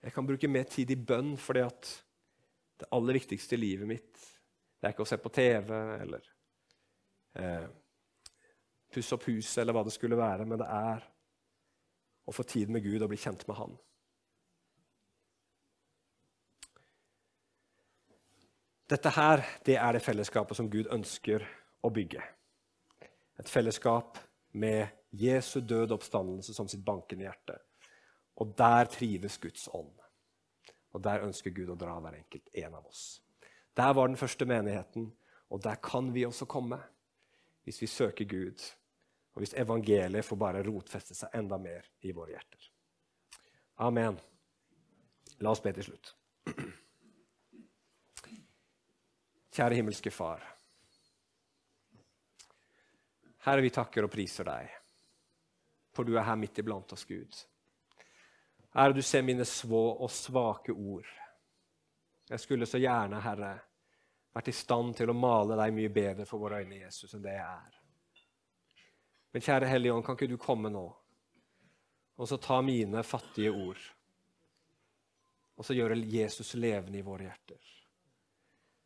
Jeg 0.01 0.15
kan 0.15 0.25
bruke 0.25 0.49
mer 0.49 0.65
tid 0.71 0.91
i 0.95 0.97
bønn 0.97 1.35
fordi 1.37 1.65
det 2.79 2.89
aller 2.95 3.19
viktigste 3.19 3.57
i 3.57 3.61
livet 3.61 3.89
mitt 3.89 4.27
det 4.79 4.87
er 4.87 4.93
ikke 4.95 5.03
å 5.03 5.09
se 5.09 5.17
på 5.19 5.31
TV 5.35 5.71
eller 5.75 6.27
eh, 7.35 7.65
pusse 8.93 9.15
opp 9.15 9.27
huset 9.29 9.61
eller 9.61 9.75
hva 9.75 9.83
det 9.85 9.93
skulle 9.93 10.17
være, 10.19 10.45
men 10.49 10.59
det 10.61 10.67
er 10.69 11.05
å 12.29 12.33
få 12.33 12.45
tid 12.45 12.69
med 12.73 12.83
Gud 12.85 13.01
og 13.01 13.11
bli 13.11 13.19
kjent 13.19 13.45
med 13.49 13.57
Han. 13.57 13.77
Dette 18.89 19.11
her, 19.13 19.43
det 19.65 19.77
er 19.77 19.93
det 19.93 20.01
fellesskapet 20.01 20.57
som 20.57 20.69
Gud 20.69 20.89
ønsker 20.89 21.45
å 21.85 21.91
bygge. 21.93 22.23
Et 23.39 23.49
fellesskap 23.49 24.17
med 24.57 24.89
Jesu 25.13 25.59
død 25.61 25.93
oppstandelse 25.93 26.55
som 26.57 26.67
sitt 26.69 26.81
bankende 26.85 27.27
hjerte. 27.27 27.59
Og 28.41 28.55
der 28.57 28.89
trives 28.89 29.37
Guds 29.37 29.67
ånd. 29.73 29.93
Og 30.93 31.03
der 31.05 31.25
ønsker 31.27 31.53
Gud 31.53 31.69
å 31.69 31.77
dra 31.77 31.99
hver 32.01 32.17
enkelt 32.17 32.49
en 32.57 32.79
av 32.79 32.87
oss. 32.89 33.21
Der 33.77 33.93
var 33.93 34.09
den 34.09 34.17
første 34.17 34.45
menigheten, 34.49 35.11
og 35.49 35.61
der 35.63 35.77
kan 35.83 36.09
vi 36.13 36.25
også 36.25 36.49
komme 36.49 36.81
hvis 37.63 37.81
vi 37.83 37.87
søker 37.87 38.25
Gud 38.25 38.63
og 39.33 39.43
hvis 39.43 39.55
evangeliet 39.57 40.25
får 40.25 40.39
bare 40.39 40.63
rotfeste 40.65 41.15
seg 41.17 41.35
enda 41.39 41.57
mer 41.61 41.85
i 42.01 42.13
våre 42.15 42.33
hjerter. 42.33 42.69
Amen. 43.85 44.17
La 45.39 45.53
oss 45.53 45.63
be 45.63 45.71
til 45.75 45.85
slutt. 45.87 46.15
Kjære 49.55 49.79
himmelske 49.79 50.11
Far. 50.11 50.43
Herre, 53.45 53.63
vi 53.63 53.71
takker 53.71 54.05
og 54.05 54.11
priser 54.11 54.45
deg, 54.47 54.67
for 55.95 56.03
du 56.07 56.17
er 56.17 56.27
her 56.27 56.37
midt 56.39 56.59
iblant 56.59 56.91
oss, 56.93 57.05
Gud. 57.07 57.39
Herre, 58.75 58.93
du 58.93 59.01
ser 59.01 59.23
mine 59.25 59.47
svå 59.47 59.85
og 59.95 60.11
svake 60.11 60.75
ord. 60.75 61.07
Jeg 62.29 62.43
skulle 62.43 62.67
så 62.69 62.77
gjerne, 62.77 63.21
Herre, 63.23 63.53
vært 64.35 64.51
i 64.51 64.55
stand 64.55 64.93
til 64.99 65.09
å 65.09 65.17
male 65.17 65.57
deg 65.57 65.73
mye 65.73 65.91
bedre 65.93 66.27
for 66.29 66.43
våre 66.43 66.61
øyne, 66.61 66.83
Jesus, 66.83 67.15
enn 67.15 67.23
det 67.23 67.33
jeg 67.33 67.47
er. 67.47 67.79
Men 69.33 69.45
kjære 69.45 69.69
Hellige 69.69 69.93
Ånd, 69.93 70.05
kan 70.05 70.17
ikke 70.17 70.31
du 70.31 70.39
komme 70.41 70.71
nå 70.73 70.87
og 72.19 72.27
så 72.27 72.35
ta 72.41 72.57
mine 72.65 72.99
fattige 73.07 73.51
ord 73.55 73.79
og 75.59 75.63
så 75.63 75.75
gjøre 75.75 75.95
Jesus 76.07 76.53
levende 76.59 76.99
i 76.99 77.05
våre 77.05 77.27
hjerter? 77.27 77.61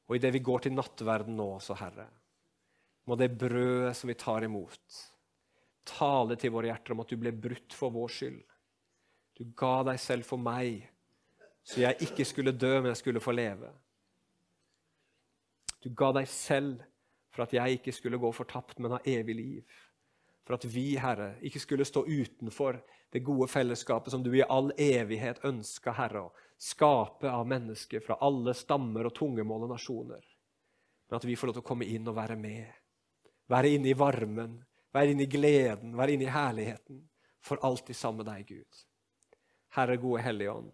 Og 0.10 0.18
idet 0.18 0.34
vi 0.36 0.44
går 0.44 0.66
til 0.66 0.76
nattverden 0.76 1.38
nå 1.38 1.48
også, 1.56 1.78
Herre, 1.80 2.08
må 3.06 3.18
det 3.20 3.34
brødet 3.38 3.94
som 3.98 4.10
vi 4.10 4.18
tar 4.20 4.46
imot, 4.46 4.98
tale 5.86 6.38
til 6.40 6.54
våre 6.54 6.72
hjerter 6.72 6.96
om 6.96 7.04
at 7.04 7.14
du 7.14 7.20
ble 7.20 7.34
brutt 7.46 7.76
for 7.78 7.94
vår 7.94 8.12
skyld. 8.18 8.42
Du 9.38 9.46
ga 9.58 9.76
deg 9.90 10.02
selv 10.02 10.28
for 10.28 10.42
meg, 10.42 10.84
så 11.66 11.82
jeg 11.86 12.10
ikke 12.10 12.26
skulle 12.28 12.56
dø, 12.56 12.76
men 12.80 12.92
jeg 12.92 13.02
skulle 13.02 13.24
få 13.24 13.34
leve. 13.36 13.72
Du 15.84 15.90
ga 15.90 16.12
deg 16.20 16.30
selv 16.30 16.84
for 17.34 17.46
at 17.46 17.56
jeg 17.56 17.80
ikke 17.80 17.96
skulle 17.96 18.22
gå 18.22 18.30
fortapt, 18.36 18.78
men 18.80 18.94
ha 18.94 19.02
evig 19.10 19.36
liv 19.40 19.80
for 20.44 20.58
at 20.58 20.66
vi, 20.68 20.98
Herre, 21.00 21.36
ikke 21.42 21.62
skulle 21.62 21.88
stå 21.88 22.04
utenfor 22.06 22.82
det 23.14 23.24
gode 23.24 23.48
fellesskapet 23.48 24.12
som 24.12 24.24
du 24.24 24.32
i 24.36 24.44
all 24.44 24.72
evighet 24.78 25.44
ønska, 25.46 25.94
Herre, 25.96 26.26
å 26.28 26.34
skape 26.60 27.32
av 27.32 27.48
mennesker 27.48 28.04
fra 28.04 28.18
alle 28.24 28.56
stammer 28.58 29.08
og 29.08 29.16
tungemål 29.16 29.68
og 29.68 29.74
nasjoner. 29.76 30.24
Men 31.10 31.20
at 31.20 31.28
vi 31.28 31.36
får 31.38 31.50
lov 31.50 31.58
til 31.60 31.64
å 31.64 31.68
komme 31.68 31.88
inn 31.88 32.08
og 32.10 32.18
være 32.18 32.38
med. 32.40 32.72
Være 33.52 33.74
inne 33.76 33.92
i 33.92 33.98
varmen, 33.98 34.58
være 34.96 35.14
inne 35.14 35.28
i 35.28 35.32
gleden, 35.32 35.96
være 36.00 36.16
inne 36.16 36.28
i 36.28 36.34
herligheten. 36.34 37.04
For 37.44 37.60
alltid 37.62 37.96
sammen 37.96 38.24
med 38.24 38.32
deg, 38.32 38.48
Gud. 38.48 38.84
Herre 39.76 39.98
gode 40.00 40.24
Hellige 40.24 40.52
Ånd, 40.54 40.72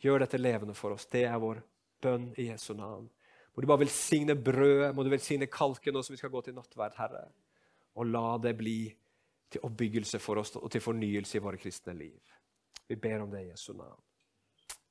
gjør 0.00 0.22
dette 0.24 0.40
levende 0.40 0.74
for 0.76 0.96
oss. 0.96 1.08
Det 1.12 1.26
er 1.28 1.40
vår 1.40 1.60
bønn 2.02 2.30
i 2.40 2.48
Jesu 2.48 2.72
navn. 2.76 3.08
Må 3.52 3.62
du 3.62 3.68
bare 3.68 3.84
velsigne 3.84 4.36
brødet, 4.36 4.94
må 4.96 5.04
du 5.04 5.10
velsigne 5.12 5.48
kalken 5.48 5.96
nå 5.96 6.02
som 6.04 6.12
vi 6.12 6.20
skal 6.20 6.32
gå 6.32 6.42
til 6.44 6.56
nattverd, 6.56 6.96
Herre. 6.98 7.26
Og 7.96 8.08
la 8.08 8.36
det 8.42 8.52
bli 8.58 8.80
til 9.50 9.64
oppbyggelse 9.66 10.18
for 10.18 10.40
oss 10.42 10.56
og 10.56 10.70
til 10.70 10.84
fornyelse 10.84 11.38
i 11.38 11.42
våre 11.44 11.60
kristne 11.60 11.94
liv. 11.94 12.18
Vi 12.88 12.96
ber 12.96 13.22
om 13.22 13.30
det 13.30 13.44
i 13.44 13.50
Jesu 13.50 13.72
navn. 13.72 14.02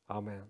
Amen. 0.08 0.48